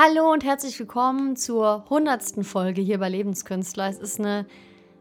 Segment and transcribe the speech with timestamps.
[0.00, 3.88] Hallo und herzlich willkommen zur hundertsten Folge hier bei Lebenskünstler.
[3.88, 4.46] Es ist eine,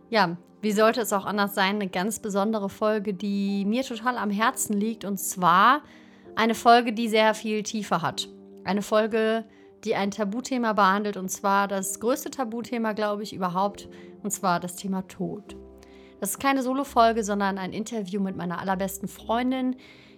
[0.09, 4.31] ja, wie sollte es auch anders sein, eine ganz besondere Folge, die mir total am
[4.31, 5.05] Herzen liegt.
[5.05, 5.83] Und zwar
[6.35, 8.27] eine Folge, die sehr viel Tiefe hat.
[8.63, 9.45] Eine Folge,
[9.83, 11.15] die ein Tabuthema behandelt.
[11.15, 13.87] Und zwar das größte Tabuthema, glaube ich, überhaupt.
[14.23, 15.55] Und zwar das Thema Tod.
[16.19, 19.75] Das ist keine Solo-Folge, sondern ein Interview mit meiner allerbesten Freundin,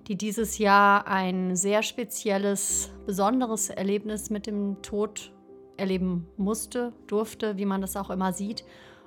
[0.10, 5.32] die dieses Jahr ein sehr spezielles, besonderes Erlebnis mit dem Tod
[5.78, 8.66] erleben musste, durfte, wie man das auch immer sieht,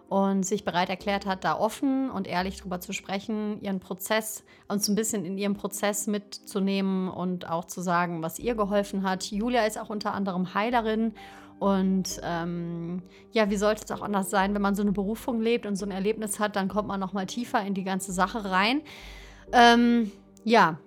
[0.08, 4.88] und sich bereit erklärt hat, da offen und ehrlich drüber zu sprechen, ihren Prozess uns
[4.88, 9.24] ein bisschen in ihrem Prozess mitzunehmen und auch zu sagen, was ihr geholfen hat.
[9.24, 11.14] Julia ist auch unter anderem Heilerin
[11.58, 15.66] und ähm, ja, wie sollte es auch anders sein, wenn man so eine Berufung lebt
[15.66, 18.50] und so ein Erlebnis hat, dann kommt man noch mal tiefer in die ganze Sache
[18.50, 18.82] rein.
[19.52, 20.12] Ähm,
[20.44, 20.78] ja,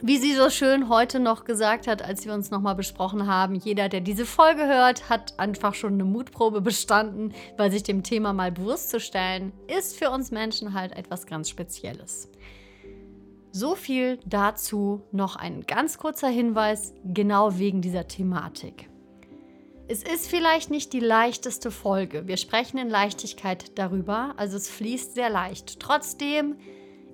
[0.00, 3.88] wie sie so schön heute noch gesagt hat, als wir uns nochmal besprochen haben, jeder,
[3.88, 8.52] der diese Folge hört, hat einfach schon eine Mutprobe bestanden, weil sich dem Thema mal
[8.52, 12.28] bewusst zu stellen, ist für uns Menschen halt etwas ganz Spezielles.
[13.50, 18.88] So viel dazu noch ein ganz kurzer Hinweis, genau wegen dieser Thematik.
[19.88, 22.26] Es ist vielleicht nicht die leichteste Folge.
[22.26, 25.80] Wir sprechen in Leichtigkeit darüber, also es fließt sehr leicht.
[25.80, 26.56] Trotzdem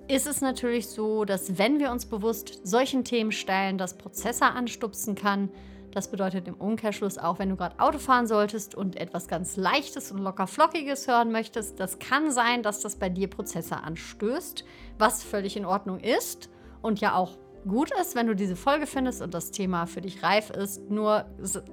[0.09, 5.15] ist es natürlich so, dass wenn wir uns bewusst solchen Themen stellen, das Prozesse anstupsen
[5.15, 5.49] kann.
[5.91, 10.11] Das bedeutet im Umkehrschluss auch, wenn du gerade Auto fahren solltest und etwas ganz Leichtes
[10.11, 14.65] und locker Flockiges hören möchtest, das kann sein, dass das bei dir Prozesse anstößt,
[14.99, 16.49] was völlig in Ordnung ist
[16.81, 17.37] und ja auch
[17.67, 20.89] gut ist, wenn du diese Folge findest und das Thema für dich reif ist.
[20.89, 21.25] Nur,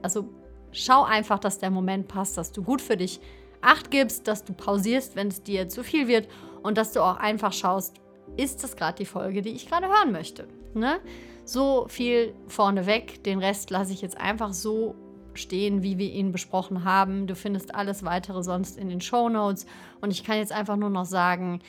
[0.03, 0.31] also
[0.73, 3.20] schau einfach, dass der Moment passt, dass du gut für dich
[3.62, 6.29] Acht gibst, dass du pausierst, wenn es dir zu viel wird
[6.62, 7.97] und dass du auch einfach schaust,
[8.37, 10.47] ist das gerade die Folge, die ich gerade hören möchte.
[10.75, 11.01] Ne?
[11.45, 13.23] So viel vorneweg.
[13.25, 14.95] Den Rest lasse ich jetzt einfach so
[15.34, 17.27] stehen, wie wir ihn besprochen haben.
[17.27, 19.67] Du findest alles weitere sonst in den Show Notes.
[20.01, 21.61] Und ich kann jetzt einfach nur noch sagen,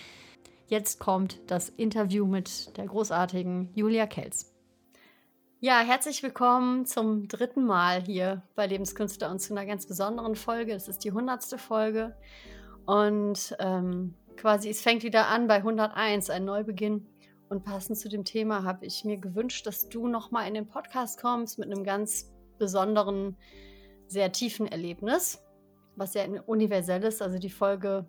[0.68, 4.54] jetzt kommt das Interview mit der großartigen Julia Kelz.
[5.60, 10.74] Ja, herzlich willkommen zum dritten Mal hier bei Lebenskünstler und zu einer ganz besonderen Folge.
[10.74, 12.16] Es ist die hundertste Folge.
[12.86, 17.08] Und ähm, quasi, es fängt wieder an bei 101, ein Neubeginn.
[17.50, 21.20] Und passend zu dem Thema habe ich mir gewünscht, dass du nochmal in den Podcast
[21.22, 23.38] kommst mit einem ganz besonderen,
[24.08, 25.42] sehr tiefen Erlebnis,
[25.96, 27.22] was ja universell ist.
[27.22, 28.06] Also die Folge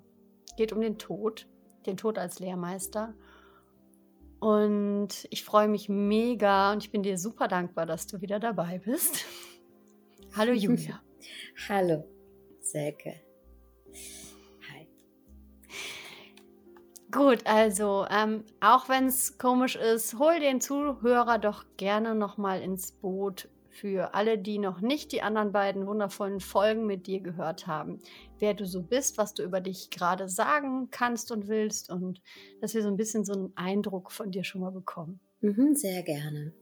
[0.57, 1.49] geht um den Tod,
[1.87, 3.15] den Tod als Lehrmeister.
[4.41, 8.79] Und ich freue mich mega und ich bin dir super dankbar, dass du wieder dabei
[8.79, 9.25] bist.
[10.37, 11.01] Hallo Julia.
[11.69, 12.05] Hallo,
[12.61, 13.28] Selke.
[17.11, 22.93] Gut, also ähm, auch wenn es komisch ist, hol den Zuhörer doch gerne nochmal ins
[22.93, 28.01] Boot für alle, die noch nicht die anderen beiden wundervollen Folgen mit dir gehört haben.
[28.39, 32.21] Wer du so bist, was du über dich gerade sagen kannst und willst und
[32.61, 35.21] dass wir so ein bisschen so einen Eindruck von dir schon mal bekommen.
[35.41, 36.53] Mhm, sehr gerne.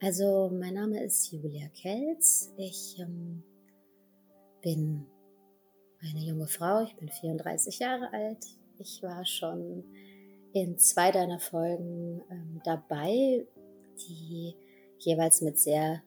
[0.00, 2.52] Also mein Name ist Julia Kelz.
[2.56, 3.42] Ich ähm,
[4.62, 5.06] bin
[6.00, 8.44] eine junge Frau, ich bin 34 Jahre alt,
[8.78, 9.84] ich war schon
[10.52, 13.46] in zwei deiner Folgen ähm, dabei,
[14.08, 14.54] die
[14.98, 16.02] jeweils mit sehr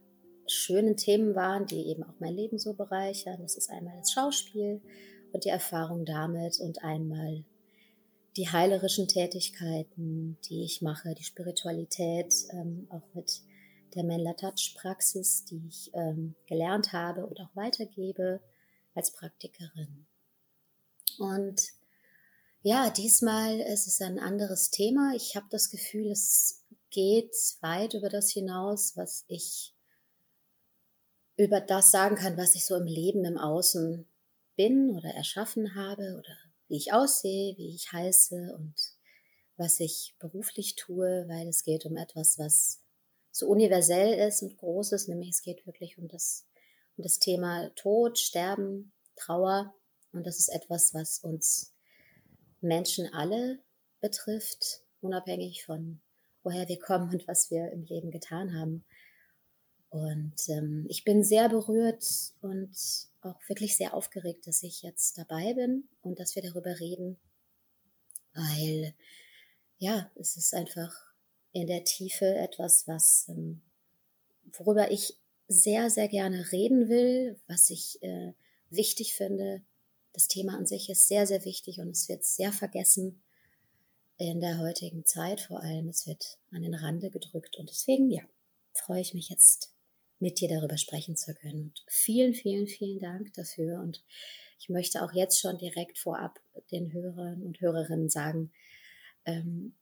[0.48, 3.40] schönen Themen waren, die eben auch mein Leben so bereichern.
[3.42, 4.82] Das ist einmal das Schauspiel
[5.32, 7.44] und die Erfahrung damit und einmal
[8.38, 13.42] die heilerischen Tätigkeiten, die ich mache, die Spiritualität, ähm, auch mit
[13.94, 18.42] der Menla Touch Praxis, die ich ähm, gelernt habe und auch weitergebe
[18.96, 20.06] als Praktikerin.
[21.20, 21.62] Und
[22.64, 25.14] ja, diesmal ist es ein anderes Thema.
[25.16, 29.74] Ich habe das Gefühl, es geht weit über das hinaus, was ich
[31.38, 34.08] über das sagen kann, was ich so im Leben im Außen
[34.56, 38.76] bin oder erschaffen habe oder wie ich aussehe, wie ich heiße und
[39.58, 42.80] was ich beruflich tue, weil es geht um etwas, was
[43.32, 46.46] so universell ist und groß ist, nämlich es geht wirklich um das,
[46.98, 49.74] um das Thema Tod, Sterben, Trauer
[50.12, 51.71] und das ist etwas, was uns
[52.62, 53.60] Menschen alle
[54.00, 56.02] betrifft, unabhängig von
[56.44, 58.84] woher wir kommen und was wir im Leben getan haben.
[59.90, 62.06] Und ähm, ich bin sehr berührt
[62.42, 62.76] und
[63.22, 67.20] auch wirklich sehr aufgeregt, dass ich jetzt dabei bin und dass wir darüber reden,
[68.34, 68.94] weil
[69.78, 70.94] ja, es ist einfach
[71.52, 73.62] in der Tiefe etwas, was ähm,
[74.54, 75.18] worüber ich
[75.48, 78.34] sehr, sehr gerne reden will, was ich äh,
[78.70, 79.62] wichtig finde,
[80.14, 83.22] das Thema an sich ist sehr, sehr wichtig und es wird sehr vergessen
[84.18, 85.90] in der heutigen Zeit vor allem.
[85.90, 88.22] Es wird an den Rande gedrückt und deswegen, ja,
[88.74, 89.74] freue ich mich jetzt
[90.20, 91.64] mit dir darüber sprechen zu können.
[91.64, 93.80] Und vielen, vielen, vielen Dank dafür.
[93.80, 94.04] Und
[94.60, 96.40] ich möchte auch jetzt schon direkt vorab
[96.72, 98.52] den Hörern und Hörerinnen sagen,
[99.26, 99.76] ähm,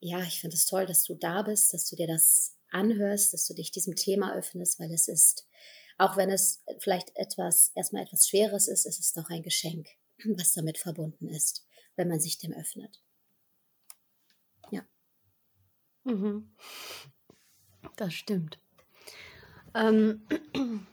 [0.00, 3.46] ja, ich finde es toll, dass du da bist, dass du dir das anhörst, dass
[3.46, 5.46] du dich diesem Thema öffnest, weil es ist,
[5.98, 9.88] auch wenn es vielleicht etwas, erstmal etwas Schweres ist, ist es doch ein Geschenk,
[10.36, 11.66] was damit verbunden ist,
[11.96, 13.02] wenn man sich dem öffnet.
[14.70, 14.82] Ja.
[16.04, 16.54] Mhm.
[17.96, 18.58] Das stimmt.
[19.74, 20.26] Ähm,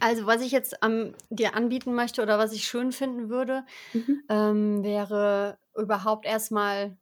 [0.00, 4.24] also, was ich jetzt ähm, dir anbieten möchte oder was ich schön finden würde, mhm.
[4.28, 6.96] ähm, wäre überhaupt erstmal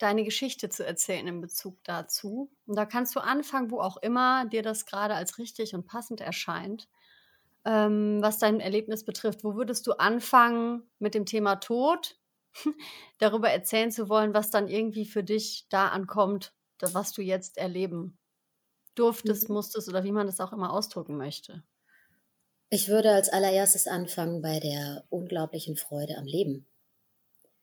[0.00, 2.50] deine Geschichte zu erzählen in Bezug dazu.
[2.66, 6.20] Und da kannst du anfangen, wo auch immer dir das gerade als richtig und passend
[6.20, 6.88] erscheint,
[7.64, 9.44] ähm, was dein Erlebnis betrifft.
[9.44, 12.18] Wo würdest du anfangen mit dem Thema Tod,
[13.18, 17.58] darüber erzählen zu wollen, was dann irgendwie für dich da ankommt, das, was du jetzt
[17.58, 18.18] erleben
[18.94, 19.56] durftest, mhm.
[19.56, 21.62] musstest oder wie man das auch immer ausdrücken möchte?
[22.70, 26.66] Ich würde als allererstes anfangen bei der unglaublichen Freude am Leben.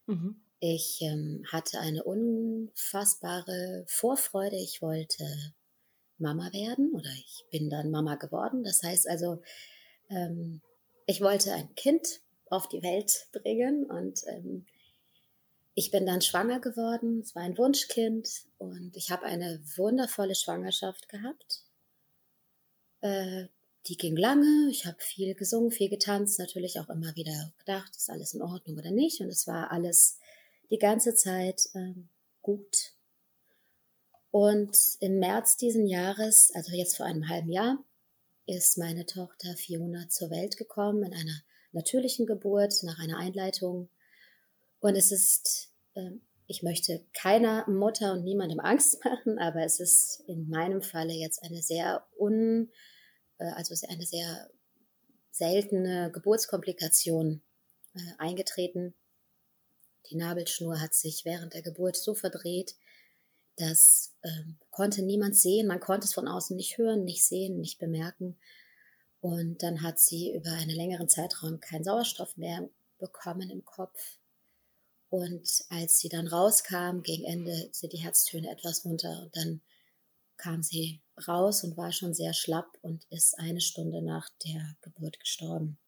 [0.05, 0.41] Mhm.
[0.59, 4.55] Ich ähm, hatte eine unfassbare Vorfreude.
[4.55, 5.23] Ich wollte
[6.17, 8.63] Mama werden oder ich bin dann Mama geworden.
[8.63, 9.41] Das heißt also,
[10.09, 10.61] ähm,
[11.05, 14.65] ich wollte ein Kind auf die Welt bringen und ähm,
[15.75, 17.19] ich bin dann schwanger geworden.
[17.21, 18.27] Es war ein Wunschkind
[18.57, 21.65] und ich habe eine wundervolle Schwangerschaft gehabt.
[23.01, 23.45] Äh,
[23.85, 24.69] die ging lange.
[24.71, 28.77] Ich habe viel gesungen, viel getanzt, natürlich auch immer wieder gedacht, ist alles in Ordnung
[28.77, 29.21] oder nicht.
[29.21, 30.19] Und es war alles
[30.69, 32.09] die ganze Zeit ähm,
[32.41, 32.93] gut.
[34.31, 37.83] Und im März diesen Jahres, also jetzt vor einem halben Jahr,
[38.45, 41.41] ist meine Tochter Fiona zur Welt gekommen in einer
[41.71, 43.89] natürlichen Geburt nach einer Einleitung
[44.79, 50.23] und es ist, ähm, ich möchte keiner Mutter und niemandem Angst machen, aber es ist
[50.27, 52.71] in meinem Falle jetzt eine sehr un,
[53.39, 54.49] äh, also eine sehr
[55.31, 57.41] seltene Geburtskomplikation
[57.95, 58.95] äh, eingetreten.
[60.09, 62.75] Die Nabelschnur hat sich während der Geburt so verdreht,
[63.57, 65.67] das ähm, konnte niemand sehen.
[65.67, 68.37] Man konnte es von außen nicht hören, nicht sehen, nicht bemerken.
[69.19, 72.69] Und dann hat sie über einen längeren Zeitraum keinen Sauerstoff mehr
[72.99, 74.19] bekommen im Kopf.
[75.09, 79.61] Und als sie dann rauskam, gegen Ende sind die Herztöne etwas runter und dann
[80.35, 85.19] kam sie raus und war schon sehr schlapp und ist eine Stunde nach der Geburt
[85.19, 85.79] gestorben.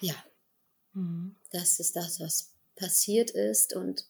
[0.00, 0.14] Ja,
[0.94, 1.36] mhm.
[1.50, 4.06] das ist das, was passiert ist und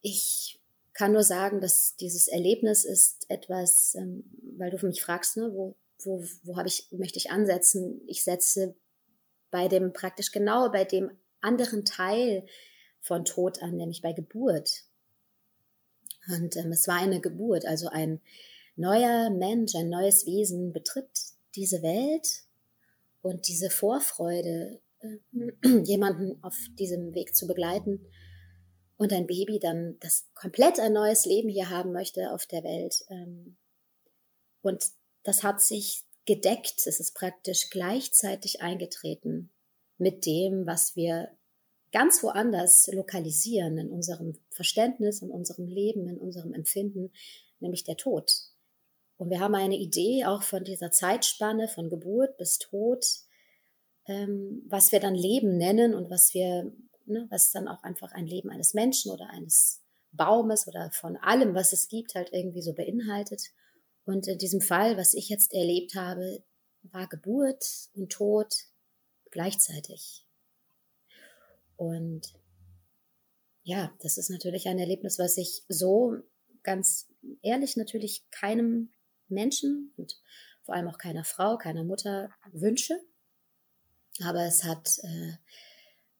[0.00, 0.60] ich
[0.94, 4.24] kann nur sagen, dass dieses Erlebnis ist etwas, ähm,
[4.56, 8.00] weil du mich fragst, ne, wo, wo, wo habe ich, möchte ich ansetzen?
[8.06, 8.74] Ich setze
[9.50, 12.44] bei dem praktisch genau bei dem anderen Teil
[13.00, 14.84] von Tod an, nämlich bei Geburt.
[16.28, 18.20] Und ähm, es war eine Geburt, also ein
[18.76, 21.08] neuer Mensch, ein neues Wesen betritt
[21.54, 22.42] diese Welt
[23.22, 28.06] und diese Vorfreude, äh, jemanden auf diesem Weg zu begleiten
[28.96, 33.04] und ein Baby dann das komplett ein neues Leben hier haben möchte auf der Welt.
[33.08, 33.56] Ähm,
[34.60, 34.84] und
[35.22, 39.50] das hat sich gedeckt, es ist praktisch gleichzeitig eingetreten
[39.96, 41.30] mit dem, was wir
[41.92, 47.12] ganz woanders lokalisieren in unserem Verständnis, in unserem Leben, in unserem Empfinden,
[47.60, 48.30] nämlich der Tod.
[49.16, 53.04] Und wir haben eine Idee auch von dieser Zeitspanne von Geburt bis Tod,
[54.08, 56.72] ähm, was wir dann Leben nennen und was wir,
[57.06, 61.54] ne, was dann auch einfach ein Leben eines Menschen oder eines Baumes oder von allem,
[61.54, 63.42] was es gibt, halt irgendwie so beinhaltet.
[64.04, 66.42] Und in diesem Fall, was ich jetzt erlebt habe,
[66.82, 68.52] war Geburt und Tod
[69.30, 70.24] gleichzeitig.
[71.76, 72.32] Und
[73.62, 76.16] ja, das ist natürlich ein Erlebnis, was ich so
[76.62, 77.06] ganz
[77.42, 78.90] ehrlich natürlich keinem
[79.28, 80.18] Menschen und
[80.64, 82.98] vor allem auch keiner Frau, keiner Mutter wünsche.
[84.24, 85.32] Aber es hat äh,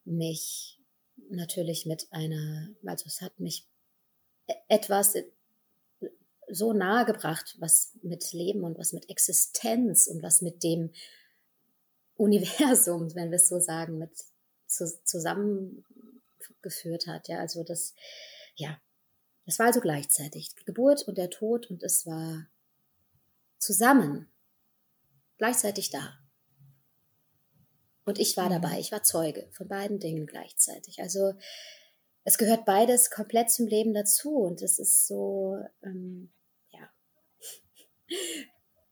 [0.05, 0.79] mich
[1.31, 3.67] natürlich mit einer, also es hat mich
[4.49, 5.15] e-, etwas
[6.51, 10.93] so nahe gebracht, was mit Leben und was mit Existenz und was mit dem
[12.17, 14.11] Universum, wenn wir es so sagen, mit
[14.67, 17.29] zu, zusammengeführt hat.
[17.29, 17.95] Ja, also das,
[18.57, 18.81] ja,
[19.47, 22.47] es war also gleichzeitig Geburt und der Tod und es war
[23.59, 24.29] zusammen,
[25.39, 26.19] gleichzeitig da.
[28.09, 31.01] Und ich war dabei, ich war Zeuge von beiden Dingen gleichzeitig.
[31.01, 31.35] Also
[32.25, 36.33] es gehört beides komplett zum Leben dazu und es ist so, ähm,
[36.71, 36.89] ja,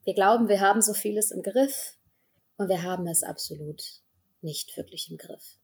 [0.04, 1.96] wir glauben, wir haben so vieles im Griff,
[2.56, 3.82] und wir haben es absolut
[4.40, 5.58] nicht wirklich im Griff.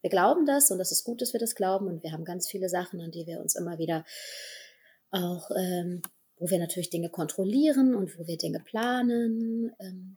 [0.00, 2.48] Wir glauben das und das ist gut, dass wir das glauben und wir haben ganz
[2.48, 4.04] viele Sachen, an die wir uns immer wieder
[5.10, 6.02] auch, ähm,
[6.38, 10.16] wo wir natürlich Dinge kontrollieren und wo wir Dinge planen ähm,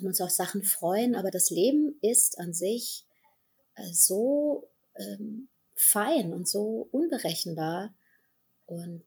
[0.00, 1.14] und uns auf Sachen freuen.
[1.14, 3.04] Aber das Leben ist an sich
[3.74, 7.94] äh, so ähm, fein und so unberechenbar.
[8.66, 9.04] Und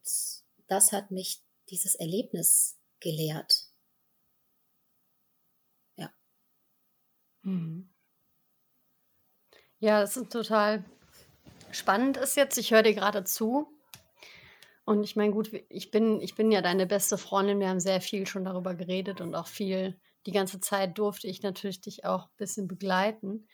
[0.66, 3.68] das hat mich dieses Erlebnis gelehrt.
[5.96, 6.12] Ja.
[7.42, 7.88] Mhm.
[9.78, 10.84] Ja, das ist total
[11.72, 12.58] spannend ist jetzt.
[12.58, 13.66] Ich höre dir gerade zu.
[14.84, 17.60] Und ich meine, gut, ich bin, ich bin ja deine beste Freundin.
[17.60, 21.42] Wir haben sehr viel schon darüber geredet und auch viel, die ganze Zeit durfte ich
[21.42, 23.46] natürlich dich auch ein bisschen begleiten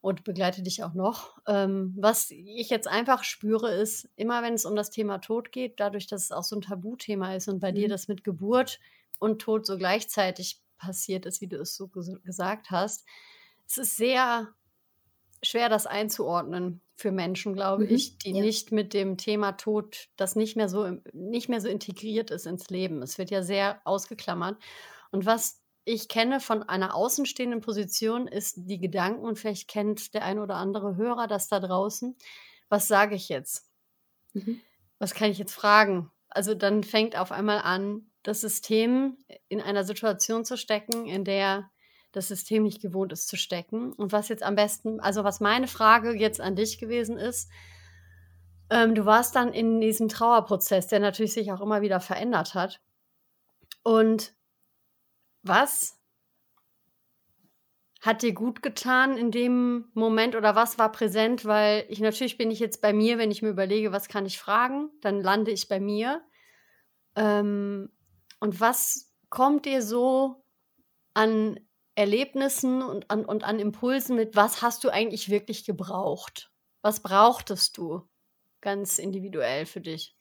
[0.00, 1.38] und begleite dich auch noch.
[1.46, 5.80] Ähm, was ich jetzt einfach spüre, ist, immer wenn es um das Thema Tod geht,
[5.80, 7.76] dadurch, dass es auch so ein Tabuthema ist und bei mhm.
[7.76, 8.80] dir das mit Geburt
[9.18, 13.06] und Tod so gleichzeitig passiert ist, wie du es so ges gesagt hast,
[13.66, 14.52] es ist sehr
[15.42, 18.42] schwer, das einzuordnen für Menschen, glaube mhm, ich, die ja.
[18.42, 22.68] nicht mit dem Thema Tod, das nicht mehr so nicht mehr so integriert ist ins
[22.68, 23.02] Leben.
[23.02, 24.58] Es wird ja sehr ausgeklammert.
[25.10, 30.24] Und was ich kenne von einer außenstehenden Position ist die Gedanken und vielleicht kennt der
[30.24, 32.16] ein oder andere Hörer das da draußen.
[32.68, 33.68] Was sage ich jetzt?
[34.32, 34.60] Mhm.
[34.98, 36.10] Was kann ich jetzt fragen?
[36.28, 41.70] Also dann fängt auf einmal an, das System in einer Situation zu stecken, in der
[42.12, 43.92] das System nicht gewohnt ist zu stecken.
[43.92, 47.50] Und was jetzt am besten, also was meine Frage jetzt an dich gewesen ist,
[48.70, 52.80] ähm, du warst dann in diesem Trauerprozess, der natürlich sich auch immer wieder verändert hat.
[53.82, 54.34] Und
[55.44, 55.98] was
[58.00, 61.44] hat dir gut getan in dem Moment oder was war präsent?
[61.46, 64.38] Weil ich natürlich bin ich jetzt bei mir, wenn ich mir überlege, was kann ich
[64.38, 66.22] fragen, dann lande ich bei mir.
[67.16, 67.90] Ähm,
[68.40, 70.44] und was kommt dir so
[71.14, 71.58] an
[71.94, 76.50] Erlebnissen und an, und an Impulsen mit, was hast du eigentlich wirklich gebraucht?
[76.82, 78.02] Was brauchtest du
[78.60, 80.14] ganz individuell für dich?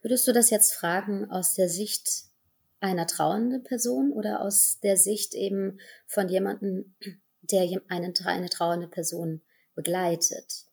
[0.00, 2.31] Würdest du das jetzt fragen aus der Sicht
[2.82, 6.94] einer trauernden Person oder aus der Sicht eben von jemandem,
[7.40, 9.42] der eine, eine trauernde Person
[9.74, 10.66] begleitet?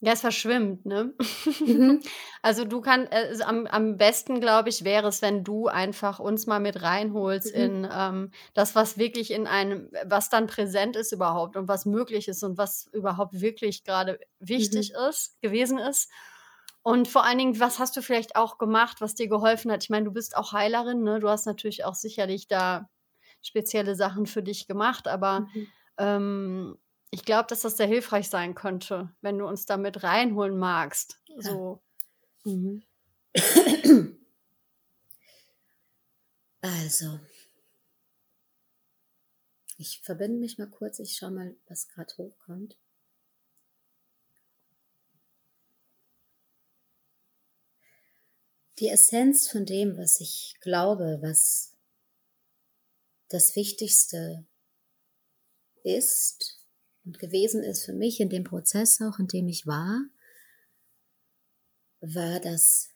[0.00, 1.14] Ja, es verschwimmt, ne?
[1.60, 2.02] Mhm.
[2.42, 6.46] Also du kannst, äh, am, am besten, glaube ich, wäre es, wenn du einfach uns
[6.46, 7.62] mal mit reinholst mhm.
[7.62, 12.28] in ähm, das, was wirklich in einem, was dann präsent ist überhaupt und was möglich
[12.28, 15.08] ist und was überhaupt wirklich gerade wichtig mhm.
[15.08, 16.10] ist, gewesen ist.
[16.84, 19.82] Und vor allen Dingen, was hast du vielleicht auch gemacht, was dir geholfen hat?
[19.82, 21.18] Ich meine, du bist auch Heilerin, ne?
[21.18, 22.90] Du hast natürlich auch sicherlich da
[23.40, 25.66] spezielle Sachen für dich gemacht, aber mhm.
[25.96, 26.78] ähm,
[27.10, 31.18] ich glaube, dass das sehr hilfreich sein könnte, wenn du uns damit reinholen magst.
[31.26, 31.40] Ja.
[31.40, 31.82] So.
[32.44, 32.82] Mhm.
[36.60, 37.18] Also,
[39.78, 42.76] ich verbinde mich mal kurz, ich schaue mal, was gerade hochkommt.
[48.78, 51.76] Die Essenz von dem, was ich glaube, was
[53.28, 54.44] das Wichtigste
[55.82, 56.60] ist,
[57.04, 60.00] und gewesen ist für mich in dem Prozess auch, in dem ich war,
[62.00, 62.90] war das,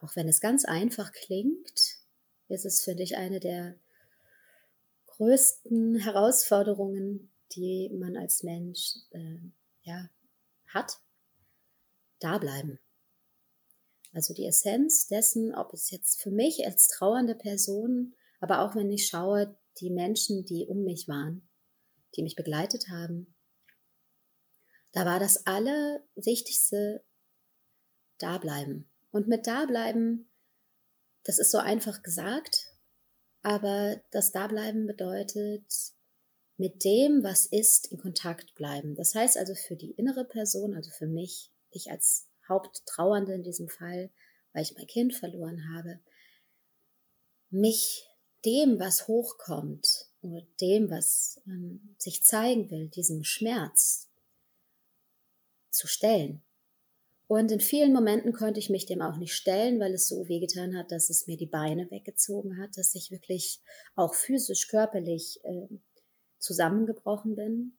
[0.00, 1.98] auch wenn es ganz einfach klingt,
[2.48, 3.78] ist es für dich eine der
[5.06, 9.38] größten Herausforderungen, die man als Mensch äh,
[9.82, 10.10] ja,
[10.66, 10.98] hat,
[12.20, 12.78] da bleiben.
[14.18, 18.90] Also die Essenz dessen, ob es jetzt für mich als trauernde Person, aber auch wenn
[18.90, 21.48] ich schaue, die Menschen, die um mich waren,
[22.16, 23.32] die mich begleitet haben.
[24.90, 27.04] Da war das Allerwichtigste
[28.18, 28.90] dableiben.
[29.12, 30.28] Und mit dableiben,
[31.22, 32.74] das ist so einfach gesagt,
[33.42, 35.72] aber das Dableiben bedeutet
[36.56, 38.96] mit dem, was ist, in Kontakt bleiben.
[38.96, 43.68] Das heißt also für die innere Person, also für mich, ich als Haupttrauernde in diesem
[43.68, 44.10] Fall,
[44.52, 46.00] weil ich mein Kind verloren habe,
[47.50, 48.06] mich
[48.44, 54.08] dem, was hochkommt, oder dem, was ähm, sich zeigen will, diesem Schmerz
[55.70, 56.42] zu stellen.
[57.28, 60.76] Und in vielen Momenten konnte ich mich dem auch nicht stellen, weil es so wehgetan
[60.76, 63.60] hat, dass es mir die Beine weggezogen hat, dass ich wirklich
[63.94, 65.68] auch physisch, körperlich äh,
[66.38, 67.78] zusammengebrochen bin.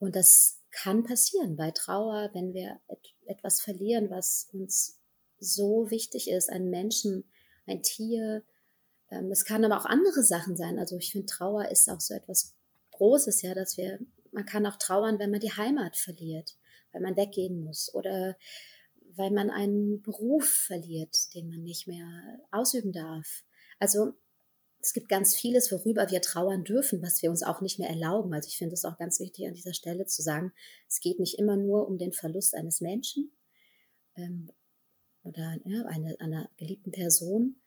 [0.00, 4.98] Und das kann passieren bei Trauer, wenn wir et etwas verlieren, was uns
[5.38, 7.24] so wichtig ist, einen Menschen,
[7.66, 8.42] ein Tier,
[9.10, 10.78] ähm, es kann aber auch andere Sachen sein.
[10.78, 12.54] Also ich finde, Trauer ist auch so etwas
[12.92, 13.98] Großes, ja, dass wir,
[14.32, 16.56] man kann auch trauern, wenn man die Heimat verliert,
[16.92, 18.36] weil man weggehen muss oder
[19.16, 23.44] weil man einen Beruf verliert, den man nicht mehr ausüben darf.
[23.78, 24.14] Also
[24.82, 28.32] es gibt ganz vieles, worüber wir trauern dürfen, was wir uns auch nicht mehr erlauben.
[28.32, 30.52] Also ich finde es auch ganz wichtig an dieser Stelle zu sagen,
[30.88, 33.30] es geht nicht immer nur um den Verlust eines Menschen,
[34.16, 34.50] ähm,
[35.22, 37.60] oder ja, eine, einer geliebten Person.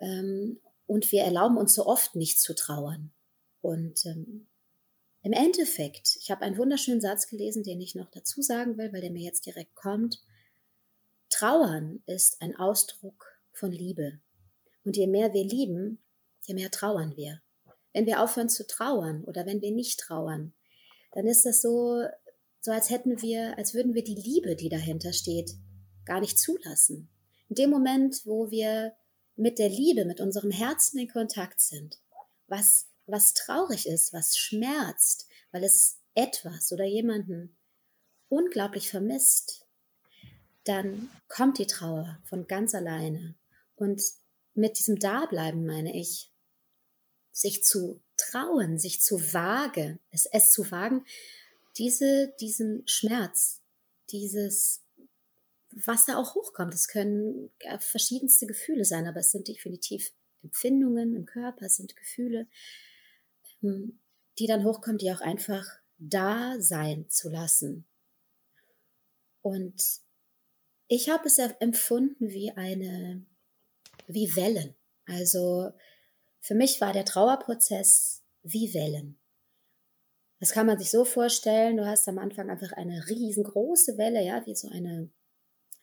[0.00, 3.12] Ähm, und wir erlauben uns so oft nicht zu trauern.
[3.60, 4.48] Und ähm,
[5.22, 9.00] im Endeffekt, ich habe einen wunderschönen Satz gelesen, den ich noch dazu sagen will, weil
[9.00, 10.22] der mir jetzt direkt kommt.
[11.28, 14.20] Trauern ist ein Ausdruck von Liebe.
[14.84, 15.98] Und je mehr wir lieben,
[16.48, 17.40] je mehr trauern wir.
[17.92, 20.54] Wenn wir aufhören zu trauern oder wenn wir nicht trauern,
[21.12, 22.02] dann ist das so,
[22.60, 25.52] so als hätten wir, als würden wir die Liebe, die dahinter steht,
[26.04, 27.08] gar nicht zulassen.
[27.48, 28.94] In dem Moment, wo wir
[29.36, 31.98] mit der Liebe, mit unserem Herzen in Kontakt sind,
[32.46, 37.56] was, was traurig ist, was schmerzt, weil es etwas oder jemanden
[38.28, 39.66] unglaublich vermisst,
[40.64, 43.36] dann kommt die Trauer von ganz alleine.
[43.76, 44.02] Und
[44.54, 46.30] mit diesem Dableiben meine ich,
[47.32, 51.04] sich zu trauen, sich zu wagen, es, es zu wagen,
[51.76, 53.60] diese, diesen Schmerz,
[54.10, 54.82] dieses,
[55.70, 61.26] was da auch hochkommt, es können verschiedenste Gefühle sein, aber es sind definitiv Empfindungen im
[61.26, 62.48] Körper, es sind Gefühle,
[63.62, 64.00] ähm,
[64.38, 65.66] die dann hochkommen, die auch einfach
[65.98, 67.86] da sein zu lassen.
[69.42, 70.00] Und
[70.86, 73.26] ich habe es empfunden wie eine,
[74.06, 74.74] wie Wellen.
[75.06, 75.72] Also
[76.40, 79.18] für mich war der Trauerprozess wie Wellen.
[80.40, 84.46] Das kann man sich so vorstellen, du hast am Anfang einfach eine riesengroße Welle, ja,
[84.46, 85.10] wie so eine,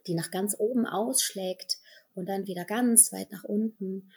[0.08, 1.78] die nach ganz oben ausschlägt
[2.14, 4.12] und dann wieder ganz weit nach unten.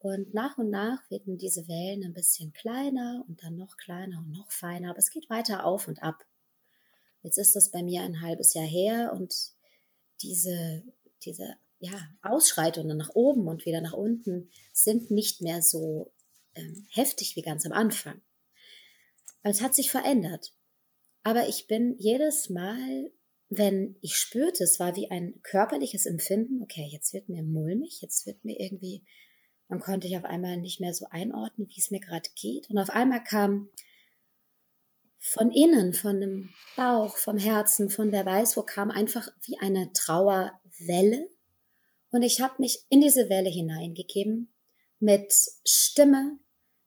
[0.00, 4.32] Und nach und nach werden diese Wellen ein bisschen kleiner und dann noch kleiner und
[4.32, 6.24] noch feiner, aber es geht weiter auf und ab.
[7.22, 9.32] Jetzt ist das bei mir ein halbes Jahr her und
[10.20, 10.82] diese,
[11.22, 16.12] diese ja, Ausschreitungen nach oben und wieder nach unten sind nicht mehr so
[16.54, 18.22] ähm, heftig wie ganz am Anfang.
[19.42, 20.54] Es hat sich verändert.
[21.22, 23.12] Aber ich bin jedes Mal,
[23.50, 28.26] wenn ich spürte, es war wie ein körperliches Empfinden, okay, jetzt wird mir mulmig, jetzt
[28.26, 29.04] wird mir irgendwie,
[29.68, 32.70] dann konnte ich auf einmal nicht mehr so einordnen, wie es mir gerade geht.
[32.70, 33.68] Und auf einmal kam
[35.18, 39.92] von innen, von dem Bauch, vom Herzen, von wer weiß wo, kam einfach wie eine
[39.92, 41.28] Trauerwelle
[42.14, 44.54] und ich habe mich in diese Welle hineingegeben
[45.00, 46.38] mit Stimme,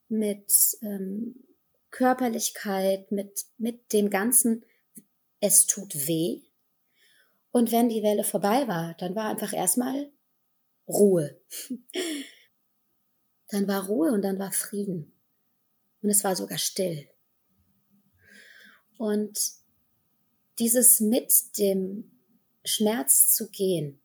[0.08, 1.44] mit ähm,
[1.92, 4.64] Körperlichkeit, mit, mit dem Ganzen,
[5.42, 6.44] es tut weh.
[7.52, 10.14] Und wenn die Welle vorbei war, dann war einfach erstmal
[10.88, 11.38] Ruhe.
[13.50, 15.12] dann war Ruhe und dann war Frieden.
[16.02, 17.06] Und es war sogar still.
[18.98, 19.38] Und
[20.58, 22.18] dieses mit dem
[22.64, 24.02] Schmerz zu gehen,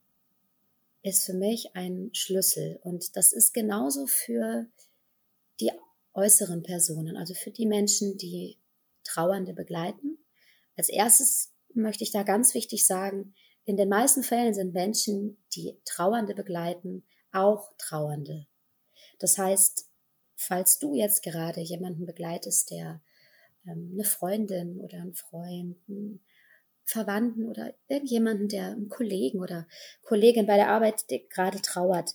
[1.02, 2.78] ist für mich ein Schlüssel.
[2.82, 4.66] Und das ist genauso für
[5.60, 5.70] die
[6.14, 8.58] äußeren Personen, also für die Menschen, die
[9.04, 10.18] Trauernde begleiten.
[10.76, 13.34] Als erstes möchte ich da ganz wichtig sagen,
[13.64, 18.46] in den meisten Fällen sind Menschen, die Trauernde begleiten, auch Trauernde.
[19.18, 19.88] Das heißt,
[20.36, 23.00] falls du jetzt gerade jemanden begleitest, der
[23.66, 25.76] ähm, eine Freundin oder einen Freund,
[26.84, 29.66] Verwandten oder irgendjemanden, der einen Kollegen oder
[30.02, 32.14] Kollegin bei der Arbeit gerade trauert,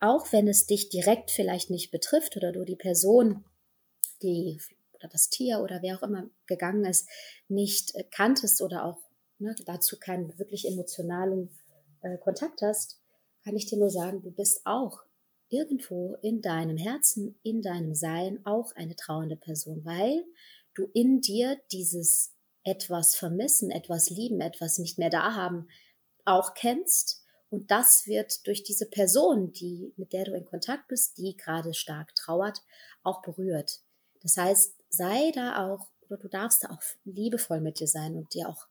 [0.00, 3.44] auch wenn es dich direkt vielleicht nicht betrifft oder du die Person,
[4.22, 4.60] die
[4.92, 7.08] oder das Tier oder wer auch immer gegangen ist,
[7.48, 8.98] nicht äh, kanntest oder auch
[9.38, 11.50] ne, dazu keinen wirklich emotionalen
[12.02, 13.00] äh, Kontakt hast,
[13.44, 15.02] kann ich dir nur sagen, du bist auch
[15.48, 20.24] irgendwo in deinem Herzen, in deinem Sein auch eine trauernde Person, weil
[20.74, 22.33] du in dir dieses
[22.64, 25.68] etwas vermissen, etwas lieben, etwas nicht mehr da haben,
[26.24, 27.22] auch kennst.
[27.50, 31.74] Und das wird durch diese Person, die, mit der du in Kontakt bist, die gerade
[31.74, 32.62] stark trauert,
[33.02, 33.80] auch berührt.
[34.22, 38.32] Das heißt, sei da auch, oder du darfst da auch liebevoll mit dir sein und
[38.34, 38.66] dir auch,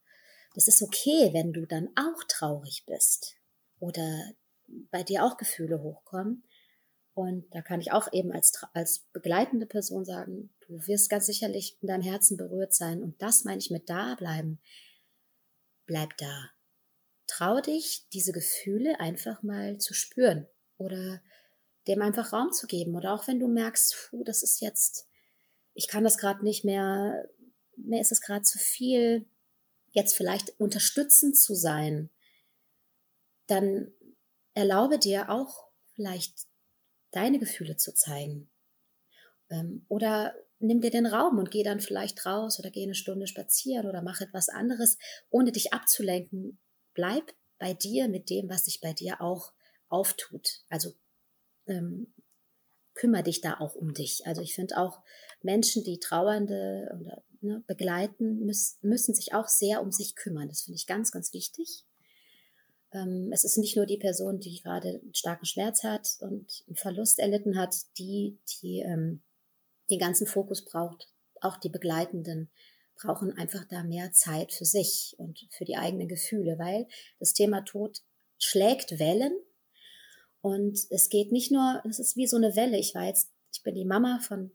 [0.55, 3.35] das ist okay, wenn du dann auch traurig bist
[3.79, 4.33] oder
[4.91, 6.43] bei dir auch Gefühle hochkommen.
[7.13, 11.77] Und da kann ich auch eben als, als begleitende Person sagen, du wirst ganz sicherlich
[11.81, 13.03] in deinem Herzen berührt sein.
[13.03, 14.59] Und das meine ich mit da bleiben.
[15.85, 16.49] Bleib da.
[17.27, 20.47] Trau dich, diese Gefühle einfach mal zu spüren
[20.77, 21.21] oder
[21.87, 22.95] dem einfach Raum zu geben.
[22.95, 25.07] Oder auch wenn du merkst, puh, das ist jetzt,
[25.73, 27.29] ich kann das gerade nicht mehr,
[27.75, 29.25] mir ist es gerade zu viel,
[29.91, 32.09] jetzt vielleicht unterstützend zu sein,
[33.47, 33.91] dann
[34.53, 36.47] erlaube dir auch vielleicht
[37.13, 38.49] deine Gefühle zu zeigen.
[39.49, 43.27] Ähm, oder nimm dir den Raum und geh dann vielleicht raus oder geh eine Stunde
[43.27, 44.97] spazieren oder mach etwas anderes,
[45.29, 46.59] ohne dich abzulenken.
[46.93, 49.53] Bleib bei dir mit dem, was sich bei dir auch
[49.89, 50.63] auftut.
[50.69, 50.93] Also
[51.67, 52.13] ähm,
[52.93, 54.25] kümmere dich da auch um dich.
[54.25, 55.01] Also ich finde auch
[55.41, 60.47] Menschen, die Trauernde oder ne, begleiten, müß, müssen sich auch sehr um sich kümmern.
[60.47, 61.85] Das finde ich ganz, ganz wichtig.
[62.93, 66.75] Ähm, es ist nicht nur die Person, die gerade einen starken Schmerz hat und einen
[66.75, 69.23] Verlust erlitten hat, die, die ähm,
[69.89, 71.09] den ganzen Fokus braucht.
[71.41, 72.49] Auch die Begleitenden
[72.95, 76.87] brauchen einfach da mehr Zeit für sich und für die eigenen Gefühle, weil
[77.19, 78.01] das Thema Tod
[78.37, 79.33] schlägt Wellen
[80.43, 82.77] und es geht nicht nur, es ist wie so eine Welle.
[82.77, 84.51] Ich war jetzt, ich bin die Mama von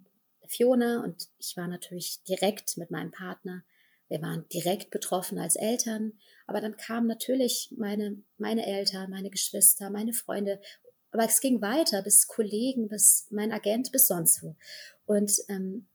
[0.47, 3.65] Fiona und ich war natürlich direkt mit meinem Partner.
[4.09, 9.91] Wir waren direkt betroffen als Eltern, aber dann kamen natürlich meine, meine Eltern, meine Geschwister,
[9.91, 10.61] meine Freunde,
[11.11, 14.57] aber es ging weiter bis Kollegen, bis mein Agent, bis sonst wo.
[15.07, 15.87] Und ähm,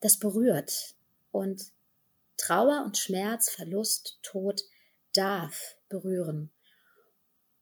[0.00, 0.94] das berührt.
[1.30, 1.72] Und
[2.36, 4.62] Trauer und Schmerz, Verlust, Tod
[5.12, 6.50] darf berühren.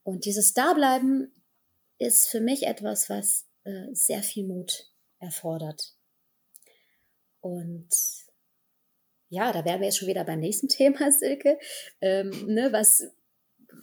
[0.03, 1.33] Und dieses Dableiben
[1.99, 5.95] ist für mich etwas, was äh, sehr viel Mut erfordert.
[7.41, 7.89] Und
[9.35, 11.59] ja, da wären wir jetzt schon wieder beim nächsten Thema, Silke.
[12.01, 13.05] Ähm, ne, was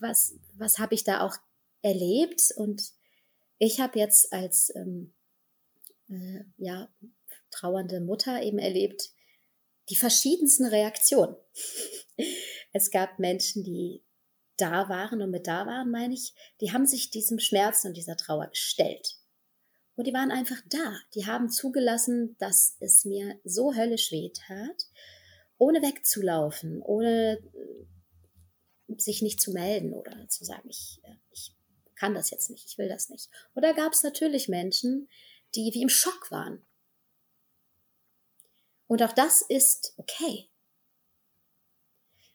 [0.01, 1.35] was, was habe ich da auch
[1.81, 2.51] erlebt?
[2.55, 2.91] Und
[3.57, 5.13] ich habe jetzt als ähm,
[6.09, 6.89] äh, ja,
[7.51, 9.11] trauernde Mutter eben erlebt,
[9.89, 11.35] die verschiedensten Reaktionen.
[12.73, 14.03] es gab Menschen, die
[14.57, 18.17] da waren und mit da waren, meine ich, die haben sich diesem Schmerz und dieser
[18.17, 19.17] Trauer gestellt.
[19.95, 20.95] Und die waren einfach da.
[21.15, 24.87] Die haben zugelassen, dass es mir so höllisch weh tat,
[25.61, 31.55] ohne wegzulaufen, ohne äh, sich nicht zu melden oder zu sagen, ich, äh, ich
[31.95, 33.29] kann das jetzt nicht, ich will das nicht.
[33.53, 35.07] Oder gab es natürlich Menschen,
[35.53, 36.65] die wie im Schock waren.
[38.87, 40.49] Und auch das ist okay.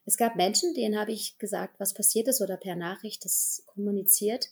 [0.05, 4.51] Es gab Menschen, denen habe ich gesagt, was passiert ist oder per Nachricht das kommuniziert.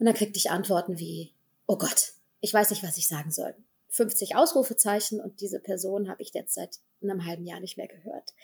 [0.00, 1.32] Und dann kriegte ich Antworten wie,
[1.68, 3.54] oh Gott, ich weiß nicht, was ich sagen soll.
[3.94, 8.34] 50 Ausrufezeichen und diese Person habe ich jetzt seit einem halben Jahr nicht mehr gehört.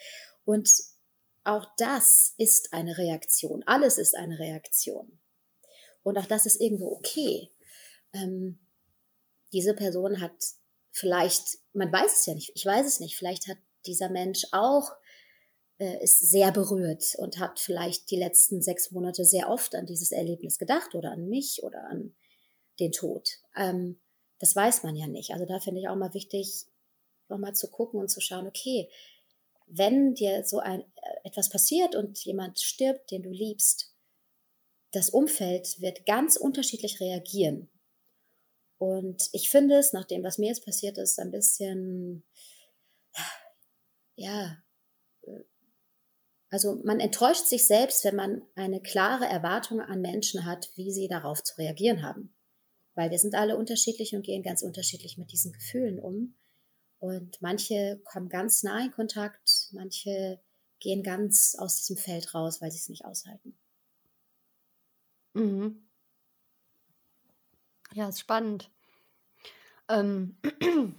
[0.45, 0.71] Und
[1.43, 3.63] auch das ist eine Reaktion.
[3.65, 5.19] Alles ist eine Reaktion.
[6.03, 7.51] Und auch das ist irgendwo okay.
[8.13, 8.59] Ähm,
[9.51, 10.31] diese Person hat
[10.91, 14.93] vielleicht, man weiß es ja nicht, ich weiß es nicht, vielleicht hat dieser Mensch auch
[15.79, 20.11] äh, ist sehr berührt und hat vielleicht die letzten sechs Monate sehr oft an dieses
[20.11, 22.15] Erlebnis gedacht oder an mich oder an
[22.79, 23.39] den Tod.
[23.55, 24.00] Ähm,
[24.41, 25.31] das weiß man ja nicht.
[25.31, 26.65] Also da finde ich auch mal wichtig,
[27.29, 28.89] nochmal zu gucken und zu schauen, okay,
[29.67, 33.95] wenn dir so ein, äh, etwas passiert und jemand stirbt, den du liebst,
[34.91, 37.69] das Umfeld wird ganz unterschiedlich reagieren.
[38.77, 42.23] Und ich finde es, nach dem, was mir jetzt passiert ist, ein bisschen,
[44.15, 44.57] ja,
[46.49, 51.07] also man enttäuscht sich selbst, wenn man eine klare Erwartung an Menschen hat, wie sie
[51.07, 52.35] darauf zu reagieren haben.
[52.95, 56.35] Weil wir sind alle unterschiedlich und gehen ganz unterschiedlich mit diesen Gefühlen um.
[56.99, 60.39] Und manche kommen ganz nah in Kontakt, manche
[60.79, 63.57] gehen ganz aus diesem Feld raus, weil sie es nicht aushalten.
[65.33, 65.87] Mhm.
[67.93, 68.69] Ja, ist spannend.
[69.89, 70.37] Ähm,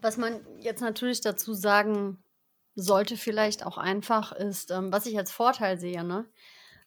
[0.00, 2.22] was man jetzt natürlich dazu sagen
[2.74, 6.26] sollte vielleicht auch einfach ist, ähm, was ich als Vorteil sehe, ne?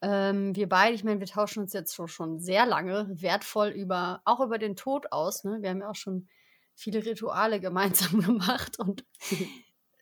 [0.08, 4.22] Ähm, wir beide, ich meine, wir tauschen uns jetzt schon, schon sehr lange wertvoll über,
[4.24, 5.58] auch über den Tod aus, ne?
[5.62, 6.28] Wir haben ja auch schon
[6.76, 9.04] viele Rituale gemeinsam gemacht und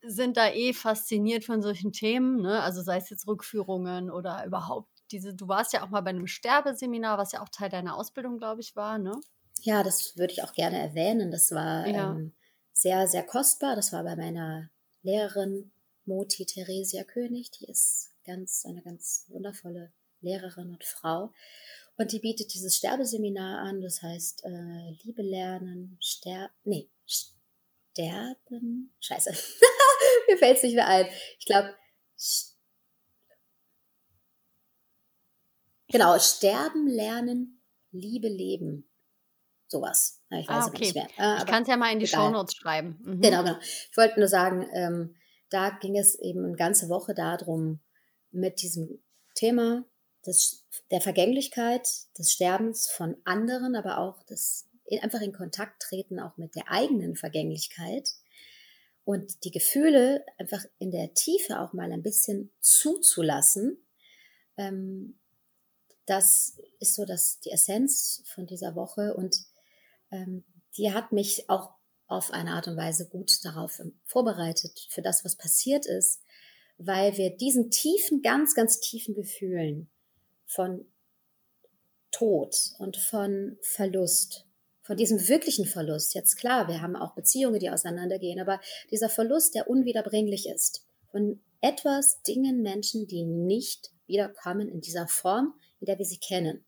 [0.01, 2.61] sind da eh fasziniert von solchen Themen, ne?
[2.61, 6.27] Also sei es jetzt Rückführungen oder überhaupt diese, du warst ja auch mal bei einem
[6.27, 9.13] Sterbeseminar, was ja auch Teil deiner Ausbildung, glaube ich, war, ne?
[9.61, 11.31] Ja, das würde ich auch gerne erwähnen.
[11.31, 12.11] Das war ja.
[12.11, 12.33] ähm,
[12.73, 13.77] sehr, sehr kostbar.
[13.77, 14.69] Das war bei meiner
[15.01, 15.71] Lehrerin
[16.03, 17.51] Moti Theresia König.
[17.51, 21.31] Die ist ganz, eine ganz wundervolle Lehrerin und Frau.
[21.95, 29.31] Und die bietet dieses Sterbeseminar an, das heißt äh, Liebe lernen, sterben, nee, sterben, scheiße,
[30.27, 31.07] mir fällt es nicht mehr ein.
[31.37, 31.75] Ich glaube,
[35.87, 38.89] genau, sterben lernen, Liebe leben,
[39.67, 40.23] sowas.
[40.31, 40.79] Ich weiß ah, okay.
[40.79, 41.07] nicht mehr.
[41.19, 42.99] Äh, ich kann es ja mal in die Shownotes schreiben.
[43.03, 43.21] Mhm.
[43.21, 43.59] Genau, genau.
[43.61, 45.15] Ich wollte nur sagen, ähm,
[45.51, 47.82] da ging es eben eine ganze Woche darum,
[48.33, 48.99] mit diesem
[49.35, 49.85] Thema
[50.25, 54.67] des, der Vergänglichkeit, des Sterbens von anderen, aber auch das
[55.01, 58.09] einfach in Kontakt treten, auch mit der eigenen Vergänglichkeit
[59.05, 63.77] und die Gefühle einfach in der Tiefe auch mal ein bisschen zuzulassen.
[64.57, 65.19] Ähm,
[66.05, 69.37] das ist so dass die Essenz von dieser Woche und
[70.11, 70.43] ähm,
[70.77, 71.73] die hat mich auch
[72.07, 76.21] auf eine Art und Weise gut darauf vorbereitet, für das, was passiert ist,
[76.77, 79.89] weil wir diesen tiefen, ganz, ganz tiefen Gefühlen
[80.45, 80.85] von
[82.11, 84.45] Tod und von Verlust,
[84.81, 88.59] von diesem wirklichen Verlust, jetzt klar, wir haben auch Beziehungen, die auseinandergehen, aber
[88.91, 95.53] dieser Verlust, der unwiederbringlich ist, von etwas, Dingen, Menschen, die nicht wiederkommen in dieser Form,
[95.79, 96.65] in der wir sie kennen.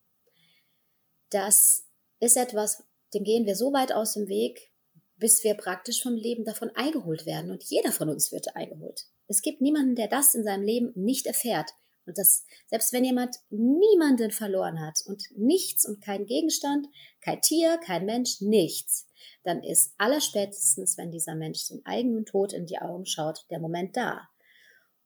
[1.30, 1.86] Das
[2.20, 4.72] ist etwas, dem gehen wir so weit aus dem Weg,
[5.18, 7.52] bis wir praktisch vom Leben davon eingeholt werden.
[7.52, 9.06] Und jeder von uns wird eingeholt.
[9.28, 11.72] Es gibt niemanden, der das in seinem Leben nicht erfährt.
[12.06, 16.88] Und das, selbst wenn jemand niemanden verloren hat und nichts und kein Gegenstand,
[17.22, 19.08] kein Tier, kein Mensch, nichts,
[19.44, 23.98] dann ist allerspätestens, wenn dieser Mensch den eigenen Tod in die Augen schaut, der Moment
[23.98, 24.30] da.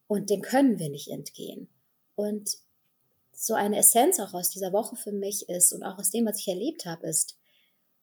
[0.08, 1.68] Und dem können wir nicht entgehen.
[2.16, 2.58] Und
[3.32, 6.40] so eine Essenz auch aus dieser Woche für mich ist und auch aus dem, was
[6.40, 7.38] ich erlebt habe, ist,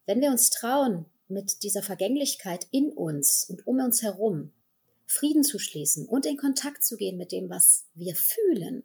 [0.07, 4.53] wenn wir uns trauen, mit dieser Vergänglichkeit in uns und um uns herum
[5.07, 8.83] Frieden zu schließen und in Kontakt zu gehen mit dem, was wir fühlen,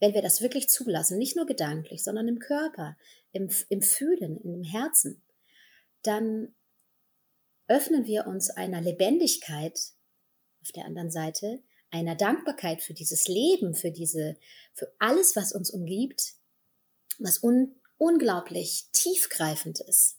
[0.00, 2.96] wenn wir das wirklich zulassen, nicht nur gedanklich, sondern im Körper,
[3.32, 5.22] im, im Fühlen, im Herzen,
[6.02, 6.54] dann
[7.68, 9.78] öffnen wir uns einer Lebendigkeit
[10.62, 14.36] auf der anderen Seite, einer Dankbarkeit für dieses Leben, für diese,
[14.72, 16.34] für alles, was uns umgibt,
[17.18, 20.16] was un, unglaublich tiefgreifend ist.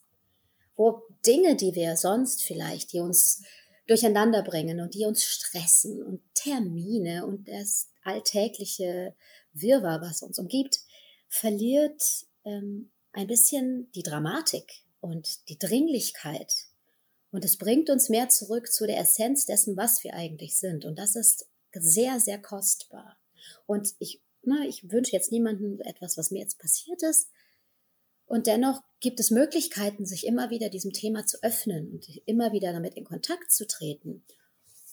[0.75, 3.43] Wo Dinge, die wir sonst vielleicht, die uns
[3.91, 9.13] durcheinander bringen und die uns stressen und Termine und das alltägliche
[9.51, 10.79] Wirrwarr, was uns umgibt,
[11.27, 12.01] verliert
[12.45, 16.53] ähm, ein bisschen die Dramatik und die Dringlichkeit.
[17.31, 20.85] Und es bringt uns mehr zurück zu der Essenz dessen, was wir eigentlich sind.
[20.85, 23.17] Und das ist sehr, sehr kostbar.
[23.65, 27.29] Und ich, na, ich wünsche jetzt niemandem etwas, was mir jetzt passiert ist.
[28.31, 32.71] Und dennoch gibt es Möglichkeiten, sich immer wieder diesem Thema zu öffnen und immer wieder
[32.71, 34.23] damit in Kontakt zu treten.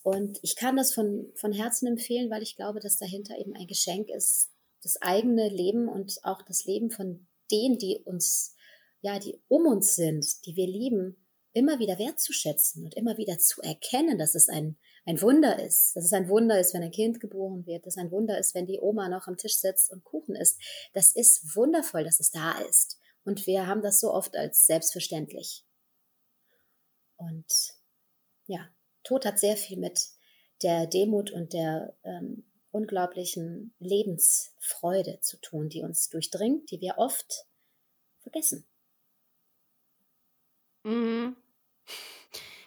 [0.03, 3.69] Und ich kann das von, von Herzen empfehlen, weil ich glaube, dass dahinter eben ein
[3.69, 4.51] Geschenk ist,
[4.83, 8.57] das eigene Leben und auch das Leben von denen, die uns,
[9.03, 13.63] ja, die um uns sind, die wir lieben, immer wieder wertzuschätzen und immer wieder zu
[13.63, 15.95] erkennen, dass es ein, ein Wunder ist.
[15.95, 17.87] Dass es ein Wunder ist, wenn ein Kind geboren wird.
[17.87, 20.61] Dass es ein Wunder ist, wenn die Oma noch am Tisch sitzt und Kuchen isst.
[20.93, 22.98] Das ist wundervoll, dass es da ist.
[23.29, 25.63] Und wir haben das so oft als selbstverständlich.
[27.17, 27.75] Und
[28.47, 28.71] ja,
[29.05, 30.01] Tod hat sehr viel mit
[30.63, 37.45] der Demut und der ähm, unglaublichen Lebensfreude zu tun, die uns durchdringt, die wir oft
[38.23, 38.67] vergessen.
[40.85, 41.37] Mhm.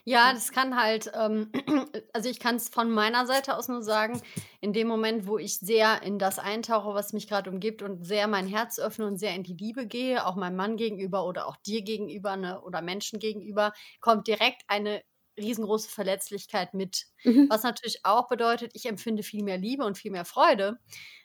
[0.04, 1.52] Ja, das kann halt, ähm,
[2.14, 4.22] also ich kann es von meiner Seite aus nur sagen,
[4.60, 8.28] in dem Moment, wo ich sehr in das eintauche, was mich gerade umgibt und sehr
[8.28, 11.56] mein Herz öffne und sehr in die Liebe gehe, auch meinem Mann gegenüber oder auch
[11.58, 15.04] dir gegenüber ne, oder Menschen gegenüber, kommt direkt eine
[15.38, 17.06] riesengroße Verletzlichkeit mit.
[17.24, 17.48] Mhm.
[17.50, 20.80] Was natürlich auch bedeutet, ich empfinde viel mehr Liebe und viel mehr Freude.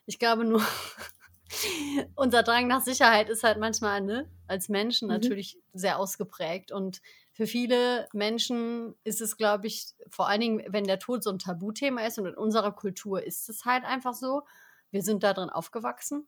[0.05, 0.63] Ich glaube nur,
[2.15, 5.15] unser Drang nach Sicherheit ist halt manchmal ne, als Menschen mhm.
[5.15, 6.73] natürlich sehr ausgeprägt.
[6.73, 7.01] Und
[7.37, 11.39] für viele Menschen ist es, glaube ich, vor allen Dingen, wenn der Tod so ein
[11.39, 14.47] Tabuthema ist und in unserer Kultur ist es halt einfach so.
[14.91, 16.27] Wir sind da drin aufgewachsen.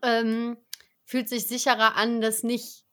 [0.00, 0.56] Ähm,
[1.04, 2.84] fühlt sich sicherer an, das nicht,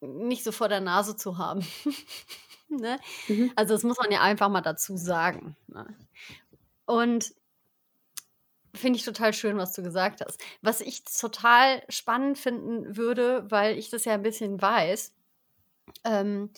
[0.00, 1.64] nicht so vor der Nase zu haben.
[2.68, 2.98] ne?
[3.28, 3.52] mhm.
[3.54, 5.56] Also, das muss man ja einfach mal dazu sagen.
[5.68, 5.86] Ne?
[6.84, 7.32] Und
[8.74, 10.42] finde ich total schön, was du gesagt hast.
[10.62, 15.12] Was ich total spannend finden würde, weil ich das ja ein bisschen weiß,
[16.04, 16.50] ähm,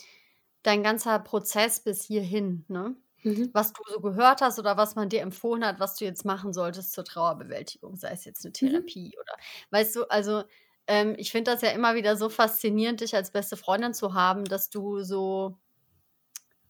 [0.63, 2.95] dein ganzer Prozess bis hierhin, ne?
[3.23, 3.49] Mhm.
[3.53, 6.53] Was du so gehört hast oder was man dir empfohlen hat, was du jetzt machen
[6.53, 8.53] solltest zur Trauerbewältigung, sei es jetzt eine mhm.
[8.53, 9.19] Therapie mhm.
[9.19, 9.33] oder
[9.71, 10.43] weißt du, also
[10.87, 14.45] ähm, ich finde das ja immer wieder so faszinierend, dich als beste Freundin zu haben,
[14.45, 15.57] dass du so,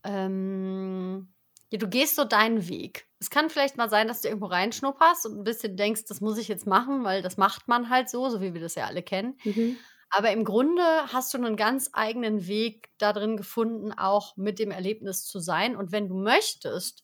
[0.04, 1.28] ähm,
[1.72, 3.08] ja, du gehst so deinen Weg.
[3.20, 6.38] Es kann vielleicht mal sein, dass du irgendwo reinschnupperst und ein bisschen denkst, das muss
[6.38, 9.04] ich jetzt machen, weil das macht man halt so, so wie wir das ja alle
[9.04, 9.38] kennen.
[9.44, 9.78] Mhm.
[10.18, 15.26] Aber im Grunde hast du einen ganz eigenen Weg darin gefunden, auch mit dem Erlebnis
[15.26, 15.76] zu sein.
[15.76, 17.04] Und wenn du möchtest,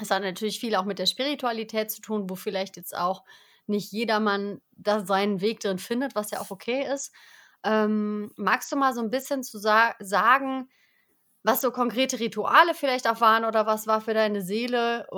[0.00, 3.24] es hat natürlich viel auch mit der Spiritualität zu tun, wo vielleicht jetzt auch
[3.66, 7.12] nicht jedermann da seinen Weg drin findet, was ja auch okay ist.
[7.64, 10.68] Ähm, magst du mal so ein bisschen zu sa sagen,
[11.42, 15.08] was so konkrete Rituale vielleicht auch waren oder was war für deine Seele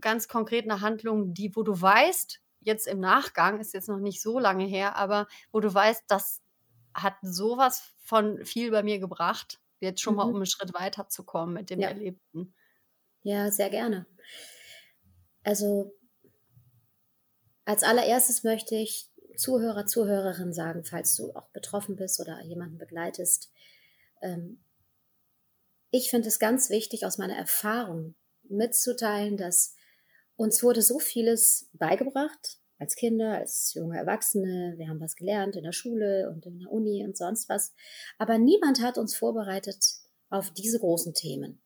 [0.00, 4.22] ganz konkret eine Handlung, die, wo du weißt, jetzt im Nachgang, ist jetzt noch nicht
[4.22, 6.41] so lange her, aber wo du weißt, dass
[6.94, 10.16] hat sowas von viel bei mir gebracht, jetzt schon mhm.
[10.16, 11.88] mal um einen Schritt weiter zu kommen mit dem ja.
[11.88, 12.54] Erlebten.
[13.22, 14.06] Ja, sehr gerne.
[15.44, 15.94] Also
[17.64, 23.50] als allererstes möchte ich Zuhörer, Zuhörerin sagen, falls du auch betroffen bist oder jemanden begleitest.
[24.20, 24.62] Ähm,
[25.90, 29.74] ich finde es ganz wichtig, aus meiner Erfahrung mitzuteilen, dass
[30.36, 34.74] uns wurde so vieles beigebracht, als Kinder, als junge Erwachsene.
[34.76, 37.72] Wir haben was gelernt in der Schule und in der Uni und sonst was.
[38.18, 39.82] Aber niemand hat uns vorbereitet
[40.28, 41.62] auf diese großen Themen.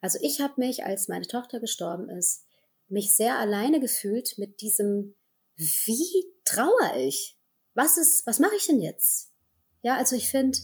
[0.00, 2.46] Also ich habe mich, als meine Tochter gestorben ist,
[2.88, 5.14] mich sehr alleine gefühlt mit diesem
[5.56, 7.36] wie trauere ich?
[7.74, 9.32] Was ist, was mache ich denn jetzt?
[9.82, 10.58] Ja, also ich finde,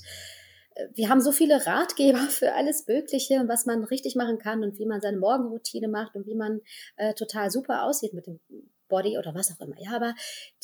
[0.74, 4.62] äh, wir haben so viele Ratgeber für alles Mögliche und was man richtig machen kann
[4.62, 6.60] und wie man seine Morgenroutine macht und wie man
[6.96, 8.40] äh, total super aussieht mit dem
[8.88, 9.80] Body oder was auch immer.
[9.80, 10.14] Ja, aber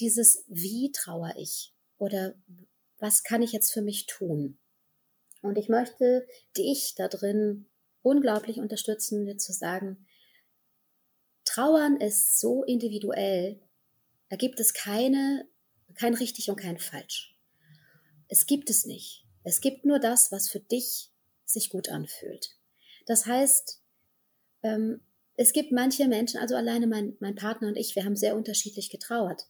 [0.00, 1.72] dieses, wie trauere ich?
[1.98, 2.34] Oder
[2.98, 4.58] was kann ich jetzt für mich tun?
[5.42, 7.66] Und ich möchte dich da drin
[8.02, 10.06] unglaublich unterstützen, dir zu sagen,
[11.44, 13.60] Trauern ist so individuell,
[14.30, 15.46] da gibt es keine,
[15.94, 17.38] kein richtig und kein falsch.
[18.28, 19.26] Es gibt es nicht.
[19.42, 21.10] Es gibt nur das, was für dich
[21.44, 22.56] sich gut anfühlt.
[23.06, 23.82] Das heißt,
[24.62, 25.02] ähm,
[25.36, 28.90] es gibt manche Menschen, also alleine mein, mein Partner und ich, wir haben sehr unterschiedlich
[28.90, 29.46] getrauert.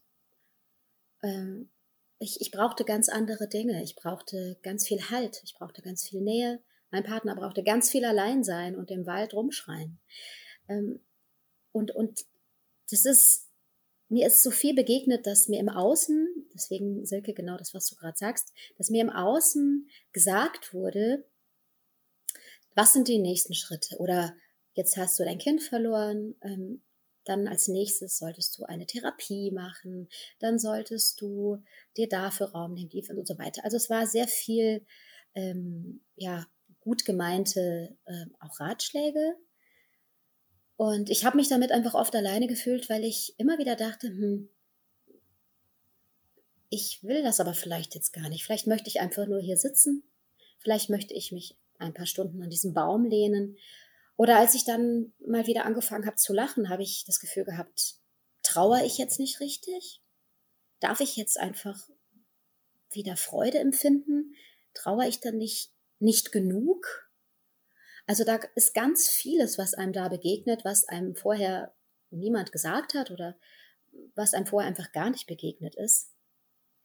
[1.23, 1.71] Ähm,
[2.19, 3.83] ich, ich brauchte ganz andere Dinge.
[3.83, 5.43] Ich brauchte ganz viel Halt.
[5.45, 6.63] Ich brauchte ganz viel Nähe.
[6.91, 9.99] Mein Partner brauchte ganz viel Alleinsein und im Wald rumschreien.
[10.69, 11.01] Ähm,
[11.73, 12.25] und, und
[12.91, 13.51] das ist,
[14.09, 17.97] mir ist so viel begegnet, dass mir im Außen, deswegen Silke, genau das, was du
[17.97, 21.27] gerade sagst, dass mir im Außen gesagt wurde,
[22.75, 23.97] was sind die nächsten Schritte?
[23.99, 24.37] Oder
[24.75, 26.83] jetzt hast du dein Kind verloren, ähm,
[27.25, 30.09] dann als nächstes solltest du eine Therapie machen,
[30.41, 31.63] dann solltest du
[31.97, 33.65] dir dafür Raum nehmen und so weiter.
[33.65, 34.85] Also es war sehr viel,
[35.35, 36.47] ähm, ja,
[36.81, 39.37] gut gemeinte äh, auch Ratschläge.
[40.77, 44.51] Und ich habe mich damit einfach oft alleine gefühlt, weil ich immer wieder dachte, hm,
[46.69, 48.45] ich will das aber vielleicht jetzt gar nicht.
[48.45, 50.03] Vielleicht möchte ich einfach nur hier sitzen.
[50.59, 53.57] Vielleicht möchte ich mich ein paar Stunden an diesem Baum lehnen
[54.17, 57.97] oder als ich dann mal wieder angefangen habe zu lachen, habe ich das Gefühl gehabt,
[58.43, 60.01] trauere ich jetzt nicht richtig?
[60.81, 61.89] Darf ich jetzt einfach
[62.91, 64.35] wieder Freude empfinden?
[64.73, 67.11] Trauere ich dann nicht, nicht genug?
[68.07, 71.75] Also da ist ganz vieles, was einem da begegnet, was einem vorher
[72.11, 73.37] niemand gesagt hat oder
[74.15, 76.13] was einem vorher einfach gar nicht begegnet ist.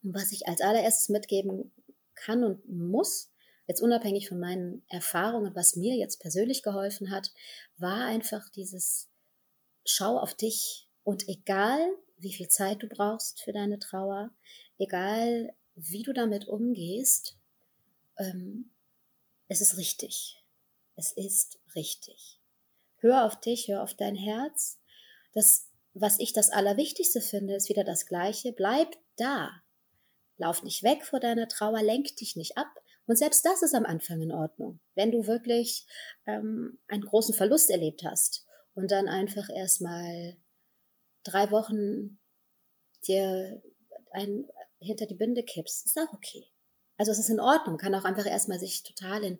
[0.02, 1.72] Und was ich als allererstes mitgeben
[2.16, 3.29] kann und muss,
[3.70, 7.32] jetzt unabhängig von meinen Erfahrungen, was mir jetzt persönlich geholfen hat,
[7.78, 9.10] war einfach dieses
[9.86, 11.80] Schau auf dich und egal,
[12.18, 14.32] wie viel Zeit du brauchst für deine Trauer,
[14.80, 17.38] egal, wie du damit umgehst,
[18.18, 18.72] ähm,
[19.48, 20.44] es ist richtig.
[20.96, 22.40] Es ist richtig.
[22.98, 24.80] Hör auf dich, hör auf dein Herz.
[25.34, 28.52] Das, was ich das Allerwichtigste finde, ist wieder das Gleiche.
[28.52, 29.62] Bleib da.
[30.38, 32.79] Lauf nicht weg vor deiner Trauer, lenk dich nicht ab,
[33.10, 34.80] und selbst das ist am Anfang in Ordnung.
[34.94, 35.88] Wenn du wirklich
[36.28, 38.46] ähm, einen großen Verlust erlebt hast
[38.76, 40.38] und dann einfach erstmal
[41.24, 42.20] drei Wochen
[43.08, 43.64] dir
[44.12, 44.46] ein,
[44.80, 46.52] hinter die Binde kippst, ist auch okay.
[46.98, 49.40] Also es ist in Ordnung, kann auch einfach erstmal sich total in,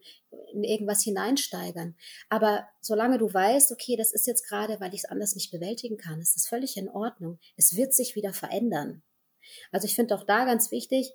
[0.52, 1.96] in irgendwas hineinsteigern.
[2.28, 5.98] Aber solange du weißt, okay, das ist jetzt gerade, weil ich es anders nicht bewältigen
[5.98, 7.38] kann, ist das völlig in Ordnung.
[7.56, 9.04] Es wird sich wieder verändern.
[9.72, 11.14] Also ich finde auch da ganz wichtig,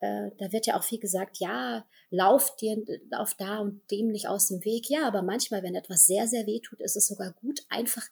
[0.00, 4.28] äh, da wird ja auch viel gesagt, ja, lauf dir, lauf da und dem nicht
[4.28, 4.90] aus dem Weg.
[4.90, 8.04] Ja, aber manchmal, wenn etwas sehr, sehr weh tut, ist es sogar gut, einfach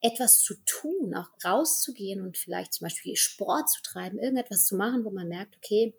[0.00, 5.04] etwas zu tun, auch rauszugehen und vielleicht zum Beispiel Sport zu treiben, irgendetwas zu machen,
[5.04, 5.94] wo man merkt, okay,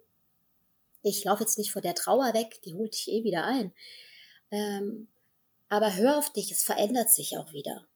[1.02, 3.74] ich laufe jetzt nicht vor der Trauer weg, die holt dich eh wieder ein.
[4.52, 5.08] Ähm,
[5.68, 7.88] aber hör auf dich, es verändert sich auch wieder.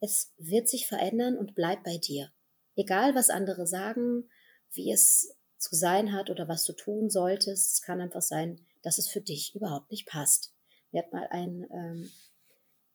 [0.00, 2.30] Es wird sich verändern und bleib bei dir.
[2.76, 4.30] Egal, was andere sagen,
[4.72, 7.72] wie es zu sein hat oder was du tun solltest.
[7.72, 10.52] Es kann einfach sein, dass es für dich überhaupt nicht passt.
[10.92, 12.12] Mir hat mal ein, ähm,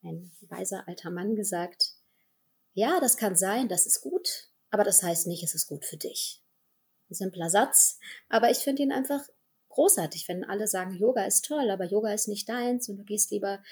[0.04, 1.96] ein weiser alter Mann gesagt,
[2.74, 5.98] ja, das kann sein, das ist gut, aber das heißt nicht, es ist gut für
[5.98, 6.42] dich.
[7.10, 9.28] Ein simpler Satz, aber ich finde ihn einfach
[9.70, 13.32] großartig, wenn alle sagen, Yoga ist toll, aber Yoga ist nicht deins und du gehst
[13.32, 13.64] lieber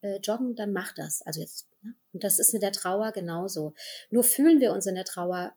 [0.00, 1.22] äh, joggen, dann mach das.
[1.22, 1.94] Also jetzt, ne?
[2.12, 3.74] und das ist mit der Trauer genauso.
[4.10, 5.54] Nur fühlen wir uns in der Trauer,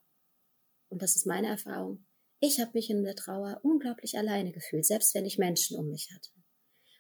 [0.90, 2.06] und das ist meine Erfahrung,
[2.40, 6.10] ich habe mich in der Trauer unglaublich alleine gefühlt, selbst wenn ich Menschen um mich
[6.14, 6.30] hatte.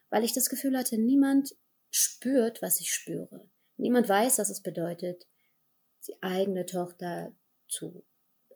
[0.10, 1.56] Weil ich das Gefühl hatte, niemand
[1.90, 3.50] spürt, was ich spüre.
[3.78, 5.28] Niemand weiß, was es bedeutet,
[6.08, 7.36] die eigene Tochter
[7.68, 8.06] zu,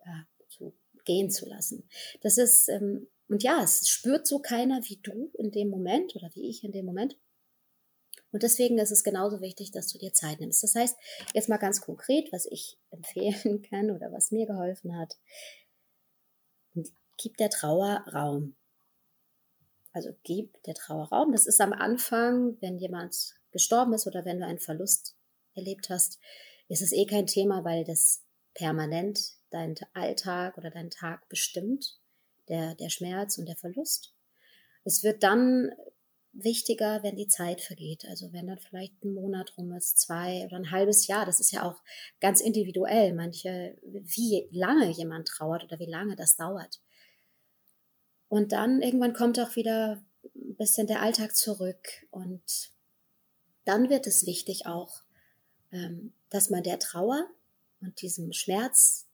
[0.05, 0.75] ja, zu
[1.05, 1.88] gehen zu lassen.
[2.21, 6.29] Das ist, ähm, und ja, es spürt so keiner wie du in dem Moment oder
[6.34, 7.17] wie ich in dem Moment.
[8.32, 10.63] Und deswegen ist es genauso wichtig, dass du dir Zeit nimmst.
[10.63, 10.97] Das heißt,
[11.34, 15.17] jetzt mal ganz konkret, was ich empfehlen kann oder was mir geholfen hat,
[17.22, 18.55] gib der Trauer Raum.
[19.93, 21.32] Also gib der Trauer Raum.
[21.32, 25.15] Das ist am Anfang, wenn jemand gestorben ist oder wenn du einen Verlust
[25.53, 26.19] erlebt hast,
[26.69, 29.19] ist es eh kein Thema, weil das permanent
[29.49, 31.99] deinen Alltag oder deinen Tag bestimmt,
[32.47, 34.13] der, der Schmerz und der Verlust.
[34.84, 35.72] Es wird dann
[36.34, 38.05] wichtiger, wenn die Zeit vergeht.
[38.07, 41.26] Also wenn dann vielleicht ein Monat rum ist, zwei oder ein halbes Jahr.
[41.26, 41.82] Das ist ja auch
[42.19, 43.13] ganz individuell.
[43.13, 46.82] Manche, wie lange jemand trauert oder wie lange das dauert.
[48.32, 52.07] Und dann irgendwann kommt auch wieder ein bisschen der Alltag zurück.
[52.11, 52.71] Und
[53.65, 55.03] dann wird es wichtig auch,
[55.71, 57.27] ähm, dass man der Trauer
[57.82, 59.07] und diesem Schmerz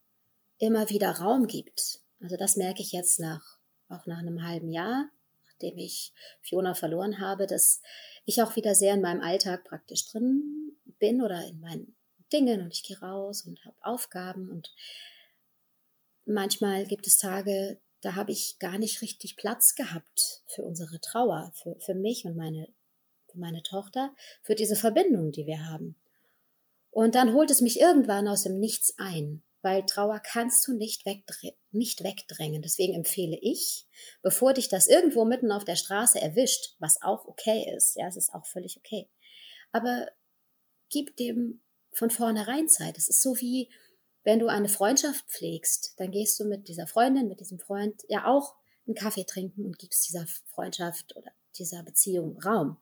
[0.60, 2.02] immer wieder Raum gibt.
[2.22, 3.58] Also das merke ich jetzt nach,
[3.90, 5.10] auch nach einem halben Jahr
[5.58, 7.82] nachdem ich Fiona verloren habe, dass
[8.26, 11.96] ich auch wieder sehr in meinem Alltag praktisch drin bin oder in meinen
[12.32, 14.72] Dingen und ich gehe raus und habe Aufgaben und
[16.26, 21.52] manchmal gibt es Tage, da habe ich gar nicht richtig Platz gehabt für unsere Trauer,
[21.56, 22.68] für, für mich und meine,
[23.32, 25.96] für meine Tochter, für diese Verbindung, die wir haben.
[26.92, 31.06] Und dann holt es mich irgendwann aus dem Nichts ein weil Trauer kannst du nicht,
[31.06, 32.62] wegdrä nicht wegdrängen.
[32.62, 33.86] Deswegen empfehle ich,
[34.22, 38.16] bevor dich das irgendwo mitten auf der Straße erwischt, was auch okay ist, ja, es
[38.16, 39.10] ist auch völlig okay,
[39.72, 40.08] aber
[40.90, 42.98] gib dem von vornherein Zeit.
[42.98, 43.70] Es ist so wie,
[44.28, 48.28] wenn du eine Freundschaft pflegst, dann gehst du mit dieser Freundin, mit diesem Freund ja
[48.28, 48.56] auch
[48.86, 52.76] einen Kaffee trinken und gibst dieser Freundschaft oder dieser Beziehung Raum.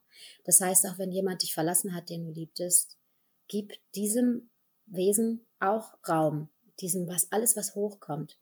[0.43, 2.97] Das heißt, auch wenn jemand dich verlassen hat, den du liebtest,
[3.47, 4.49] gib diesem
[4.87, 8.39] Wesen auch Raum diesem, was alles, was hochkommt.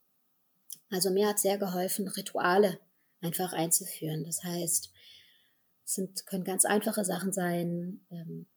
[0.90, 2.80] Also mir hat sehr geholfen, Rituale
[3.20, 4.24] einfach einzuführen.
[4.24, 4.94] Das heißt,
[5.84, 8.06] es sind, können ganz einfache Sachen sein.
[8.12, 8.48] Ähm,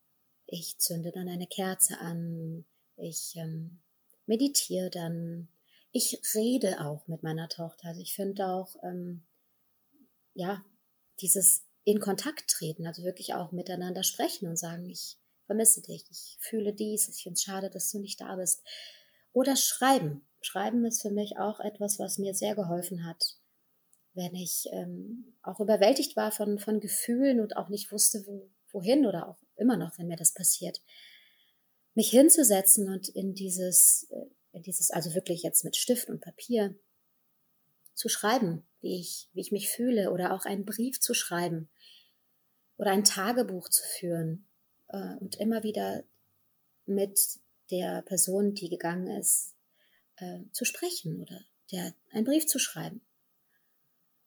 [0.47, 2.65] ich zünde dann eine Kerze an,
[2.97, 3.81] ich ähm,
[4.27, 5.49] meditiere dann,
[5.93, 7.89] ich rede auch mit meiner Tochter.
[7.89, 9.23] Also ich finde auch, ähm,
[10.35, 10.65] ja,
[11.21, 15.17] dieses in Kontakt treten, also wirklich auch miteinander sprechen und sagen, ich
[15.47, 18.63] vermisse dich, ich fühle dies, ich finde es schade, dass du nicht da bist.
[19.33, 20.27] Oder Schreiben.
[20.41, 23.37] Schreiben ist für mich auch etwas, was mir sehr geholfen hat,
[24.15, 29.07] wenn ich ähm, auch überwältigt war von, von Gefühlen und auch nicht wusste, wo, wohin
[29.07, 30.81] oder auch immer noch, wenn mir das passiert,
[31.97, 36.79] mich hinzusetzen und in dieses, äh, in dieses, also wirklich jetzt mit Stift und Papier
[37.95, 41.69] zu schreiben, wie ich, wie ich mich fühle oder auch einen Brief zu schreiben
[42.77, 44.47] oder ein Tagebuch zu führen
[44.89, 46.05] äh, und immer wieder
[46.85, 47.41] mit
[47.71, 49.55] der Person, die gegangen ist,
[50.17, 51.41] äh, zu sprechen oder
[51.73, 53.01] der einen Brief zu schreiben.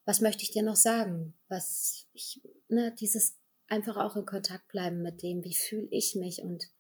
[0.06, 1.36] Was möchte ich dir noch sagen?
[1.48, 3.36] Was ich, ne, dieses
[3.68, 6.72] einfach auch in Kontakt bleiben mit dem, wie fühle ich mich und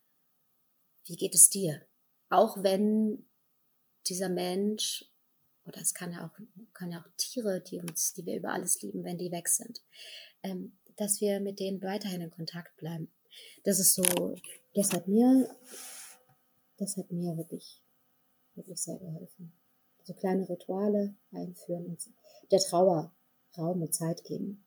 [1.09, 1.81] wie geht es dir?
[2.29, 3.25] Auch wenn
[4.07, 5.05] dieser Mensch,
[5.65, 6.39] oder es kann ja auch,
[6.73, 9.81] kann ja auch Tiere, die uns, die wir über alles lieben, wenn die weg sind,
[10.43, 13.11] ähm, dass wir mit denen weiterhin in Kontakt bleiben.
[13.63, 14.35] Das ist so,
[14.73, 15.49] das hat mir
[16.79, 17.81] das hat mir wirklich,
[18.55, 19.53] wirklich sehr geholfen.
[20.03, 22.09] So kleine Rituale einführen und
[22.51, 23.13] der Trauer
[23.57, 24.63] Raum und Zeit geben.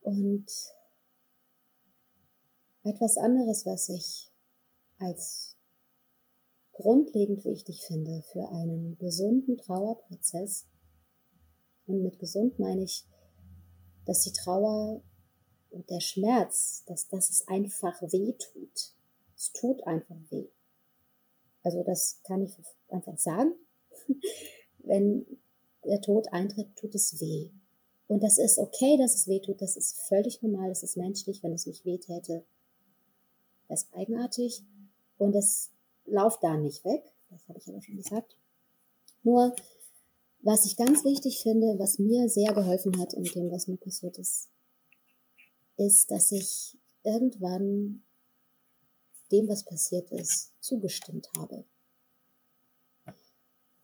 [0.00, 0.46] Und
[2.84, 4.30] etwas anderes, was ich
[4.98, 5.56] als
[6.72, 10.66] grundlegend wichtig finde für einen gesunden Trauerprozess,
[11.86, 13.04] und mit gesund meine ich,
[14.06, 15.02] dass die Trauer
[15.70, 18.94] und der Schmerz, dass das es einfach weh tut.
[19.36, 20.48] Es tut einfach weh.
[21.62, 22.56] Also das kann ich
[22.88, 23.52] einfach sagen.
[24.78, 25.26] Wenn
[25.84, 27.50] der Tod eintritt, tut es weh.
[28.06, 29.60] Und das ist okay, dass es weh tut.
[29.60, 30.68] Das ist völlig normal.
[30.68, 31.42] Das ist menschlich.
[31.42, 32.44] Wenn es nicht weh täte,
[33.68, 34.62] das ist eigenartig.
[35.18, 35.70] Und es
[36.04, 37.02] lauft da nicht weg.
[37.30, 38.36] Das habe ich aber schon gesagt.
[39.22, 39.54] Nur,
[40.40, 44.18] was ich ganz wichtig finde, was mir sehr geholfen hat in dem, was mir passiert
[44.18, 44.50] ist,
[45.76, 48.02] ist, dass ich irgendwann
[49.32, 51.64] dem, was passiert ist, zugestimmt habe.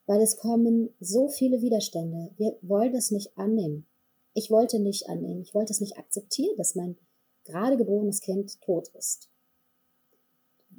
[0.07, 2.35] Weil es kommen so viele Widerstände.
[2.37, 3.87] Wir wollen das nicht annehmen.
[4.35, 5.41] Ich wollte nicht annehmen.
[5.41, 6.99] Ich wollte es nicht akzeptieren, dass mein
[7.45, 9.30] gerade geborenes Kind tot ist.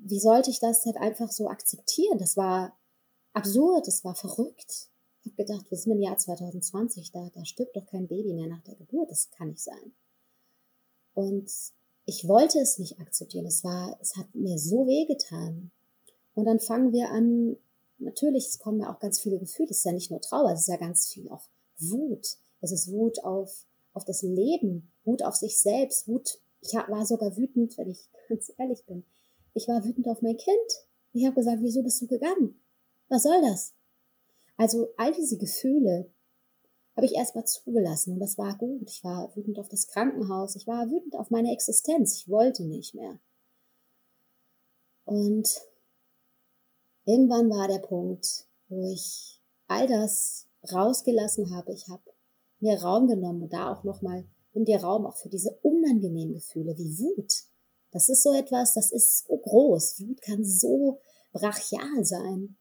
[0.04, 2.18] Wie sollte ich das halt einfach so akzeptieren?
[2.18, 2.78] Das war
[3.34, 4.90] absurd, das war verrückt.
[5.24, 8.48] Ich habe gedacht, wir sind im Jahr 2020, da, da stirbt doch kein Baby mehr
[8.48, 9.94] nach der Geburt, das kann nicht sein.
[11.14, 11.52] Und
[12.06, 13.46] ich wollte es nicht akzeptieren.
[13.46, 15.72] Es war, es hat mir so weh getan.
[16.34, 17.58] Und dann fangen wir an,
[18.00, 19.70] natürlich, es kommen ja auch ganz viele Gefühle.
[19.70, 21.48] Es ist ja nicht nur Trauer, es ist ja ganz viel auch
[21.78, 22.38] Wut.
[22.62, 26.40] Es ist Wut auf, auf das Leben, Wut auf sich selbst, Wut.
[26.62, 29.04] Ich war sogar wütend, wenn ich ganz ehrlich bin.
[29.54, 30.88] Ich war wütend auf mein Kind.
[31.14, 32.62] Ich habe gesagt, wieso bist du gegangen?
[33.10, 33.74] Was soll das?
[34.58, 36.10] Also all diese Gefühle,
[36.96, 38.90] habe ich erstmal zugelassen und das war gut.
[38.90, 42.96] Ich war wütend auf das Krankenhaus, ich war wütend auf meine Existenz, ich wollte nicht
[42.96, 43.20] mehr.
[45.06, 45.50] Und
[47.06, 51.74] irgendwann war der Punkt, wo ich all das rausgelassen habe.
[51.74, 52.04] Ich habe
[52.60, 56.78] mir Raum genommen und da auch nochmal nimm dir Raum auch für diese unangenehmen Gefühle
[56.78, 57.46] wie Wut.
[57.92, 60.02] Das ist so etwas, das ist so groß.
[60.08, 61.00] Wut kann so
[61.34, 62.56] brachial sein.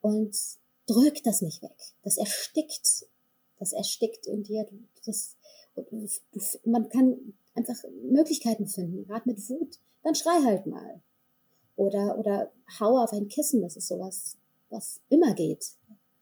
[0.00, 0.36] Und
[0.86, 1.76] drück das nicht weg.
[2.02, 3.06] Das erstickt.
[3.58, 4.66] Das erstickt in dir.
[5.04, 5.36] Das,
[6.64, 9.78] man kann einfach Möglichkeiten finden, gerade mit Wut.
[10.02, 11.00] Dann schrei halt mal.
[11.74, 13.62] Oder, oder hau auf ein Kissen.
[13.62, 14.36] Das ist sowas,
[14.70, 15.74] was immer geht.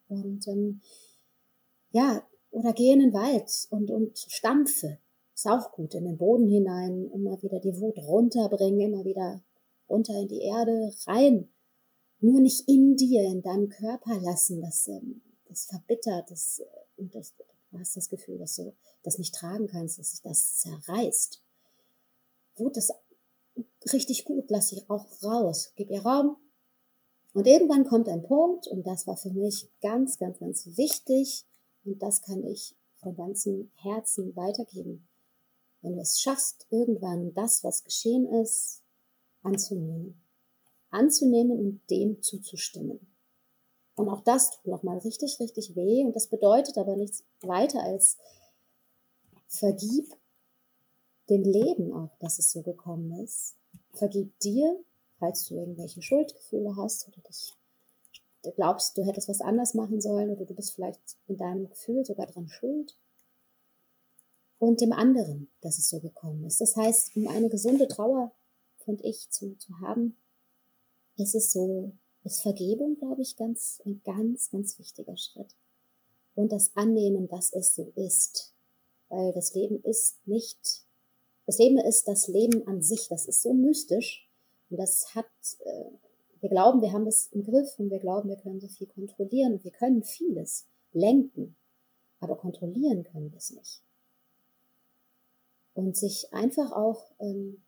[0.09, 0.81] Und ähm,
[1.91, 4.99] ja, oder geh in den Wald und, und stampfe.
[5.35, 5.95] Ist auch gut.
[5.95, 9.43] In den Boden hinein, immer wieder die Wut runterbringen, immer wieder
[9.89, 11.49] runter in die Erde, rein.
[12.21, 14.61] Nur nicht in dir, in deinem Körper lassen.
[14.61, 17.35] Das, ähm, das verbittert, das, äh, und das,
[17.71, 18.73] du hast das Gefühl, dass du
[19.03, 21.43] das nicht tragen kannst, dass sich das zerreißt.
[22.57, 22.93] Wut ist
[23.93, 26.37] richtig gut, lass sie auch raus, gib ihr Raum.
[27.33, 31.45] Und irgendwann kommt ein Punkt, und das war für mich ganz, ganz, ganz wichtig,
[31.85, 35.09] und das kann ich von ganzem Herzen weitergeben.
[35.85, 38.81] Wenn du es schaffst, irgendwann das, was geschehen ist,
[39.43, 40.19] anzunehmen.
[40.91, 42.99] Anzunehmen und dem zuzustimmen.
[43.95, 46.03] Und auch das tut nochmal richtig, richtig weh.
[46.03, 48.17] Und das bedeutet aber nichts weiter als
[49.47, 50.17] vergib
[51.29, 53.55] dem Leben auch, dass es so gekommen ist.
[53.93, 54.83] Vergib dir,
[55.19, 57.53] falls du irgendwelche Schuldgefühle hast oder dich
[58.57, 62.27] glaubst, du hättest was anders machen sollen oder du bist vielleicht in deinem Gefühl sogar
[62.27, 62.97] dran schuld.
[64.59, 66.61] Und dem anderen, dass es so gekommen ist.
[66.61, 68.33] Das heißt, um eine gesunde Trauer,
[68.85, 70.17] finde ich, zu, zu haben,
[71.17, 71.93] ist es so,
[72.25, 75.55] ist Vergebung, glaube ich, ganz, ein ganz, ganz wichtiger Schritt.
[76.35, 78.55] Und das Annehmen, dass es so ist.
[79.09, 80.85] Weil das Leben ist nicht,
[81.47, 83.09] das Leben ist das Leben an sich.
[83.09, 84.29] Das ist so mystisch.
[84.71, 85.27] Und das hat,
[85.61, 85.91] äh,
[86.41, 89.55] wir glauben, wir haben das im Griff und wir glauben, wir können so viel kontrollieren
[89.55, 91.57] und wir können vieles lenken,
[92.21, 93.84] aber kontrollieren können wir es nicht.
[95.75, 97.63] Und sich einfach auch ähm,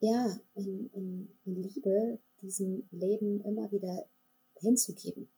[0.00, 4.06] ja, in, in, in Liebe diesem Leben immer wieder
[4.58, 5.30] hinzugeben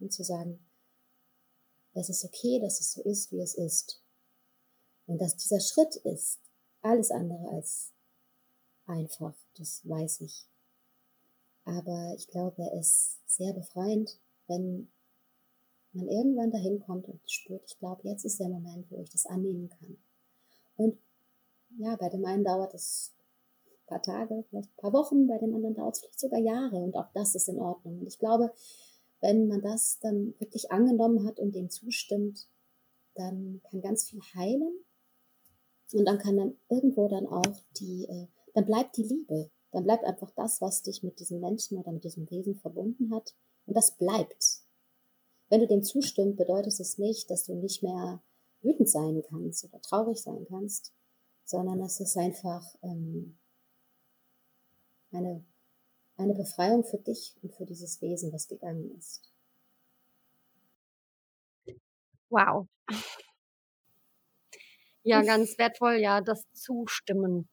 [0.00, 0.58] und zu sagen,
[1.94, 4.02] es ist okay, dass es so ist, wie es ist.
[5.06, 6.40] Und dass dieser Schritt ist
[6.82, 7.92] alles andere als
[8.86, 10.46] einfach, das weiß ich.
[11.64, 14.90] Aber ich glaube, er ist sehr befreiend, wenn
[15.92, 19.26] man irgendwann dahin kommt und spürt, ich glaube, jetzt ist der Moment, wo ich das
[19.26, 19.96] annehmen kann.
[20.78, 20.98] Und
[21.78, 23.14] ja, bei dem einen dauert es
[23.66, 26.76] ein paar Tage, vielleicht ein paar Wochen, bei dem anderen dauert es vielleicht sogar Jahre
[26.76, 28.00] und auch das ist in Ordnung.
[28.00, 28.50] Und ich glaube,
[29.20, 32.48] wenn man das dann wirklich angenommen hat und dem zustimmt,
[33.14, 34.72] dann kann ganz viel heilen
[35.92, 40.04] und dann kann dann irgendwo dann auch die, äh, dann bleibt die Liebe dann bleibt
[40.04, 43.34] einfach das, was dich mit diesem Menschen oder mit diesem Wesen verbunden hat.
[43.66, 44.62] Und das bleibt.
[45.50, 48.22] Wenn du dem zustimmst, bedeutet es nicht, dass du nicht mehr
[48.62, 50.92] wütend sein kannst oder traurig sein kannst,
[51.44, 53.38] sondern es ist einfach ähm,
[55.12, 55.44] eine,
[56.16, 59.32] eine Befreiung für dich und für dieses Wesen, das gegangen ist.
[62.30, 62.66] Wow.
[65.02, 67.48] Ja, ganz wertvoll, ja, das Zustimmen.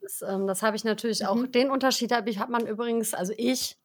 [0.00, 1.26] Das, ähm, das habe ich natürlich mhm.
[1.26, 1.46] auch.
[1.46, 3.78] Den Unterschied habe ich, hat man übrigens, also ich,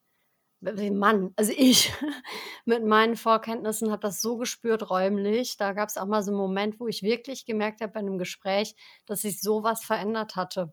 [0.60, 1.92] Mann, also ich
[2.64, 5.56] mit meinen Vorkenntnissen habe das so gespürt räumlich.
[5.56, 8.18] Da gab es auch mal so einen Moment, wo ich wirklich gemerkt habe bei einem
[8.18, 8.74] Gespräch,
[9.06, 10.72] dass sich sowas verändert hatte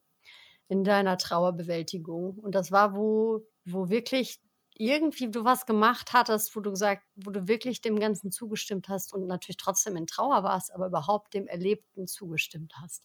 [0.68, 2.38] in deiner Trauerbewältigung.
[2.38, 4.42] Und das war, wo, wo wirklich
[4.80, 9.14] irgendwie du was gemacht hattest, wo du gesagt, wo du wirklich dem Ganzen zugestimmt hast
[9.14, 13.04] und natürlich trotzdem in Trauer warst, aber überhaupt dem Erlebten zugestimmt hast.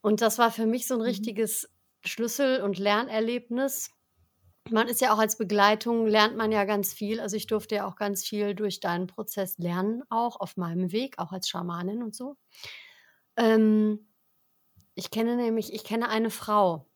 [0.00, 1.06] Und das war für mich so ein mhm.
[1.06, 1.68] richtiges
[2.04, 3.90] Schlüssel- und Lernerlebnis.
[4.70, 7.20] Man ist ja auch als Begleitung, lernt man ja ganz viel.
[7.20, 11.18] Also ich durfte ja auch ganz viel durch deinen Prozess lernen, auch auf meinem Weg,
[11.18, 12.36] auch als Schamanin und so.
[13.36, 14.06] Ähm,
[14.94, 16.86] ich kenne nämlich, ich kenne eine Frau.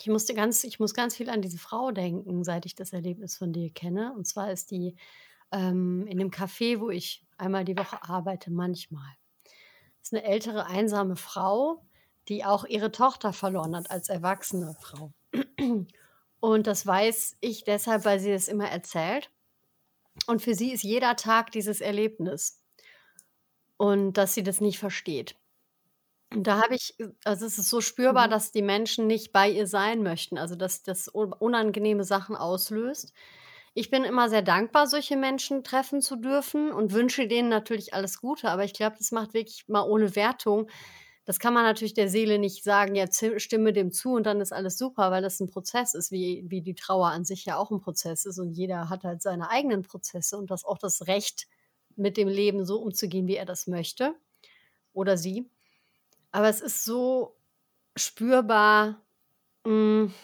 [0.00, 3.36] Ich musste ganz, ich muss ganz viel an diese Frau denken, seit ich das Erlebnis
[3.36, 4.12] von dir kenne.
[4.14, 4.96] Und zwar ist die
[5.52, 9.16] ähm, in dem Café, wo ich einmal die Woche arbeite, manchmal.
[9.44, 11.86] Das ist eine ältere, einsame Frau,
[12.28, 15.12] die auch ihre Tochter verloren hat als erwachsene Frau.
[16.42, 19.30] Und das weiß ich deshalb, weil sie es immer erzählt.
[20.26, 22.60] Und für sie ist jeder Tag dieses Erlebnis.
[23.76, 25.36] Und dass sie das nicht versteht.
[26.34, 28.30] Und da habe ich, also es ist so spürbar, mhm.
[28.32, 33.12] dass die Menschen nicht bei ihr sein möchten, also dass das unangenehme Sachen auslöst.
[33.74, 38.20] Ich bin immer sehr dankbar, solche Menschen treffen zu dürfen und wünsche denen natürlich alles
[38.20, 40.68] Gute, aber ich glaube, das macht wirklich mal ohne Wertung
[41.24, 43.06] das kann man natürlich der Seele nicht sagen, ja,
[43.36, 46.62] stimme dem zu und dann ist alles super, weil das ein Prozess ist, wie, wie
[46.62, 48.38] die Trauer an sich ja auch ein Prozess ist.
[48.38, 51.46] Und jeder hat halt seine eigenen Prozesse und das auch das Recht,
[51.96, 54.14] mit dem Leben so umzugehen, wie er das möchte.
[54.94, 55.48] oder sie.
[56.32, 57.36] Aber es ist so
[57.96, 59.00] spürbar,
[59.64, 60.14] mh, mm,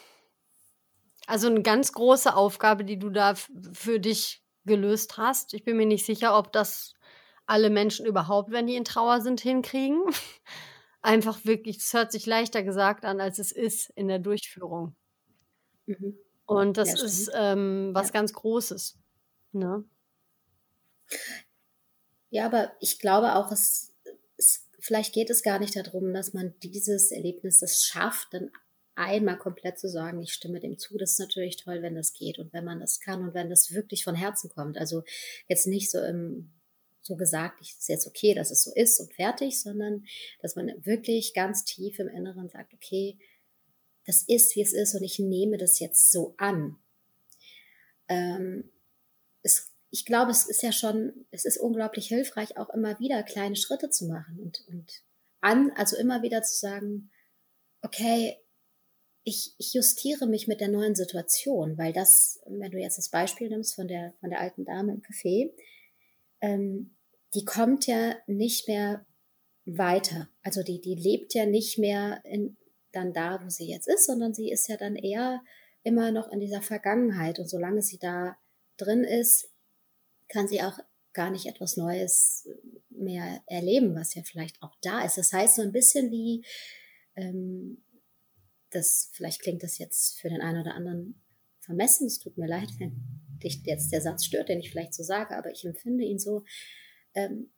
[1.27, 5.55] also eine ganz große Aufgabe, die du da für dich gelöst hast.
[5.55, 6.95] Ich bin mir nicht sicher, ob das
[7.47, 10.03] alle Menschen überhaupt, wenn die in Trauer sind, hinkriegen.
[11.09, 14.95] Einfach wirklich, es hört sich leichter gesagt an, als es ist in der Durchführung.
[15.87, 16.19] Mhm.
[16.45, 18.13] Und das ja, ist ähm, was ja.
[18.13, 18.99] ganz Großes.
[19.53, 19.85] Ne?
[22.29, 23.95] Ja, aber ich glaube auch, es,
[24.37, 28.51] es, vielleicht geht es gar nicht darum, dass man dieses Erlebnis das schafft, dann
[28.95, 30.99] einmal komplett zu sagen, ich stimme dem zu.
[30.99, 33.73] Das ist natürlich toll, wenn das geht und wenn man das kann und wenn das
[33.73, 34.77] wirklich von Herzen kommt.
[34.77, 35.05] Also
[35.47, 36.51] jetzt nicht so im
[37.09, 40.07] so gesagt, ich ist jetzt okay, dass es so ist und fertig, sondern
[40.41, 43.19] dass man wirklich ganz tief im Inneren sagt, okay,
[44.07, 46.77] das ist, wie es ist und ich nehme das jetzt so an.
[48.09, 48.71] Ähm,
[49.43, 53.57] es, ich glaube, es ist ja schon, es ist unglaublich hilfreich, auch immer wieder kleine
[53.57, 55.03] Schritte zu machen und, und
[55.41, 57.11] an, also immer wieder zu sagen,
[57.83, 58.39] okay,
[59.25, 63.49] ich, ich justiere mich mit der neuen Situation, weil das, wenn du jetzt das Beispiel
[63.49, 65.51] nimmst von der, von der alten Dame im Café,
[66.41, 66.95] ähm,
[67.35, 69.07] die kommt ja nicht mehr
[69.65, 70.29] weiter.
[70.43, 72.57] Also die, die lebt ja nicht mehr in,
[72.93, 75.43] dann da, wo sie jetzt ist, sondern sie ist ja dann eher
[75.83, 77.39] immer noch in dieser Vergangenheit.
[77.39, 78.37] Und solange sie da
[78.77, 79.51] drin ist,
[80.29, 80.79] kann sie auch
[81.13, 82.49] gar nicht etwas Neues
[82.91, 85.19] mehr erleben, was ja vielleicht auch da ist.
[85.19, 86.45] Das heißt so ein bisschen wie,
[87.17, 87.83] ähm,
[88.71, 91.23] das, vielleicht klingt das jetzt für den einen oder anderen
[91.61, 92.97] vermessen, es tut mir leid, wenn
[93.43, 96.45] dich jetzt der Satz stört, den ich vielleicht so sage, aber ich empfinde ihn so,
[97.19, 97.51] ähm,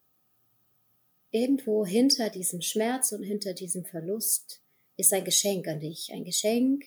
[1.31, 4.63] irgendwo hinter diesem Schmerz und hinter diesem Verlust
[4.97, 6.85] ist ein Geschenk an dich, ein Geschenk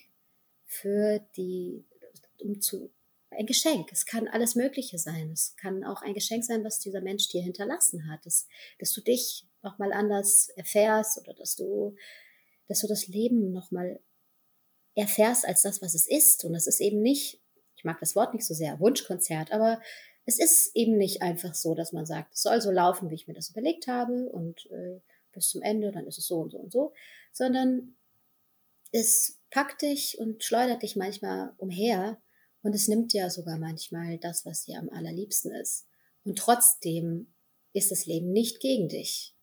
[0.66, 1.86] für die,
[2.40, 2.92] um zu,
[3.32, 3.92] ein Geschenk.
[3.92, 5.32] Es kann alles Mögliche sein.
[5.32, 8.48] Es kann auch ein Geschenk sein, was dieser Mensch dir hinterlassen hat, dass,
[8.80, 11.96] dass du dich nochmal anders erfährst oder dass du,
[12.68, 14.00] dass du das Leben nochmal
[14.96, 16.44] erfährst als das, was es ist.
[16.44, 17.40] Und es ist eben nicht,
[17.76, 19.82] ich mag das Wort nicht so sehr, Wunschkonzert, aber
[20.26, 23.28] es ist eben nicht einfach so, dass man sagt, es soll so laufen, wie ich
[23.28, 25.00] mir das überlegt habe und äh,
[25.34, 26.94] bis zum Ende, dann ist es so und so und so,
[27.32, 27.96] sondern
[28.92, 32.22] es packt dich und schleudert dich manchmal umher
[32.62, 35.86] und es nimmt dir sogar manchmal das, was dir am allerliebsten ist.
[36.24, 37.34] Und trotzdem
[37.74, 39.36] ist das Leben nicht gegen dich.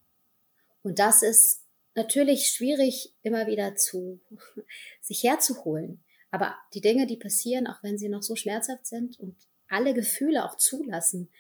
[0.83, 1.65] Und das ist
[1.95, 4.21] natürlich schwierig immer wieder zu
[5.03, 6.03] sich herzuholen.
[6.31, 9.37] Aber die Dinge, die passieren, auch wenn sie noch so schmerzhaft sind und
[9.71, 11.31] alle Gefühle auch zulassen,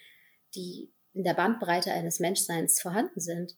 [0.55, 3.57] die in der Bandbreite eines Menschseins vorhanden sind,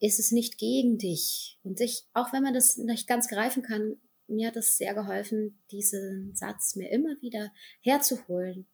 [0.00, 1.58] ist es nicht gegen dich.
[1.62, 3.96] Und sich, auch wenn man das nicht ganz greifen kann,
[4.26, 8.66] mir hat es sehr geholfen, diesen Satz mir immer wieder herzuholen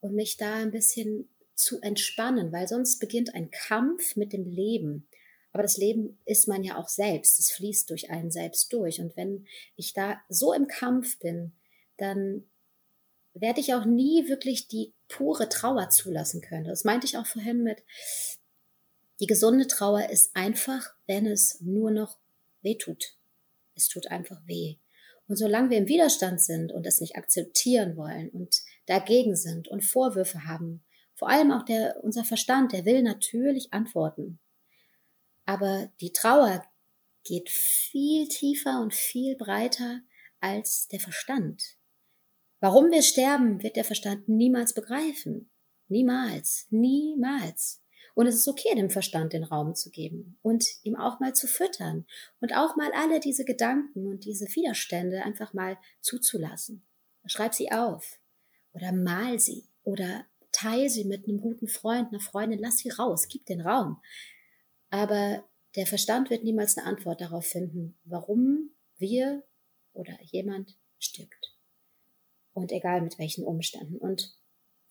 [0.00, 5.08] und mich da ein bisschen zu entspannen, weil sonst beginnt ein Kampf mit dem Leben.
[5.52, 7.38] Aber das Leben ist man ja auch selbst.
[7.38, 9.00] Es fließt durch einen selbst durch.
[9.00, 11.52] Und wenn ich da so im Kampf bin,
[11.96, 12.44] dann
[13.34, 16.64] werde ich auch nie wirklich die pure Trauer zulassen können.
[16.64, 17.82] Das meinte ich auch vorhin mit,
[19.20, 22.18] die gesunde Trauer ist einfach, wenn es nur noch
[22.62, 23.16] weh tut.
[23.74, 24.76] Es tut einfach weh.
[25.28, 29.84] Und solange wir im Widerstand sind und es nicht akzeptieren wollen und dagegen sind und
[29.84, 30.82] Vorwürfe haben,
[31.14, 34.40] vor allem auch der, unser Verstand, der will natürlich antworten.
[35.44, 36.64] Aber die Trauer
[37.24, 40.00] geht viel tiefer und viel breiter
[40.40, 41.76] als der Verstand.
[42.60, 45.50] Warum wir sterben, wird der Verstand niemals begreifen.
[45.88, 47.82] Niemals, niemals.
[48.14, 51.46] Und es ist okay, dem Verstand den Raum zu geben und ihm auch mal zu
[51.46, 52.06] füttern
[52.40, 56.86] und auch mal alle diese Gedanken und diese Widerstände einfach mal zuzulassen.
[57.24, 58.20] Schreib sie auf
[58.72, 63.26] oder mal sie oder teil sie mit einem guten Freund, einer Freundin, lass sie raus,
[63.28, 64.02] gib den Raum.
[64.90, 69.44] Aber der Verstand wird niemals eine Antwort darauf finden, warum wir
[69.92, 71.39] oder jemand stirbt
[72.60, 73.96] und egal mit welchen Umständen.
[73.96, 74.36] Und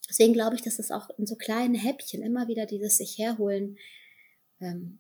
[0.07, 3.78] deswegen glaube ich, dass es auch in so kleinen Häppchen immer wieder dieses sich herholen,
[4.59, 4.99] ähm,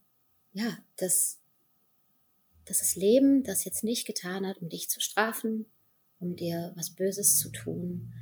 [0.53, 1.39] ja, dass,
[2.65, 5.65] dass das Leben das jetzt nicht getan hat, um dich zu strafen,
[6.19, 8.13] um dir was Böses zu tun,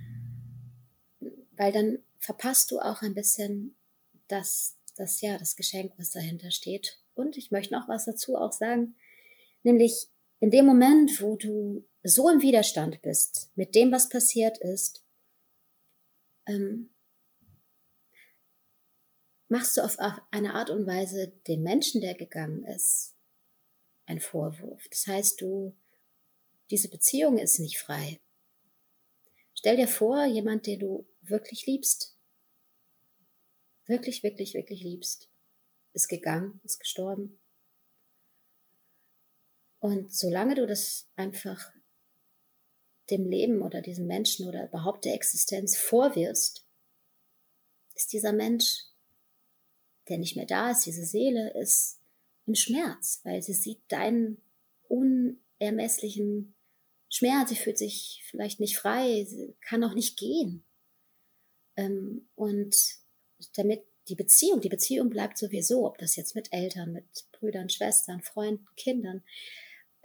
[1.55, 3.75] weil dann verpasst du auch ein bisschen
[4.27, 6.99] das, das ja, das Geschenk, was dahinter steht.
[7.15, 8.95] Und ich möchte noch was dazu auch sagen,
[9.63, 10.07] nämlich
[10.39, 15.03] in dem Moment, wo du so im Widerstand bist mit dem, was passiert ist,
[16.45, 16.93] ähm,
[19.49, 19.97] machst du auf
[20.31, 23.15] eine Art und Weise den Menschen, der gegangen ist,
[24.05, 24.87] einen Vorwurf.
[24.89, 25.75] Das heißt, du,
[26.69, 28.19] diese Beziehung ist nicht frei.
[29.55, 32.15] Stell dir vor, jemand, den du wirklich liebst,
[33.85, 35.29] wirklich, wirklich, wirklich liebst,
[35.93, 37.39] ist gegangen, ist gestorben
[39.87, 41.71] Und solange du das einfach
[43.09, 46.65] dem Leben oder diesem Menschen oder überhaupt der Existenz vorwirfst,
[47.95, 48.83] ist dieser Mensch,
[50.09, 52.01] der nicht mehr da ist, diese Seele, ist
[52.47, 54.41] im Schmerz, weil sie sieht deinen
[54.89, 56.53] unermesslichen
[57.07, 60.65] Schmerz, sie fühlt sich vielleicht nicht frei, sie kann auch nicht gehen.
[61.77, 62.75] Ähm, und
[63.55, 68.21] damit die Beziehung, die Beziehung bleibt sowieso, ob das jetzt mit Eltern, mit Brüdern, Schwestern,
[68.21, 69.23] Freunden, Kindern,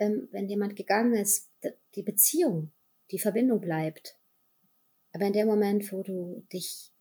[0.02, 1.48] ähm, wenn jemand gegangen ist,
[1.94, 2.72] die Beziehung,
[3.10, 4.16] die Verbindung bleibt.
[5.12, 6.92] Aber in dem Moment, wo du dich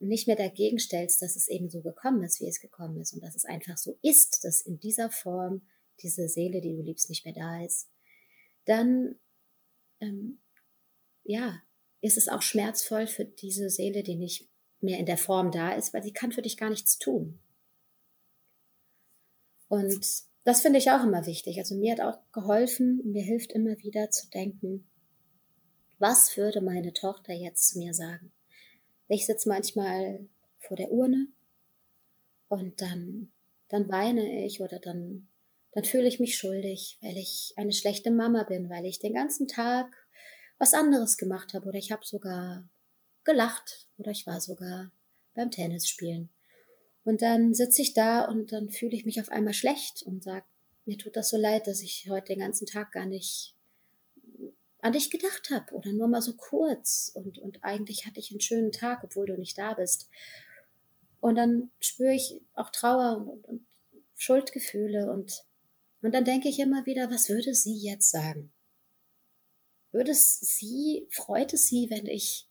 [0.00, 3.22] nicht mehr dagegen stellst, dass es eben so gekommen ist, wie es gekommen ist und
[3.22, 5.62] dass es einfach so ist, dass in dieser Form
[6.00, 7.88] diese Seele, die du liebst, nicht mehr da ist,
[8.64, 9.16] dann
[10.00, 10.40] ähm,
[11.22, 11.62] ja,
[12.00, 14.48] ist es auch schmerzvoll für diese Seele, die nicht
[14.80, 17.38] mehr in der Form da ist, weil sie kann für dich gar nichts tun.
[19.68, 21.58] Und das finde ich auch immer wichtig.
[21.58, 24.86] Also mir hat auch geholfen, mir hilft immer wieder zu denken,
[25.98, 28.32] was würde meine Tochter jetzt zu mir sagen?
[29.08, 30.26] Ich sitze manchmal
[30.58, 31.28] vor der Urne
[32.48, 33.30] und dann,
[33.68, 35.28] dann weine ich oder dann,
[35.72, 39.46] dann fühle ich mich schuldig, weil ich eine schlechte Mama bin, weil ich den ganzen
[39.46, 39.86] Tag
[40.58, 42.68] was anderes gemacht habe oder ich habe sogar
[43.24, 44.90] gelacht oder ich war sogar
[45.34, 46.30] beim Tennis spielen.
[47.04, 50.44] Und dann sitze ich da und dann fühle ich mich auf einmal schlecht und sage,
[50.84, 53.54] mir tut das so leid, dass ich heute den ganzen Tag gar nicht
[54.80, 58.40] an dich gedacht habe oder nur mal so kurz und, und eigentlich hatte ich einen
[58.40, 60.08] schönen Tag, obwohl du nicht da bist.
[61.20, 63.66] Und dann spüre ich auch Trauer und, und, und
[64.16, 65.44] Schuldgefühle und,
[66.02, 68.52] und dann denke ich immer wieder, was würde sie jetzt sagen?
[69.92, 72.48] Würde es sie, freut es sie, wenn ich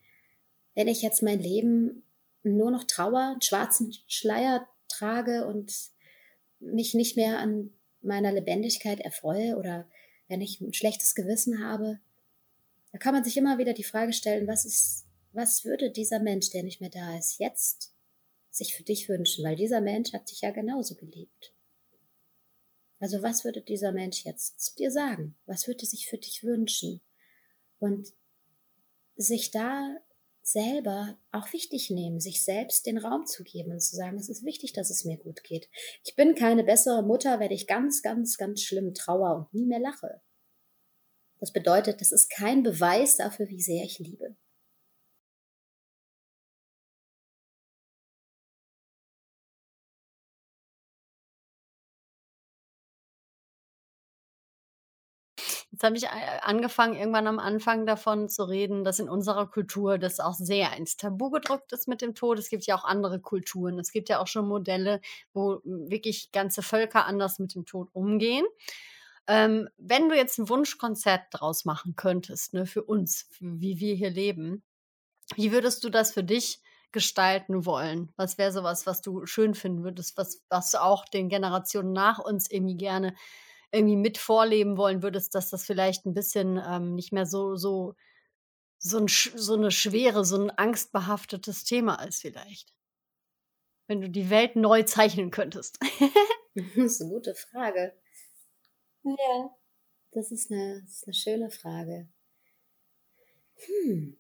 [0.74, 2.04] wenn ich jetzt mein Leben
[2.44, 5.74] nur noch Trauer, einen schwarzen Schleier trage und
[6.60, 7.72] mich nicht mehr an
[8.02, 9.88] meiner Lebendigkeit erfreue oder
[10.28, 12.00] wenn ich ein schlechtes Gewissen habe,
[12.92, 16.50] da kann man sich immer wieder die Frage stellen, was ist, was würde dieser Mensch,
[16.50, 17.94] der nicht mehr da ist, jetzt
[18.50, 19.46] sich für dich wünschen?
[19.46, 21.54] Weil dieser Mensch hat dich ja genauso geliebt.
[23.00, 25.36] Also was würde dieser Mensch jetzt zu dir sagen?
[25.46, 27.02] Was würde sich für dich wünschen?
[27.80, 28.14] Und
[29.16, 29.98] sich da
[30.52, 34.46] selber auch wichtig nehmen, sich selbst den Raum zu geben und zu sagen, es ist
[34.46, 35.70] wichtig, dass es mir gut geht.
[36.04, 39.80] Ich bin keine bessere Mutter, wenn ich ganz, ganz, ganz schlimm trauer und nie mehr
[39.80, 40.22] lache.
[41.40, 44.36] Das bedeutet, das ist kein Beweis dafür, wie sehr ich liebe.
[55.82, 59.98] Jetzt habe ich äh, angefangen, irgendwann am Anfang davon zu reden, dass in unserer Kultur
[59.98, 62.38] das auch sehr ins Tabu gedrückt ist mit dem Tod.
[62.38, 63.80] Es gibt ja auch andere Kulturen.
[63.80, 65.02] Es gibt ja auch schon Modelle,
[65.34, 68.46] wo wirklich ganze Völker anders mit dem Tod umgehen.
[69.26, 74.12] Ähm, wenn du jetzt ein Wunschkonzert draus machen könntest, ne, für uns, wie wir hier
[74.12, 74.62] leben,
[75.36, 76.62] wie würdest du das für dich
[76.92, 78.14] gestalten wollen?
[78.18, 82.52] Was wäre sowas, was du schön finden würdest, was, was auch den Generationen nach uns
[82.52, 83.16] irgendwie gerne
[83.72, 87.96] irgendwie mit vorleben wollen würdest, dass das vielleicht ein bisschen ähm, nicht mehr so, so,
[88.78, 92.74] so, ein, so eine schwere, so ein angstbehaftetes Thema ist vielleicht.
[93.88, 95.80] Wenn du die Welt neu zeichnen könntest.
[96.56, 97.94] das ist eine gute Frage.
[99.04, 99.56] Ja,
[100.12, 102.10] das ist eine, das ist eine schöne Frage.
[103.56, 104.18] Hm.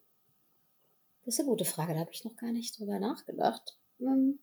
[1.23, 3.77] Das ist eine gute Frage, da habe ich noch gar nicht drüber nachgedacht.
[3.99, 4.39] Hm.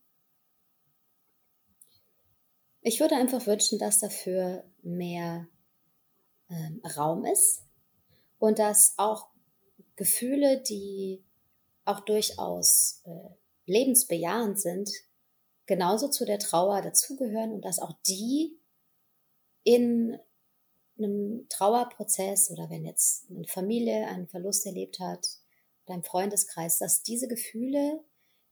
[2.80, 5.48] Ich würde einfach wünschen, dass dafür mehr
[6.48, 7.64] ähm, Raum ist
[8.38, 9.28] und dass auch
[9.96, 11.24] Gefühle, die
[11.84, 13.30] auch durchaus äh,
[13.66, 14.90] lebensbejahend sind,
[15.66, 18.56] genauso zu der Trauer dazugehören und dass auch die
[19.64, 20.16] in
[20.96, 25.26] einem Trauerprozess oder wenn jetzt eine Familie einen Verlust erlebt hat
[25.84, 28.00] oder ein Freundeskreis, dass diese Gefühle,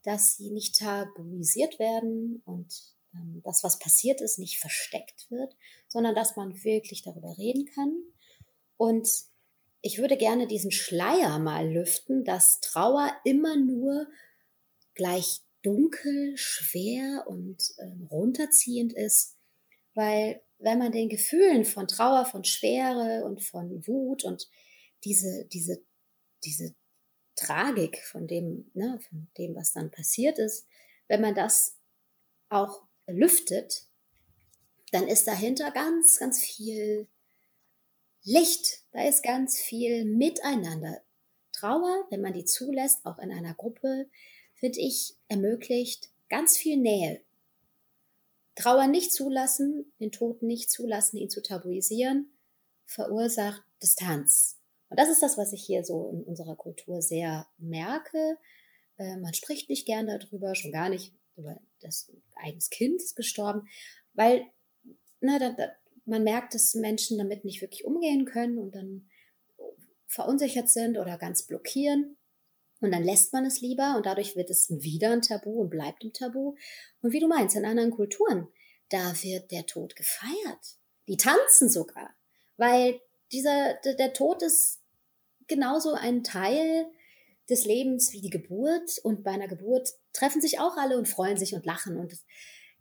[0.02, 2.95] dass sie nicht tabuisiert werden und
[3.44, 5.56] das, was passiert ist, nicht versteckt wird,
[5.88, 7.94] sondern dass man wirklich darüber reden kann.
[8.76, 9.08] Und
[9.82, 14.08] ich würde gerne diesen Schleier mal lüften, dass Trauer immer nur
[14.94, 19.36] gleich dunkel, schwer und äh, runterziehend ist,
[19.94, 24.48] weil wenn man den Gefühlen von Trauer, von Schwere und von Wut und
[25.04, 25.82] diese, diese,
[26.44, 26.74] diese
[27.34, 30.66] Tragik von dem, ne, von dem, was dann passiert ist,
[31.08, 31.76] wenn man das
[32.48, 33.86] auch lüftet,
[34.92, 37.08] dann ist dahinter ganz, ganz viel
[38.22, 38.82] Licht.
[38.92, 41.02] Da ist ganz viel Miteinander.
[41.52, 44.08] Trauer, wenn man die zulässt, auch in einer Gruppe,
[44.54, 47.20] finde ich, ermöglicht ganz viel Nähe.
[48.54, 52.32] Trauer nicht zulassen, den Tod nicht zulassen, ihn zu tabuisieren,
[52.86, 54.58] verursacht Distanz.
[54.88, 58.38] Und das ist das, was ich hier so in unserer Kultur sehr merke.
[58.98, 63.68] Äh, man spricht nicht gern darüber, schon gar nicht über das eigenes Kind ist gestorben,
[64.14, 64.44] weil
[65.20, 65.68] na, da, da,
[66.04, 69.08] man merkt, dass Menschen damit nicht wirklich umgehen können und dann
[70.06, 72.16] verunsichert sind oder ganz blockieren.
[72.80, 76.04] Und dann lässt man es lieber und dadurch wird es wieder ein Tabu und bleibt
[76.04, 76.54] ein Tabu.
[77.00, 78.48] Und wie du meinst, in anderen Kulturen,
[78.90, 80.78] da wird der Tod gefeiert.
[81.08, 82.14] Die tanzen sogar,
[82.56, 83.00] weil
[83.32, 84.80] dieser, der Tod ist
[85.46, 86.86] genauso ein Teil
[87.48, 88.98] des Lebens wie die Geburt.
[89.02, 91.96] Und bei einer Geburt treffen sich auch alle und freuen sich und lachen.
[91.96, 92.14] Und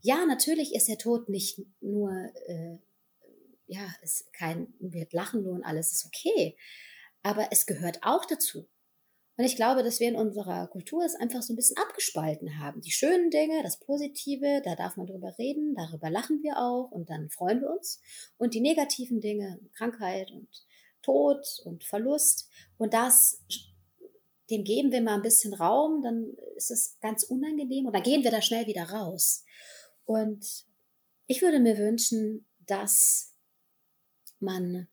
[0.02, 2.12] ja, natürlich ist der Tod nicht nur,
[2.48, 2.78] äh,
[3.68, 6.58] ja, es kein, wird lachen nur und alles ist okay.
[7.24, 8.68] Aber es gehört auch dazu.
[9.38, 12.80] Und ich glaube, dass wir in unserer Kultur es einfach so ein bisschen abgespalten haben.
[12.80, 17.10] Die schönen Dinge, das Positive, da darf man drüber reden, darüber lachen wir auch und
[17.10, 18.00] dann freuen wir uns.
[18.38, 20.48] Und die negativen Dinge, Krankheit und
[21.02, 23.44] Tod und Verlust, und das,
[24.50, 28.24] dem geben wir mal ein bisschen Raum, dann ist es ganz unangenehm und dann gehen
[28.24, 29.44] wir da schnell wieder raus.
[30.06, 30.66] Und
[31.28, 33.34] ich würde mir wünschen, dass
[34.40, 34.88] man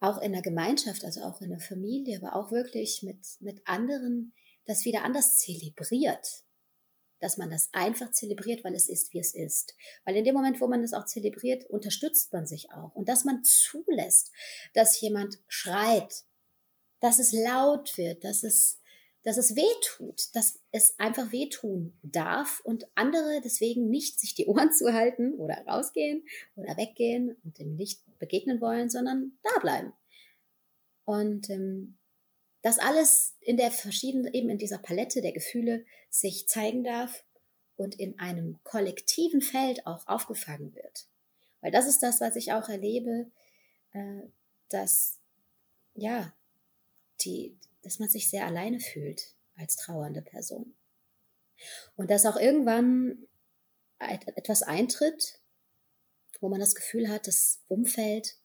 [0.00, 4.32] auch in der Gemeinschaft, also auch in der Familie, aber auch wirklich mit, mit anderen,
[4.64, 6.44] das wieder anders zelebriert.
[7.20, 9.76] Dass man das einfach zelebriert, weil es ist, wie es ist.
[10.04, 12.92] Weil in dem Moment, wo man es auch zelebriert, unterstützt man sich auch.
[12.96, 14.32] Und dass man zulässt,
[14.74, 16.24] dass jemand schreit,
[16.98, 18.80] dass es laut wird, dass es,
[19.24, 24.46] dass es weh tut, dass es einfach wehtun darf und andere deswegen nicht sich die
[24.46, 29.92] Ohren zuhalten oder rausgehen oder weggehen und dem Licht begegnen wollen, sondern da bleiben.
[31.04, 31.96] Und ähm,
[32.62, 37.24] das alles in der verschiedenen, eben in dieser Palette der Gefühle sich zeigen darf
[37.76, 41.06] und in einem kollektiven Feld auch aufgefangen wird.
[41.60, 43.30] Weil das ist das, was ich auch erlebe,
[43.92, 44.22] äh,
[44.68, 45.18] dass,
[45.94, 46.32] ja,
[47.20, 50.74] die, dass man sich sehr alleine fühlt als trauernde Person.
[51.96, 53.28] Und dass auch irgendwann
[53.98, 55.40] etwas eintritt,
[56.40, 58.36] wo man das Gefühl hat, das Umfeld,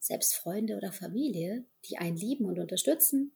[0.00, 3.32] selbst Freunde oder Familie, die einen lieben und unterstützen,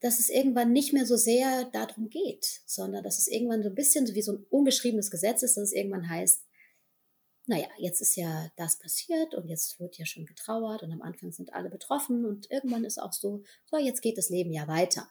[0.00, 3.74] dass es irgendwann nicht mehr so sehr darum geht, sondern dass es irgendwann so ein
[3.74, 6.45] bisschen wie so ein ungeschriebenes Gesetz ist, dass es irgendwann heißt,
[7.46, 11.32] naja, jetzt ist ja das passiert und jetzt wird ja schon getrauert und am Anfang
[11.32, 15.08] sind alle betroffen und irgendwann ist auch so, so, jetzt geht das Leben ja weiter.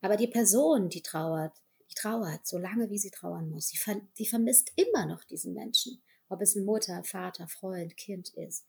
[0.00, 1.56] Aber die Person, die trauert,
[1.90, 5.54] die trauert so lange, wie sie trauern muss, die, ver die vermisst immer noch diesen
[5.54, 8.66] Menschen ob es ein Mutter, Vater, Freund, Kind ist.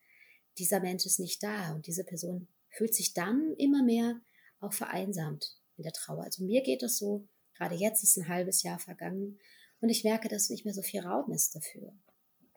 [0.57, 4.19] Dieser Mensch ist nicht da und diese Person fühlt sich dann immer mehr
[4.59, 6.23] auch vereinsamt in der Trauer.
[6.23, 9.39] Also mir geht es so, gerade jetzt ist ein halbes Jahr vergangen
[9.81, 11.93] und ich merke, dass nicht mehr so viel Raum ist dafür.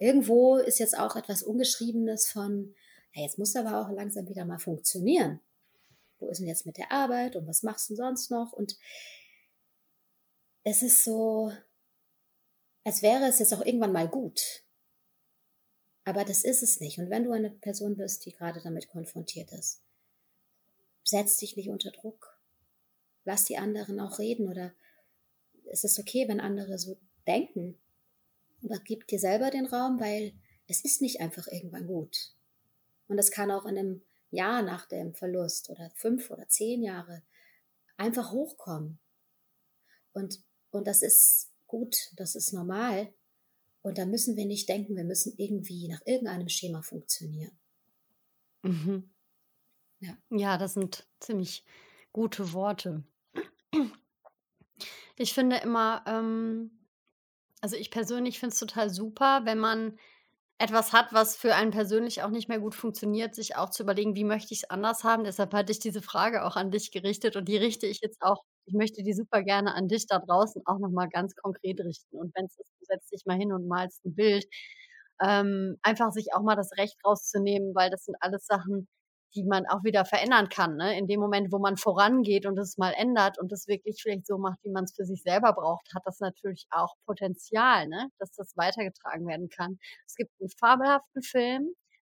[0.00, 2.74] Irgendwo ist jetzt auch etwas Ungeschriebenes von,
[3.12, 5.40] ja, jetzt muss aber auch langsam wieder mal funktionieren.
[6.18, 8.54] Wo ist denn jetzt mit der Arbeit und was machst du sonst noch?
[8.54, 8.78] Und
[10.64, 11.52] es ist so,
[12.82, 14.64] als wäre es jetzt auch irgendwann mal gut.
[16.04, 16.98] Aber das ist es nicht.
[16.98, 19.82] Und wenn du eine Person bist, die gerade damit konfrontiert ist,
[21.04, 22.40] setz dich nicht unter Druck.
[23.24, 24.72] Lass die anderen auch reden oder
[25.70, 26.96] es ist okay, wenn andere so
[27.26, 27.78] denken.
[28.62, 30.32] Aber gib dir selber den Raum, weil
[30.66, 32.34] es ist nicht einfach irgendwann gut.
[33.08, 37.22] Und es kann auch in einem Jahr nach dem Verlust oder fünf oder zehn Jahre
[37.96, 38.98] einfach hochkommen.
[40.12, 40.40] Und,
[40.70, 43.12] und das ist gut, das ist normal.
[43.82, 47.58] Und da müssen wir nicht denken, wir müssen irgendwie nach irgendeinem Schema funktionieren.
[48.62, 49.10] Mhm.
[50.00, 50.16] Ja.
[50.30, 51.64] ja, das sind ziemlich
[52.12, 53.04] gute Worte.
[55.16, 56.70] Ich finde immer, ähm,
[57.60, 59.98] also ich persönlich finde es total super, wenn man
[60.58, 64.14] etwas hat, was für einen persönlich auch nicht mehr gut funktioniert, sich auch zu überlegen,
[64.16, 65.24] wie möchte ich es anders haben.
[65.24, 68.44] Deshalb hatte ich diese Frage auch an dich gerichtet und die richte ich jetzt auch,
[68.66, 72.18] ich möchte die super gerne an dich da draußen auch nochmal ganz konkret richten.
[72.18, 74.46] Und wenn es ist, du setzt dich mal hin und malst ein Bild,
[75.22, 78.88] ähm, einfach sich auch mal das Recht rauszunehmen, weil das sind alles Sachen,
[79.34, 80.76] die man auch wieder verändern kann.
[80.76, 80.98] Ne?
[80.98, 84.38] In dem Moment, wo man vorangeht und es mal ändert und es wirklich vielleicht so
[84.38, 88.08] macht, wie man es für sich selber braucht, hat das natürlich auch Potenzial, ne?
[88.18, 89.78] dass das weitergetragen werden kann.
[90.06, 91.74] Es gibt einen fabelhaften Film,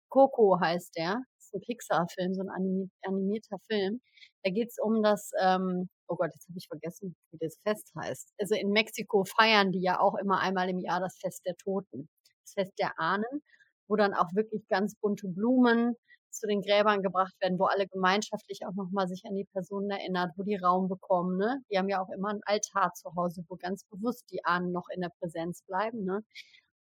[0.09, 4.01] Coco heißt der, das ist ein Pixar-Film, so ein animierter Film.
[4.43, 7.91] Da geht es um das, ähm, oh Gott, jetzt habe ich vergessen, wie das Fest
[7.99, 8.34] heißt.
[8.39, 12.07] Also in Mexiko feiern die ja auch immer einmal im Jahr das Fest der Toten,
[12.43, 13.41] das Fest der Ahnen,
[13.88, 15.95] wo dann auch wirklich ganz bunte Blumen,
[16.36, 20.31] zu den Gräbern gebracht werden, wo alle gemeinschaftlich auch nochmal sich an die Personen erinnert,
[20.38, 21.38] wo die Raum bekommen.
[21.38, 21.61] Ne?
[21.71, 24.88] Die haben ja auch immer einen Altar zu Hause, wo ganz bewusst die Ahnen noch
[24.89, 26.03] in der Präsenz bleiben.
[26.03, 26.23] Ne?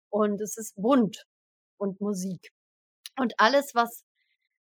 [0.09, 1.25] Und es ist bunt
[1.77, 2.51] und Musik.
[3.17, 4.03] Und alles, was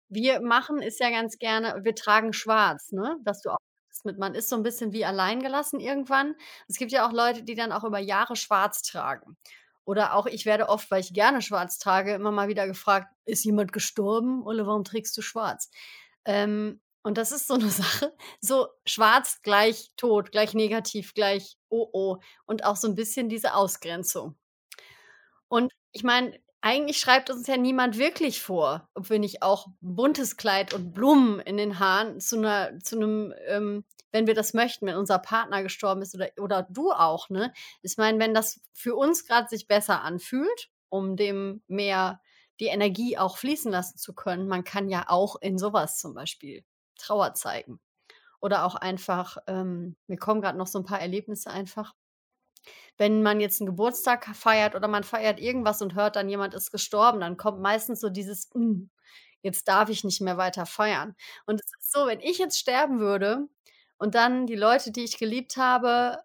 [0.08, 3.18] wir machen ist ja ganz gerne, wir tragen schwarz, ne?
[3.24, 3.58] Dass du auch
[4.04, 6.34] mit man ist so ein bisschen wie alleingelassen irgendwann.
[6.68, 9.36] Es gibt ja auch Leute, die dann auch über Jahre schwarz tragen.
[9.88, 13.42] Oder auch ich werde oft, weil ich gerne schwarz trage, immer mal wieder gefragt: „Ist
[13.46, 14.42] jemand gestorben?
[14.42, 15.70] Oder warum trägst du schwarz?“
[16.26, 21.88] Ähm, und das ist so eine Sache, so schwarz gleich tot, gleich negativ, gleich oh,
[21.94, 24.36] oh und auch so ein bisschen diese Ausgrenzung.
[25.48, 30.36] Und ich meine, eigentlich schreibt uns ja niemand wirklich vor, ob wir nicht auch buntes
[30.36, 34.86] Kleid und Blumen in den Haaren zu einer zu einem, ähm wenn wir das möchten,
[34.86, 37.52] wenn unser Partner gestorben ist oder oder du auch, ne?
[37.82, 42.20] Ich meine, wenn das für uns gerade sich besser anfühlt, um dem mehr
[42.60, 46.64] die Energie auch fließen lassen zu können man kann ja auch in sowas zum Beispiel
[46.98, 47.80] Trauer zeigen.
[48.40, 51.94] Oder auch einfach, ähm mir kommen gerade noch so ein paar Erlebnisse einfach
[52.98, 56.70] wenn man jetzt einen Geburtstag feiert oder man feiert irgendwas und hört dann, jemand ist
[56.72, 58.90] gestorben, dann kommt meistens so dieses: „Hm,
[59.42, 61.14] jetzt darf ich nicht mehr weiter feiern.“
[61.46, 63.48] Und es ist so, wenn ich jetzt sterben würde
[63.98, 66.22] und dann die Leute, die ich geliebt habe,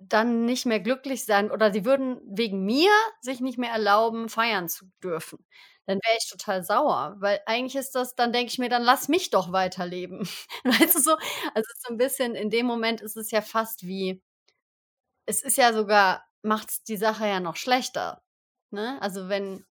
[0.00, 2.90] dann nicht mehr glücklich sein oder sie würden wegen mir
[3.22, 5.38] sich nicht mehr erlauben, feiern zu dürfen,
[5.86, 9.08] dann wäre ich total sauer, weil eigentlich ist das dann denke ich mir: „Dann lass
[9.08, 10.28] mich doch weiterleben.“
[10.64, 11.12] Weißt du so?
[11.54, 14.20] Also, so 'n bisschen in dem Moment ist es ja fast wie
[15.28, 18.22] es ist ja sogar macht's die Sache ja noch schlechter,
[18.70, 18.96] ne?
[19.02, 19.66] Also, wenn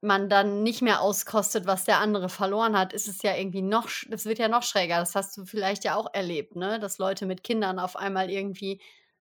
[0.00, 3.88] man dann nicht mehr auskostet, was der andere verloren hat, ist es ja irgendwie noch
[4.08, 4.98] das wird ja noch schräger.
[4.98, 8.80] Das hast du vielleicht ja auch erlebt, ne, dass Leute mit Kindern auf einmal irgendwie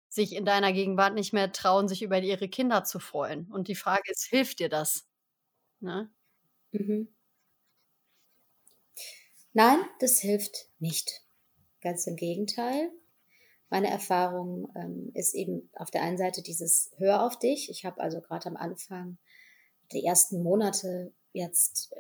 [0.09, 3.51] sich in deiner Gegenwart nicht mehr trauen, sich über ihre Kinder zu freuen.
[3.53, 5.07] Und die Frage ist, hilft dir das,
[5.81, 6.11] ne?
[6.72, 7.09] Mhm.
[9.53, 11.22] Nein, das hilft nicht.
[11.81, 12.91] Ganz im Gegenteil.
[13.70, 17.70] Meine Erfahrung ähm, ist eben auf der einen Seite dieses Hör auf dich.
[17.70, 19.18] Ich habe also gerade am Anfang
[19.95, 21.92] die ersten Monate jetzt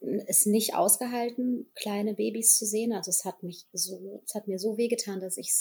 [0.00, 2.92] äh, es nicht ausgehalten, kleine Babys zu sehen.
[2.92, 5.52] Also es hat mich so, es hat mir so wehgetan, dass ich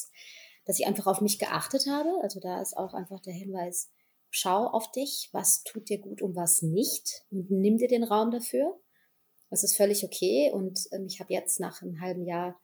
[0.65, 2.09] dass ich einfach auf mich geachtet habe.
[2.21, 3.89] Also da ist auch einfach der Hinweis,
[4.29, 8.31] schau auf dich, was tut dir gut und was nicht und nimm dir den Raum
[8.31, 8.79] dafür.
[9.49, 10.51] Das ist völlig okay.
[10.53, 12.59] Und ähm, ich habe jetzt nach einem halben Jahr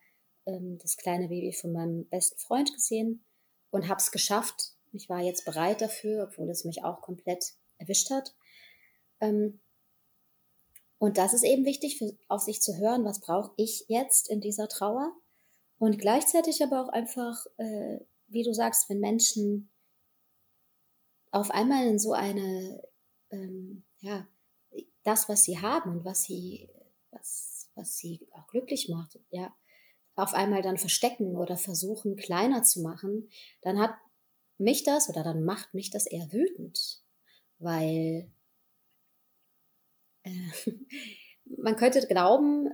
[0.45, 3.25] ähm, das kleine Baby von meinem besten Freund gesehen
[3.71, 4.73] und habe es geschafft.
[4.93, 8.33] Ich war jetzt bereit dafür, obwohl es mich auch komplett erwischt hat.
[9.19, 9.59] Ähm,
[10.99, 14.41] und das ist eben wichtig, für, auf sich zu hören, was brauche ich jetzt in
[14.41, 15.15] dieser Trauer.
[15.79, 19.69] Und gleichzeitig aber auch einfach, äh, wie du sagst, wenn Menschen
[21.31, 22.81] auf einmal in so eine,
[23.29, 24.27] ähm, ja,
[25.03, 26.69] das, was sie haben und was sie,
[27.11, 29.55] was, was sie auch glücklich macht, ja,
[30.15, 33.29] auf einmal dann verstecken oder versuchen kleiner zu machen,
[33.61, 33.93] dann hat
[34.57, 37.03] mich das oder dann macht mich das eher wütend,
[37.59, 38.31] weil
[41.57, 42.69] man könnte glauben,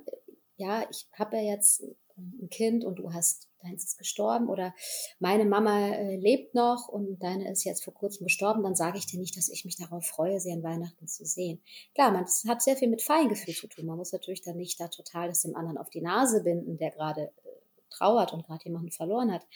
[0.58, 1.84] ja, ich habe ja jetzt
[2.18, 4.74] ein Kind und du hast, deins ist gestorben oder
[5.20, 9.08] meine Mama äh, lebt noch und deine ist jetzt vor kurzem gestorben, dann sage ich
[9.08, 11.62] dir nicht, dass ich mich darauf freue, sie an Weihnachten zu sehen.
[11.96, 13.86] Klar, man das hat sehr viel mit Feingefühl zu tun.
[13.86, 16.92] Man muss natürlich dann nicht da total das dem anderen auf die Nase binden, der
[16.92, 17.50] gerade äh,
[17.90, 19.48] trauert und gerade jemanden verloren hat.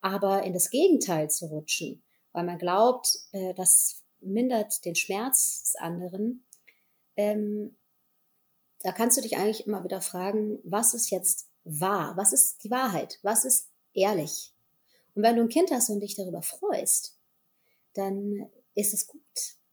[0.00, 2.02] Aber in das Gegenteil zu rutschen,
[2.32, 6.45] weil man glaubt, äh, das mindert den Schmerz des anderen,
[7.16, 7.76] ähm,
[8.80, 12.16] da kannst du dich eigentlich immer wieder fragen, was ist jetzt wahr?
[12.16, 13.18] Was ist die Wahrheit?
[13.22, 14.52] Was ist ehrlich?
[15.14, 17.18] Und wenn du ein Kind hast und dich darüber freust,
[17.94, 19.22] dann ist es gut,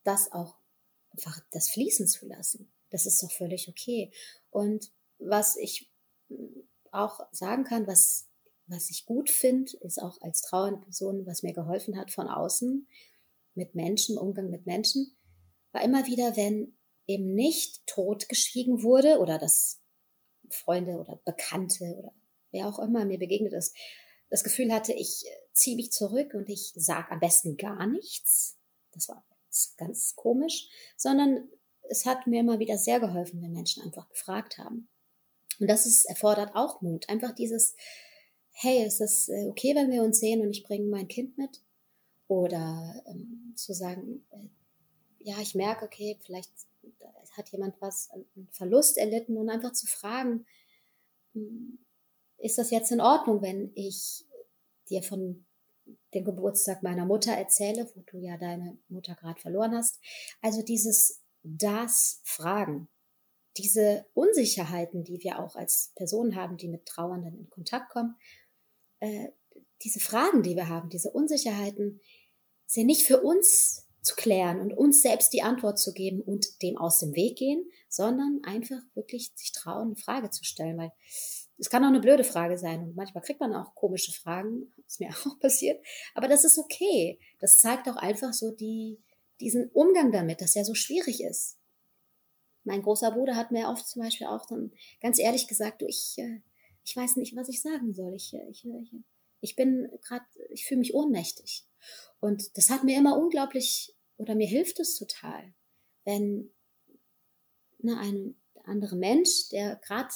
[0.03, 0.55] das auch
[1.11, 2.71] einfach das fließen zu lassen.
[2.89, 4.11] Das ist doch völlig okay.
[4.49, 5.91] Und was ich
[6.91, 8.29] auch sagen kann, was,
[8.67, 12.87] was ich gut finde, ist auch als trauernde Person, was mir geholfen hat von außen,
[13.55, 15.15] mit Menschen, Umgang mit Menschen,
[15.71, 16.75] war immer wieder, wenn
[17.08, 19.82] eben nicht totgeschwiegen wurde oder dass
[20.49, 22.14] Freunde oder Bekannte oder
[22.51, 23.76] wer auch immer mir begegnet ist,
[24.30, 28.58] das Gefühl hatte, ich äh, ziehe mich zurück und ich sage am besten gar nichts.
[28.91, 29.24] Das war
[29.78, 31.49] ganz komisch, sondern
[31.89, 34.88] es hat mir immer wieder sehr geholfen, wenn Menschen einfach gefragt haben.
[35.60, 37.10] Und das ist, erfordert auch Mut.
[37.10, 37.76] Einfach dieses,
[38.51, 41.62] hey, ist es äh, okay, wenn wir uns sehen und ich bringe mein Kind mit?
[42.28, 44.49] Oder ähm, zu sagen, äh,
[45.20, 46.51] ja, ich merke, okay, vielleicht
[47.36, 50.45] hat jemand was, einen Verlust erlitten und einfach zu fragen,
[51.34, 51.79] hm,
[52.38, 54.25] ist das jetzt in Ordnung, wenn ich
[54.89, 55.45] dir von
[56.13, 59.99] dem Geburtstag meiner Mutter erzähle, wo du ja deine Mutter gerade verloren hast.
[60.41, 62.88] Also dieses das Fragen,
[63.57, 68.15] diese Unsicherheiten, die wir auch als Personen haben, die mit Trauernden in Kontakt kommen,
[68.99, 69.29] äh,
[69.81, 71.99] diese Fragen, die wir haben, diese Unsicherheiten,
[72.65, 76.78] sind nicht für uns zu klären und uns selbst die Antwort zu geben und dem
[76.78, 80.91] aus dem Weg gehen, sondern einfach wirklich sich trauen, eine Frage zu stellen, weil
[81.58, 84.99] es kann auch eine blöde Frage sein und manchmal kriegt man auch komische Fragen, ist
[84.99, 85.84] mir auch passiert,
[86.14, 87.20] aber das ist okay.
[87.39, 88.99] Das zeigt auch einfach so die,
[89.39, 91.58] diesen Umgang damit, dass er so schwierig ist.
[92.66, 96.16] Mein großer Bruder hat mir oft zum Beispiel auch dann ganz ehrlich gesagt, du, ich,
[96.18, 96.41] äh,
[96.84, 98.14] ich weiß nicht, was ich sagen soll.
[98.16, 98.91] Ich, äh, ich, ich,
[99.41, 101.66] ich bin gerade, ich fühle mich ohnmächtig.
[102.19, 105.53] Und das hat mir immer unglaublich, oder mir hilft es total,
[106.05, 106.51] wenn
[107.79, 110.13] ne, ein anderer Mensch, der gerade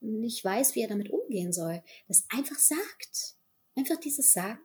[0.00, 3.36] nicht weiß, wie er damit umgehen soll, das einfach sagt.
[3.76, 4.60] Einfach dieses Sagen.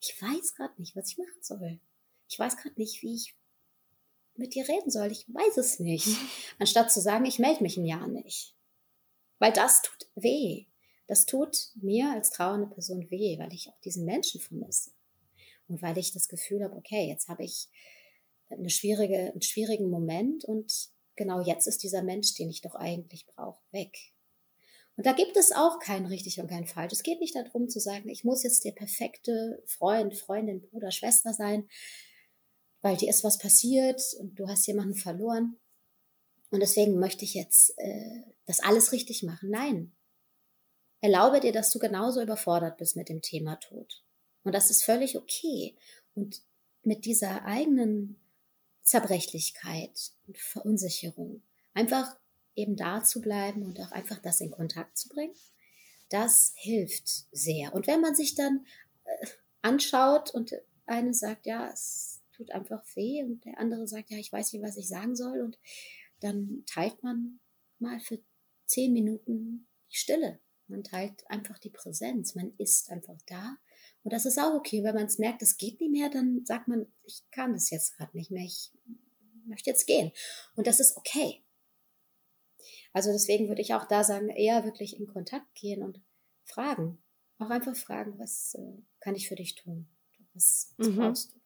[0.00, 1.80] Ich weiß gerade nicht, was ich machen soll.
[2.28, 3.34] Ich weiß gerade nicht, wie ich
[4.34, 5.12] mit dir reden soll.
[5.12, 6.08] Ich weiß es nicht.
[6.58, 8.54] Anstatt zu sagen, ich melde mich ein Jahr nicht.
[9.38, 10.66] Weil das tut weh.
[11.06, 14.90] Das tut mir als trauernde Person weh, weil ich auch diesen Menschen vermisse.
[15.68, 17.68] Und weil ich das Gefühl habe, okay, jetzt habe ich
[18.50, 23.26] eine schwierige, einen schwierigen Moment und genau jetzt ist dieser Mensch, den ich doch eigentlich
[23.26, 23.96] brauche, weg.
[24.96, 26.92] Und da gibt es auch kein richtig und kein falsch.
[26.92, 31.32] Es geht nicht darum zu sagen, ich muss jetzt der perfekte Freund, Freundin, Bruder, Schwester
[31.32, 31.68] sein,
[32.82, 35.58] weil dir ist was passiert und du hast jemanden verloren.
[36.50, 39.50] Und deswegen möchte ich jetzt äh, das alles richtig machen.
[39.50, 39.92] Nein.
[41.00, 44.04] Erlaube dir, dass du genauso überfordert bist mit dem Thema Tod.
[44.44, 45.74] Und das ist völlig okay.
[46.14, 46.42] Und
[46.82, 48.16] mit dieser eigenen
[48.82, 51.42] Zerbrechlichkeit und Verunsicherung
[51.74, 52.16] einfach
[52.54, 55.34] eben da zu bleiben und auch einfach das in Kontakt zu bringen,
[56.08, 57.72] das hilft sehr.
[57.74, 58.66] Und wenn man sich dann
[59.04, 59.26] äh,
[59.62, 60.52] anschaut und
[60.84, 64.62] eine sagt, ja, es tut einfach weh und der andere sagt, ja, ich weiß nicht,
[64.62, 65.58] was ich sagen soll und
[66.20, 67.40] dann teilt man
[67.78, 68.20] mal für
[68.66, 70.38] zehn Minuten die Stille.
[70.68, 72.34] Man teilt einfach die Präsenz.
[72.34, 73.56] Man ist einfach da
[74.04, 74.82] und das ist auch okay.
[74.82, 77.96] Wenn man es merkt, es geht nicht mehr, dann sagt man, ich kann das jetzt
[77.96, 78.44] gerade nicht mehr.
[78.44, 78.72] Ich
[79.46, 80.12] möchte jetzt gehen.
[80.54, 81.44] Und das ist okay.
[82.92, 86.00] Also deswegen würde ich auch da sagen, eher wirklich in Kontakt gehen und
[86.44, 87.02] fragen.
[87.38, 89.88] Auch einfach fragen, was äh, kann ich für dich tun?
[90.34, 90.96] Was, was mhm.
[90.96, 91.40] brauchst du?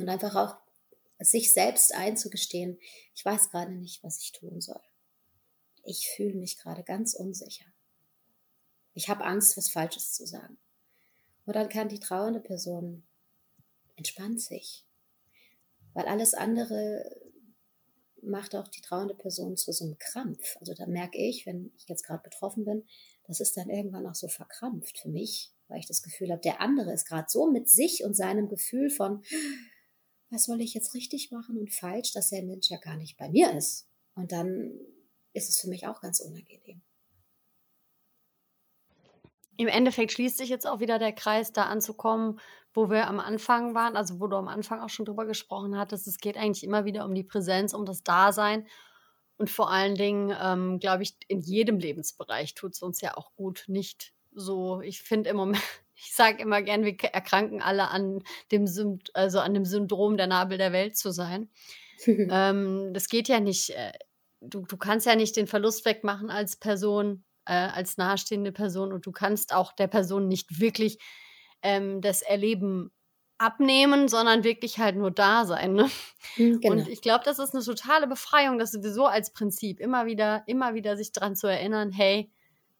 [0.00, 0.56] Und einfach auch
[1.18, 2.78] sich selbst einzugestehen,
[3.14, 4.80] ich weiß gerade nicht, was ich tun soll.
[5.84, 7.64] Ich fühle mich gerade ganz unsicher.
[8.96, 10.56] Ich habe Angst, was Falsches zu sagen.
[11.44, 13.06] Und dann kann die trauernde Person
[13.96, 14.86] entspannt sich.
[15.92, 17.04] Weil alles andere
[18.22, 20.56] macht auch die trauernde Person zu so einem Krampf.
[20.60, 22.86] Also da merke ich, wenn ich jetzt gerade betroffen bin,
[23.26, 26.62] das ist dann irgendwann auch so verkrampft für mich, weil ich das Gefühl habe, der
[26.62, 29.22] andere ist gerade so mit sich und seinem Gefühl von,
[30.30, 33.28] was soll ich jetzt richtig machen und falsch, dass der Mensch ja gar nicht bei
[33.28, 33.86] mir ist.
[34.14, 34.72] Und dann
[35.34, 36.80] ist es für mich auch ganz unangenehm.
[39.56, 42.40] Im Endeffekt schließt sich jetzt auch wieder der Kreis, da anzukommen,
[42.74, 46.06] wo wir am Anfang waren, also wo du am Anfang auch schon drüber gesprochen hattest.
[46.06, 48.66] Es geht eigentlich immer wieder um die Präsenz, um das Dasein.
[49.38, 53.34] Und vor allen Dingen, ähm, glaube ich, in jedem Lebensbereich tut es uns ja auch
[53.34, 53.64] gut.
[53.66, 55.62] Nicht so, ich finde im Moment,
[55.94, 58.66] ich sage immer gern, wir erkranken alle an dem,
[59.14, 61.50] also an dem Syndrom, der Nabel der Welt zu sein.
[62.06, 63.70] ähm, das geht ja nicht.
[63.70, 63.92] Äh,
[64.40, 69.06] du, du kannst ja nicht den Verlust wegmachen als Person, äh, als nahestehende Person und
[69.06, 70.98] du kannst auch der Person nicht wirklich
[71.62, 72.90] ähm, das Erleben
[73.38, 75.74] abnehmen, sondern wirklich halt nur da sein.
[75.74, 75.90] Ne?
[76.36, 76.74] Hm, genau.
[76.74, 80.74] Und ich glaube, das ist eine totale Befreiung, das sowieso als Prinzip immer wieder, immer
[80.74, 82.30] wieder sich daran zu erinnern, hey,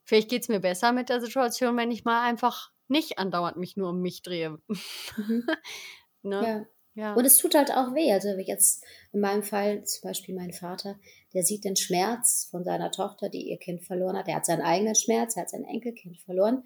[0.03, 3.77] vielleicht geht es mir besser mit der Situation, wenn ich mal einfach nicht andauernd mich
[3.77, 4.57] nur um mich drehe.
[4.67, 5.47] Mhm.
[6.23, 6.47] ne?
[6.47, 6.76] ja.
[7.13, 8.11] Und es tut halt auch weh.
[8.11, 8.83] Also jetzt
[9.13, 10.99] in meinem Fall zum Beispiel mein Vater,
[11.33, 14.27] der sieht den Schmerz von seiner Tochter, die ihr Kind verloren hat.
[14.27, 16.63] Er hat seinen eigenen Schmerz, er hat sein Enkelkind verloren.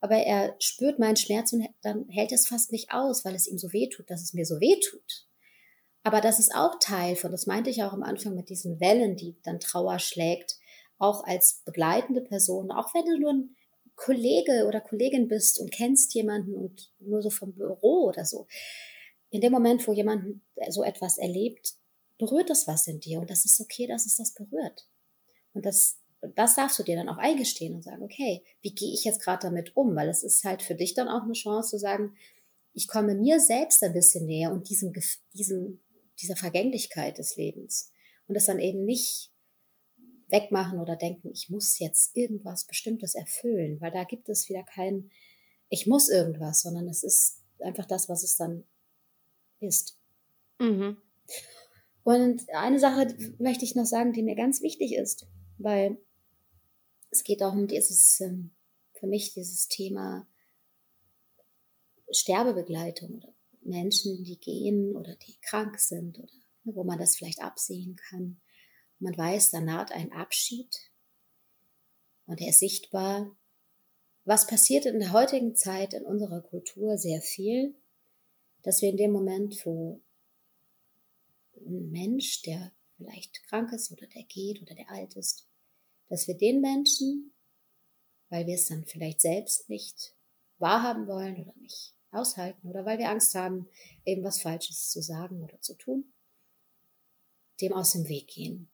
[0.00, 3.56] Aber er spürt meinen Schmerz und dann hält es fast nicht aus, weil es ihm
[3.56, 5.26] so weh tut, dass es mir so weh tut.
[6.02, 9.16] Aber das ist auch Teil von, das meinte ich auch am Anfang mit diesen Wellen,
[9.16, 10.56] die dann Trauer schlägt,
[10.98, 13.56] auch als begleitende Person, auch wenn du nur ein
[13.96, 18.46] Kollege oder Kollegin bist und kennst jemanden und nur so vom Büro oder so
[19.30, 21.74] in dem Moment, wo jemand so etwas erlebt,
[22.18, 24.86] berührt das was in dir und das ist okay, dass es das berührt.
[25.54, 25.98] Und das,
[26.36, 29.46] das darfst du dir dann auch eingestehen und sagen, okay, wie gehe ich jetzt gerade
[29.46, 29.96] damit um?
[29.96, 32.16] Weil es ist halt für dich dann auch eine Chance zu sagen,
[32.72, 34.92] ich komme mir selbst ein bisschen näher und diesem,
[35.34, 35.80] diesem,
[36.20, 37.90] dieser Vergänglichkeit des Lebens.
[38.28, 39.30] Und das dann eben nicht
[40.28, 45.10] wegmachen oder denken, ich muss jetzt irgendwas Bestimmtes erfüllen, weil da gibt es wieder kein,
[45.68, 48.64] ich muss irgendwas, sondern es ist einfach das, was es dann
[49.60, 49.98] ist.
[50.58, 50.96] Mhm.
[52.02, 55.26] Und eine Sache möchte ich noch sagen, die mir ganz wichtig ist,
[55.58, 55.98] weil
[57.10, 58.50] es geht auch um dieses, ähm,
[58.94, 60.26] für mich dieses Thema
[62.10, 63.32] Sterbebegleitung oder
[63.62, 66.32] Menschen, die gehen oder die krank sind oder
[66.64, 68.40] ne, wo man das vielleicht absehen kann.
[68.98, 70.90] Man weiß, da naht ein Abschied
[72.26, 73.36] und er ist sichtbar.
[74.24, 77.74] Was passiert in der heutigen Zeit in unserer Kultur sehr viel,
[78.62, 80.00] dass wir in dem Moment, wo
[81.56, 85.46] ein Mensch, der vielleicht krank ist oder der geht oder der alt ist,
[86.08, 87.32] dass wir den Menschen,
[88.28, 90.14] weil wir es dann vielleicht selbst nicht
[90.58, 93.68] wahrhaben wollen oder nicht aushalten oder weil wir Angst haben,
[94.04, 96.12] eben was Falsches zu sagen oder zu tun,
[97.60, 98.68] dem aus dem Weg gehen.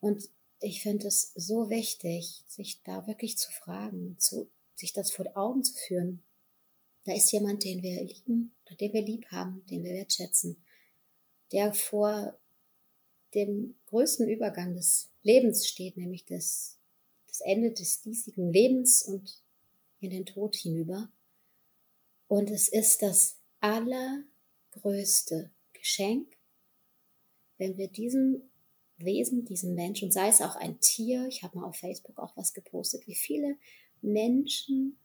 [0.00, 0.28] Und
[0.60, 5.62] ich finde es so wichtig, sich da wirklich zu fragen, zu, sich das vor Augen
[5.62, 6.22] zu führen.
[7.06, 10.56] Da ist jemand, den wir lieben den wir lieb haben, den wir wertschätzen,
[11.52, 12.38] der vor
[13.34, 16.78] dem größten Übergang des Lebens steht, nämlich das,
[17.28, 19.42] das Ende des diesigen Lebens und
[20.00, 21.10] in den Tod hinüber.
[22.28, 26.36] Und es ist das allergrößte Geschenk,
[27.58, 28.42] wenn wir diesem
[28.98, 32.36] Wesen, diesem Mensch, und sei es auch ein Tier, ich habe mal auf Facebook auch
[32.36, 33.56] was gepostet, wie viele
[34.00, 34.98] Menschen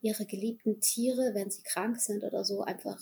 [0.00, 2.98] ihre geliebten Tiere, wenn sie krank sind oder so, einfach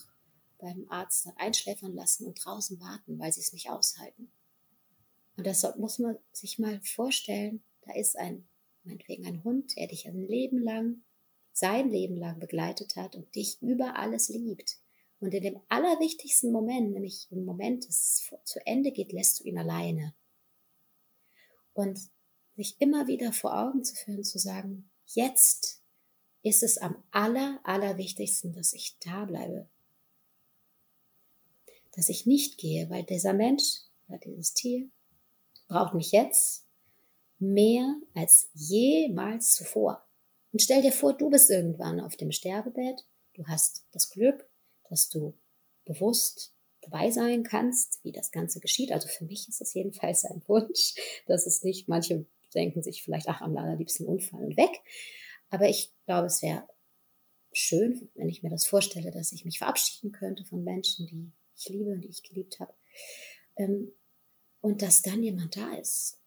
[0.58, 4.32] beim Arzt einschläfern lassen und draußen warten, weil sie es nicht aushalten.
[5.36, 8.48] Und das muss man sich mal vorstellen, da ist ein,
[8.84, 11.02] meinetwegen ein Hund, der dich ein Leben lang,
[11.52, 14.78] sein Leben lang begleitet hat und dich über alles liebt.
[15.20, 19.44] Und in dem allerwichtigsten Moment, nämlich im Moment, dass es zu Ende geht, lässt du
[19.44, 20.14] ihn alleine.
[21.72, 21.98] Und
[22.56, 25.83] sich immer wieder vor Augen zu führen, zu sagen, jetzt
[26.44, 29.66] ist es am aller, allerwichtigsten, dass ich da bleibe.
[31.96, 34.88] Dass ich nicht gehe, weil dieser Mensch oder dieses Tier
[35.66, 36.66] braucht mich jetzt
[37.38, 40.06] mehr als jemals zuvor.
[40.52, 43.04] Und stell dir vor, du bist irgendwann auf dem Sterbebett,
[43.34, 44.46] du hast das Glück,
[44.90, 45.34] dass du
[45.86, 46.52] bewusst
[46.82, 48.92] dabei sein kannst, wie das Ganze geschieht.
[48.92, 50.94] Also für mich ist es jedenfalls ein Wunsch,
[51.26, 54.82] dass es nicht, manche denken sich vielleicht, ach, am allerliebsten Unfall und weg.
[55.54, 56.66] Aber ich glaube, es wäre
[57.52, 61.68] schön, wenn ich mir das vorstelle, dass ich mich verabschieden könnte von Menschen, die ich
[61.68, 62.74] liebe und die ich geliebt habe.
[63.54, 63.92] Ähm,
[64.60, 66.20] und dass dann jemand da ist.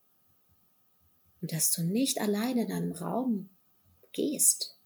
[1.42, 3.50] Und dass du nicht alleine in einem Raum
[4.14, 4.80] gehst,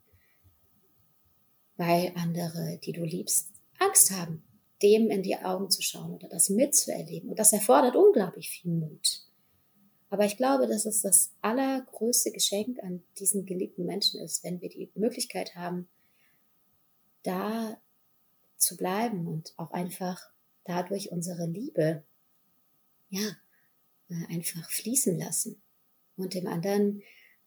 [1.76, 4.44] weil andere, die du liebst, Angst haben,
[4.82, 7.30] dem in die Augen zu schauen oder das mitzuerleben.
[7.30, 9.22] Und das erfordert unglaublich viel Mut.
[10.12, 14.68] Aber ich glaube, dass es das allergrößte Geschenk an diesen geliebten Menschen ist, wenn wir
[14.68, 15.88] die Möglichkeit haben,
[17.24, 17.82] da
[18.58, 20.30] zu bleiben und auch einfach
[20.66, 22.04] dadurch unsere Liebe
[23.10, 23.26] ja,
[24.10, 25.62] äh, einfach fließen lassen.
[26.18, 27.02] Und dem anderen,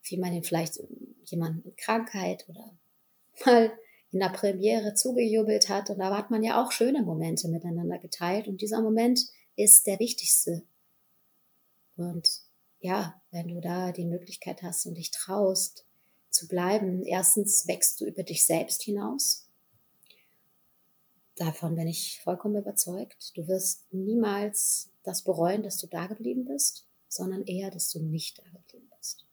[0.05, 0.81] wie man ihn vielleicht
[1.25, 2.75] jemand mit Krankheit oder
[3.45, 3.79] mal
[4.11, 5.91] in der Premiere zugejubelt hat.
[5.91, 8.49] Und da hat man ja auch schöne Momente miteinander geteilt.
[8.49, 9.21] Und dieser Moment
[9.55, 10.63] ist der wichtigste.
[11.97, 12.44] Und
[12.85, 15.85] ja, wenn du da die Möglichkeit hast und dich traust
[16.31, 19.45] zu bleiben, erstens wächst du über dich selbst hinaus
[21.37, 23.37] Davon bin ich vollkommen überzeugt.
[23.37, 28.39] Du wirst niemals das bereuen, dass du da geblieben bist, sondern eher, dass du nicht
[28.39, 29.27] da geblieben bist.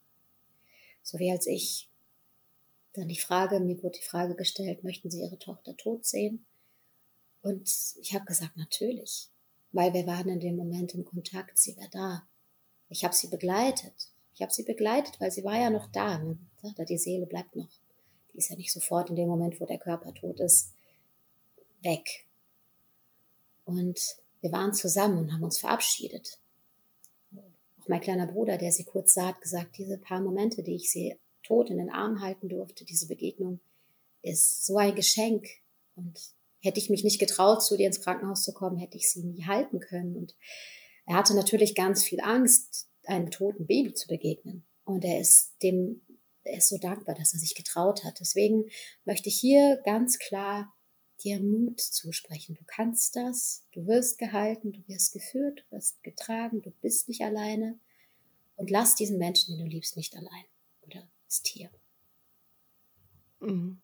[1.04, 1.90] So wie als ich
[2.94, 6.46] dann die Frage, mir wurde die Frage gestellt, möchten Sie Ihre Tochter tot sehen?
[7.44, 7.70] Und
[8.02, 9.30] ich habe gesagt, natürlich,
[9.72, 12.28] weil wir waren in dem Moment im Kontakt, sie war da.
[12.92, 13.94] Ich habe sie begleitet.
[14.36, 16.22] Ich habe sie begleitet, weil sie war ja noch da.
[16.62, 17.70] Sagt ja, die Seele bleibt noch.
[18.34, 20.74] Die ist ja nicht sofort in dem Moment, wo der Körper tot ist,
[21.82, 22.26] weg.
[23.66, 26.38] Und wir waren zusammen und haben uns verabschiedet.
[27.80, 30.92] Auch mein kleiner Bruder, der sie kurz sah, hat gesagt, diese paar Momente, die ich
[30.92, 33.60] sie tot in den Arm halten durfte, diese Begegnung,
[34.22, 35.48] ist so ein Geschenk.
[35.96, 36.20] Und
[36.60, 39.46] hätte ich mich nicht getraut, zu dir ins Krankenhaus zu kommen, hätte ich sie nie
[39.46, 40.18] halten können.
[40.18, 40.36] Und
[41.06, 44.66] er hatte natürlich ganz viel Angst, einem toten Baby zu begegnen.
[44.86, 46.02] Und er ist dem,
[46.44, 48.20] er ist so dankbar, dass er sich getraut hat.
[48.20, 48.66] Deswegen
[49.06, 50.74] möchte ich hier ganz klar
[51.24, 52.56] dir Mut zusprechen.
[52.56, 57.22] Du kannst das, du wirst gehalten, du wirst geführt, du wirst getragen, du bist nicht
[57.22, 57.80] alleine.
[58.56, 60.46] Und lass diesen Menschen, den du liebst, nicht allein
[60.82, 61.70] oder das Tier.
[63.40, 63.82] Mhm.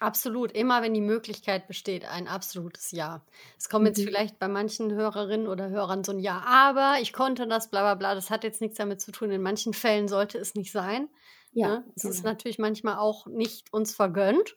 [0.00, 3.22] Absolut, immer wenn die Möglichkeit besteht, ein absolutes Ja.
[3.58, 4.04] Es kommt jetzt mhm.
[4.04, 7.94] vielleicht bei manchen Hörerinnen oder Hörern so ein Ja, aber ich konnte das, bla bla
[7.94, 9.30] bla, das hat jetzt nichts damit zu tun.
[9.30, 11.08] In manchen Fällen sollte es nicht sein.
[11.52, 11.84] Ja, ne?
[11.94, 12.14] Es genau.
[12.14, 14.56] ist natürlich manchmal auch nicht uns vergönnt.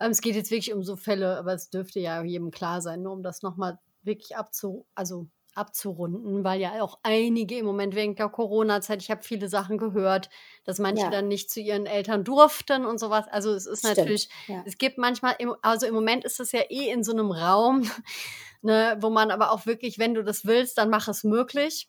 [0.00, 3.02] Ähm, es geht jetzt wirklich um so Fälle, aber es dürfte ja jedem klar sein,
[3.02, 8.14] nur um das nochmal wirklich abzu, also abzurunden, weil ja auch einige im Moment wegen
[8.14, 10.30] der Corona-Zeit, ich habe viele Sachen gehört,
[10.64, 11.10] dass manche Ja.
[11.10, 13.26] dann nicht zu ihren Eltern durften und sowas.
[13.28, 14.62] Also es ist Stimmt, natürlich, ja.
[14.64, 17.82] es gibt manchmal, im, also im Moment ist es ja eh in so einem Raum,
[18.62, 21.88] ne, wo man aber auch wirklich, wenn du das willst, dann mach es möglich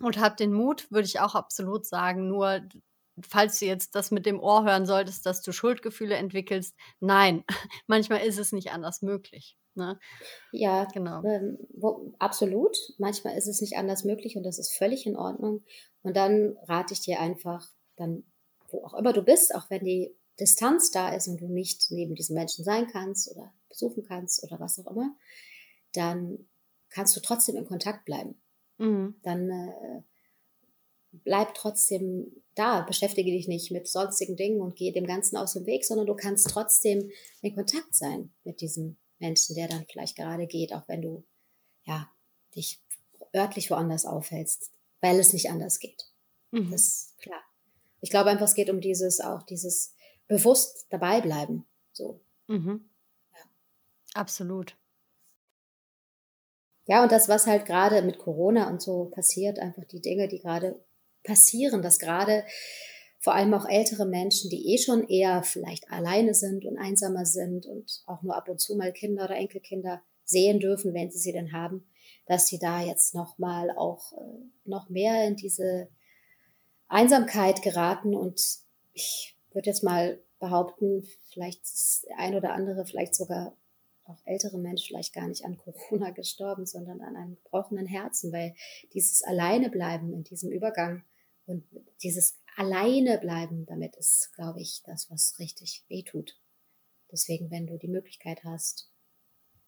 [0.00, 2.28] und hab den Mut, würde ich auch absolut sagen.
[2.28, 2.60] Nur
[3.28, 7.44] falls du jetzt das mit dem Ohr hören solltest, dass du Schuldgefühle entwickelst, nein,
[7.86, 9.56] manchmal ist es nicht anders möglich.
[9.74, 9.98] Ne?
[10.52, 11.22] Ja, Genau.
[11.24, 12.76] ähm, wo, absolut.
[12.98, 15.64] Manchmal ist es nicht anders möglich und das ist völlig in Ordnung.
[16.02, 17.66] Und dann rate ich dir einfach,
[17.96, 18.24] dann,
[18.68, 22.14] wo auch immer du bist, auch wenn die Distanz da ist und du nicht neben
[22.14, 25.14] diesen Menschen sein kannst oder besuchen kannst oder was auch immer,
[25.94, 26.48] dann
[26.90, 28.42] kannst du trotzdem in Kontakt bleiben.
[28.78, 29.16] Mhm.
[29.22, 30.02] Dann äh,
[31.12, 35.66] bleib trotzdem da, beschäftige dich nicht mit sonstigen Dingen und geh dem Ganzen aus dem
[35.66, 37.10] Weg, sondern du kannst trotzdem
[37.40, 41.24] in Kontakt sein mit diesem Menschen, der dann vielleicht gerade geht, auch wenn du
[41.84, 42.10] ja
[42.54, 42.80] dich
[43.34, 44.70] örtlich woanders aufhältst,
[45.00, 46.04] weil es nicht anders geht.
[46.50, 46.70] Mhm.
[46.70, 47.40] Das ist klar.
[48.00, 49.94] Ich glaube einfach, es geht um dieses auch dieses
[50.26, 51.66] bewusst dabei bleiben.
[51.92, 52.20] So.
[52.48, 52.88] Mhm.
[53.32, 53.40] Ja.
[54.14, 54.76] Absolut.
[56.86, 60.40] Ja, und das, was halt gerade mit Corona und so passiert, einfach die Dinge, die
[60.40, 60.84] gerade
[61.24, 62.44] passieren, dass gerade
[63.22, 67.66] vor allem auch ältere Menschen, die eh schon eher vielleicht alleine sind und einsamer sind
[67.66, 71.32] und auch nur ab und zu mal Kinder oder Enkelkinder sehen dürfen, wenn sie sie
[71.32, 71.86] denn haben,
[72.26, 75.88] dass sie da jetzt noch mal auch äh, noch mehr in diese
[76.88, 78.16] Einsamkeit geraten.
[78.16, 78.58] Und
[78.92, 81.62] ich würde jetzt mal behaupten, vielleicht
[82.16, 83.56] ein oder andere, vielleicht sogar
[84.04, 88.54] auch ältere Mensch vielleicht gar nicht an Corona gestorben, sondern an einem gebrochenen Herzen, weil
[88.94, 91.04] dieses Alleinebleiben in diesem Übergang
[91.46, 91.64] und
[92.02, 96.38] dieses Alleine bleiben damit ist, glaube ich, das, was richtig weh tut.
[97.10, 98.90] Deswegen, wenn du die Möglichkeit hast,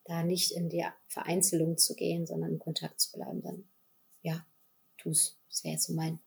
[0.04, 3.68] da nicht in die Vereinzelung zu gehen, sondern in Kontakt zu bleiben, dann
[4.22, 4.46] ja,
[4.98, 5.38] tu's.
[5.48, 6.18] Das wäre jetzt so mein,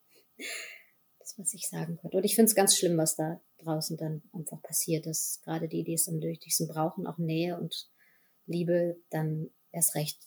[1.19, 2.17] das, was ich sagen könnte.
[2.17, 5.41] Und ich finde es ganz schlimm, was da draußen dann einfach passiert ist.
[5.43, 7.89] Gerade die, die es am nötigsten brauchen, auch Nähe und
[8.45, 10.19] Liebe, dann erst recht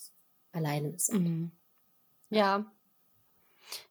[0.53, 1.23] alleine sind.
[1.25, 1.53] Mhm.
[2.29, 2.71] Ja.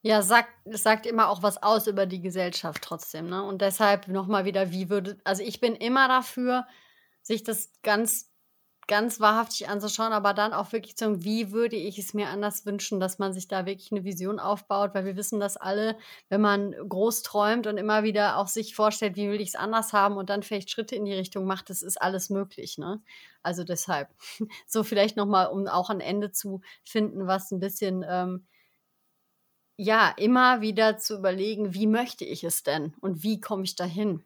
[0.01, 3.43] Ja, sagt, sagt immer auch was aus über die Gesellschaft trotzdem, ne?
[3.43, 6.65] Und deshalb nochmal wieder, wie würde, also ich bin immer dafür,
[7.21, 8.31] sich das ganz,
[8.87, 12.65] ganz wahrhaftig anzuschauen, aber dann auch wirklich zu sagen, wie würde ich es mir anders
[12.65, 15.95] wünschen, dass man sich da wirklich eine Vision aufbaut, weil wir wissen das alle,
[16.29, 19.93] wenn man groß träumt und immer wieder auch sich vorstellt, wie will ich es anders
[19.93, 23.01] haben und dann vielleicht Schritte in die Richtung macht, das ist alles möglich, ne?
[23.43, 24.09] Also deshalb,
[24.67, 28.47] so vielleicht nochmal, um auch ein Ende zu finden, was ein bisschen, ähm,
[29.81, 34.25] ja, immer wieder zu überlegen, wie möchte ich es denn und wie komme ich dahin?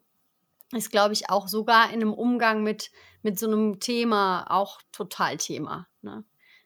[0.72, 2.90] Ist, glaube ich, auch sogar in einem Umgang mit,
[3.22, 5.86] mit so einem Thema auch total Thema.
[6.02, 6.24] Ne?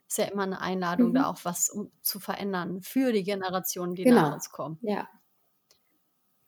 [0.09, 1.15] Ist ja immer eine Einladung, Mhm.
[1.15, 4.35] da auch was um, zu verändern für die Generationen, die nach Genau.
[4.35, 4.79] uns kommen.
[4.81, 5.07] Ja.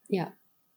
[0.08, 0.32] Ja.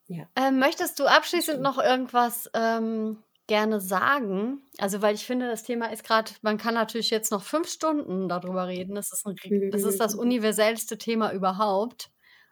[0.08, 0.26] Ja.
[0.36, 4.62] Ähm, möchtest du abschließend noch irgendwas ähm, gerne sagen?
[4.80, 8.30] Also, weil ich finde, das Thema ist gerade, man kann natürlich jetzt noch fünf Stunden
[8.30, 8.96] darüber reden.
[8.96, 10.20] Das ist, ein, ri- das, ist das Mhm.
[10.20, 12.10] universellste Thema überhaupt.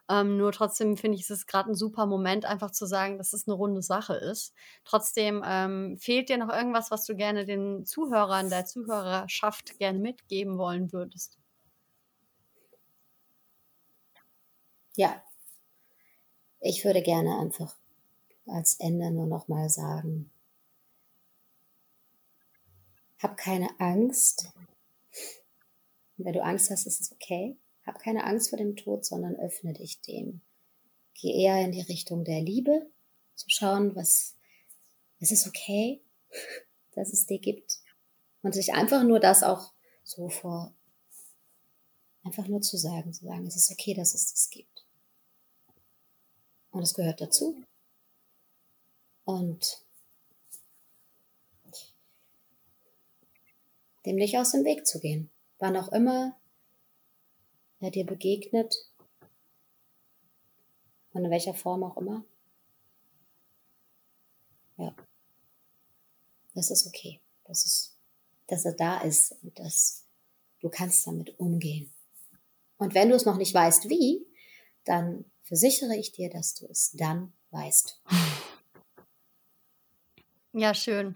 [0.09, 3.33] Ähm, nur trotzdem finde ich, es ist gerade ein super Moment, einfach zu sagen, dass
[3.33, 4.53] es eine runde Sache ist.
[4.83, 10.57] Trotzdem ähm, fehlt dir noch irgendwas, was du gerne den Zuhörern, der Zuhörerschaft gerne mitgeben
[10.57, 11.37] wollen würdest?
[14.95, 15.23] Ja.
[16.61, 17.75] Ich würde gerne einfach
[18.47, 20.31] als Ende nur noch mal sagen,
[23.21, 24.51] hab keine Angst.
[26.17, 27.57] Und wenn du Angst hast, ist es okay.
[27.85, 30.41] Hab keine Angst vor dem Tod, sondern öffne dich dem.
[31.13, 32.89] Geh eher in die Richtung der Liebe,
[33.35, 34.35] zu schauen, was,
[35.19, 36.01] es ist okay,
[36.95, 37.79] dass es dir gibt.
[38.43, 39.71] Und sich einfach nur das auch
[40.03, 40.73] so vor,
[42.23, 44.85] einfach nur zu sagen, zu sagen, es ist okay, dass es das gibt.
[46.71, 47.63] Und es gehört dazu.
[49.25, 49.85] Und
[54.05, 55.29] dem nicht aus dem Weg zu gehen.
[55.59, 56.37] Wann auch immer
[57.79, 58.91] er dir begegnet,
[61.13, 62.23] und in welcher Form auch immer.
[64.77, 64.95] Ja.
[66.53, 67.19] Das ist okay.
[67.45, 67.97] Das ist,
[68.47, 70.05] dass er da ist und dass
[70.59, 71.91] du kannst damit umgehen.
[72.77, 74.25] Und wenn du es noch nicht weißt, wie,
[74.85, 78.01] dann versichere ich dir, dass du es dann weißt.
[80.53, 81.15] Ja, schön.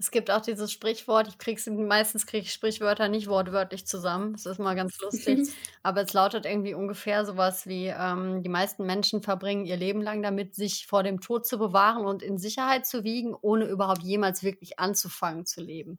[0.00, 4.32] Es gibt auch dieses Sprichwort, ich krieg's meistens kriege ich Sprichwörter nicht wortwörtlich zusammen.
[4.32, 5.50] Das ist mal ganz lustig.
[5.82, 10.22] Aber es lautet irgendwie ungefähr sowas wie, ähm, die meisten Menschen verbringen ihr Leben lang
[10.22, 14.42] damit, sich vor dem Tod zu bewahren und in Sicherheit zu wiegen, ohne überhaupt jemals
[14.42, 15.98] wirklich anzufangen zu leben.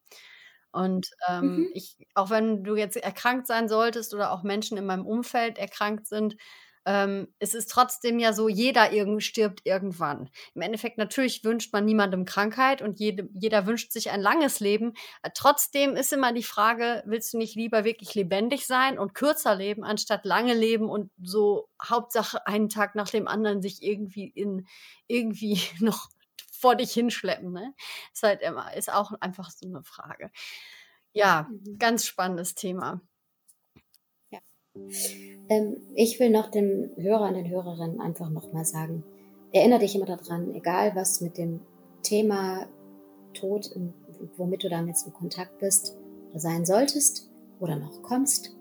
[0.72, 1.70] Und ähm, mhm.
[1.76, 6.08] ich, auch wenn du jetzt erkrankt sein solltest oder auch Menschen in meinem Umfeld erkrankt
[6.08, 6.38] sind,
[6.86, 10.30] ähm, es ist trotzdem ja so, jeder irgend, stirbt irgendwann.
[10.56, 14.94] Im Endeffekt natürlich wünscht man niemandem Krankheit und jede, jeder wünscht sich ein langes Leben.
[15.22, 19.56] Äh, trotzdem ist immer die Frage, willst du nicht lieber wirklich lebendig sein und kürzer
[19.56, 24.66] leben, anstatt lange leben und so Hauptsache einen Tag nach dem anderen sich irgendwie in
[25.08, 26.10] irgendwie noch
[26.52, 27.52] vor dich hinschleppen.
[27.52, 27.74] Ne?
[28.14, 30.32] Ist halt immer, ist auch einfach so eine Frage.
[31.14, 31.78] Ja, mhm.
[31.78, 33.02] ganz spannendes Thema.
[34.76, 39.04] Ähm, ich will noch dem Hörer und den Hörerinnen einfach nochmal sagen,
[39.52, 41.60] erinnere dich immer daran, egal was mit dem
[42.04, 42.68] Thema
[43.34, 43.70] Tod,
[44.38, 45.98] womit du damit jetzt in Kontakt bist
[46.30, 47.30] oder sein solltest
[47.60, 48.56] oder noch kommst,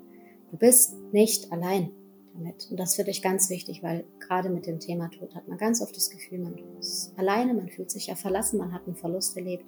[0.50, 1.92] du bist nicht allein
[2.34, 2.68] damit.
[2.70, 5.80] Und das finde ich ganz wichtig, weil gerade mit dem Thema Tod hat man ganz
[5.80, 9.36] oft das Gefühl, man ist alleine, man fühlt sich ja verlassen, man hat einen Verlust
[9.36, 9.64] erlebt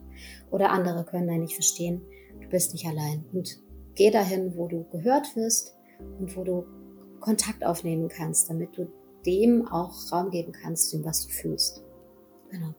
[0.51, 2.03] oder andere können da nicht verstehen,
[2.41, 3.25] du bist nicht allein.
[3.33, 3.61] Und
[3.95, 5.77] geh dahin, wo du gehört wirst,
[6.19, 6.67] und wo du
[7.21, 8.91] Kontakt aufnehmen kannst, damit du
[9.25, 11.85] dem auch Raum geben kannst, dem was du fühlst.
[12.51, 12.75] Genau.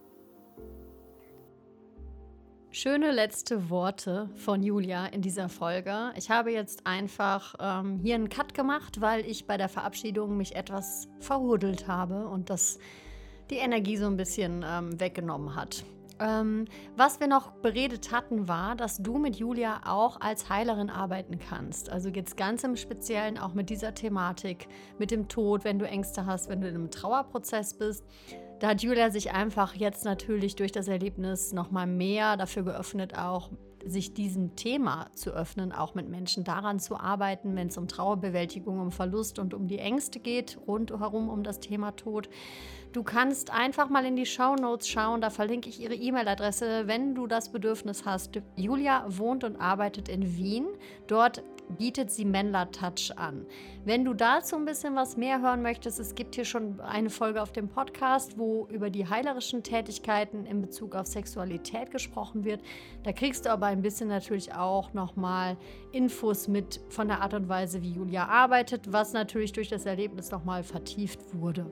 [2.76, 6.12] Schöne letzte Worte von Julia in dieser Folge.
[6.18, 10.56] Ich habe jetzt einfach ähm, hier einen Cut gemacht, weil ich bei der Verabschiedung mich
[10.56, 12.80] etwas verhudelt habe und das
[13.52, 15.86] die Energie so ein bisschen ähm, weggenommen hat.
[16.20, 16.66] Ähm,
[16.96, 21.90] was wir noch beredet hatten, war, dass du mit Julia auch als Heilerin arbeiten kannst.
[21.90, 24.68] Also jetzt ganz im Speziellen auch mit dieser Thematik,
[25.00, 28.06] mit dem Tod, wenn du Ängste hast, wenn du in einem Trauerprozess bist.
[28.60, 33.50] Da hat Julia sich einfach jetzt natürlich durch das Erlebnis nochmal mehr dafür geöffnet, auch
[33.86, 38.80] sich diesem Thema zu öffnen, auch mit Menschen daran zu arbeiten, wenn es um Trauerbewältigung,
[38.80, 42.30] um Verlust und um die Ängste geht, rundherum um das Thema Tod.
[42.94, 47.16] Du kannst einfach mal in die Show Notes schauen, da verlinke ich ihre E-Mail-Adresse, wenn
[47.16, 48.40] du das Bedürfnis hast.
[48.56, 50.68] Julia wohnt und arbeitet in Wien.
[51.08, 53.46] Dort bietet sie Menla Touch an.
[53.86, 57.42] Wenn du dazu ein bisschen was mehr hören möchtest, es gibt hier schon eine Folge
[57.42, 62.62] auf dem Podcast, wo über die heilerischen Tätigkeiten in Bezug auf Sexualität gesprochen wird.
[63.04, 65.58] Da kriegst du aber ein bisschen natürlich auch nochmal
[65.92, 70.32] Infos mit von der Art und Weise, wie Julia arbeitet, was natürlich durch das Erlebnis
[70.32, 71.72] nochmal vertieft wurde.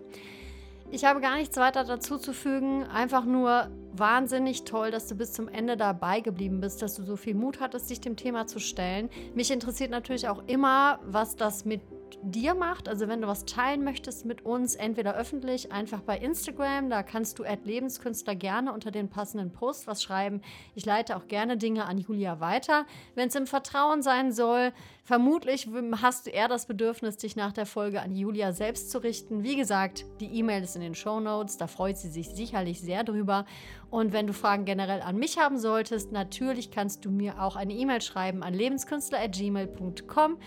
[0.94, 2.84] Ich habe gar nichts weiter dazu zu fügen.
[2.84, 7.16] Einfach nur wahnsinnig toll, dass du bis zum Ende dabei geblieben bist, dass du so
[7.16, 9.10] viel Mut hattest, dich dem Thema zu stellen.
[9.34, 11.82] Mich interessiert natürlich auch immer, was das mit
[12.24, 12.90] dir macht.
[12.90, 17.40] Also wenn du was teilen möchtest mit uns, entweder öffentlich, einfach bei Instagram, da kannst
[17.40, 20.42] du Lebenskünstler gerne unter den passenden Post was schreiben.
[20.76, 22.86] Ich leite auch gerne Dinge an Julia weiter.
[23.16, 24.74] Wenn es im Vertrauen sein soll,
[25.12, 25.68] vermutlich
[26.02, 29.44] hast du eher das Bedürfnis, dich nach der Folge an Julia selbst zu richten.
[29.44, 33.04] Wie gesagt, die E-Mail ist in den Show Notes, da freut sie sich sicherlich sehr
[33.04, 33.44] drüber.
[33.90, 37.74] Und wenn du Fragen generell an mich haben solltest, natürlich kannst du mir auch eine
[37.74, 40.38] E-Mail schreiben an lebenskünstler.gmail.com.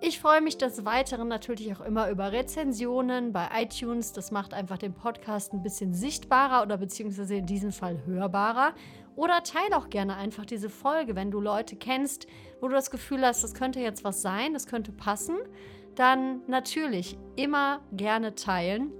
[0.00, 4.14] Ich freue mich des Weiteren natürlich auch immer über Rezensionen bei iTunes.
[4.14, 8.72] Das macht einfach den Podcast ein bisschen sichtbarer oder beziehungsweise in diesem Fall hörbarer.
[9.18, 12.28] Oder teile auch gerne einfach diese Folge, wenn du Leute kennst,
[12.60, 15.38] wo du das Gefühl hast, das könnte jetzt was sein, das könnte passen.
[15.96, 18.92] Dann natürlich immer gerne teilen.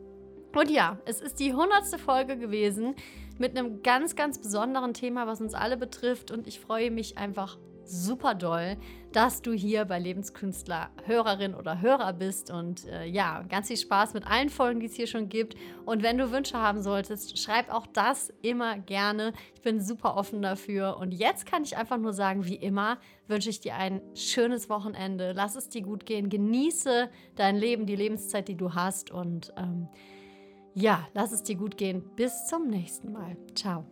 [0.57, 2.97] Und ja, es ist die hundertste Folge gewesen
[3.39, 6.32] mit einem ganz, ganz besonderen Thema, was uns alle betrifft.
[6.32, 8.77] Und ich freue mich einfach super doll,
[9.13, 12.51] dass du hier bei Lebenskünstler Hörerin oder Hörer bist.
[12.51, 15.57] Und äh, ja, ganz viel Spaß mit allen Folgen, die es hier schon gibt.
[15.85, 19.33] Und wenn du Wünsche haben solltest, schreib auch das immer gerne.
[19.55, 20.99] Ich bin super offen dafür.
[20.99, 25.33] Und jetzt kann ich einfach nur sagen, wie immer, wünsche ich dir ein schönes Wochenende.
[25.33, 26.29] Lass es dir gut gehen.
[26.29, 29.11] Genieße dein Leben, die Lebenszeit, die du hast.
[29.11, 29.89] Und ähm,
[30.75, 32.05] ja, lass es dir gut gehen.
[32.15, 33.37] Bis zum nächsten Mal.
[33.55, 33.85] Ciao.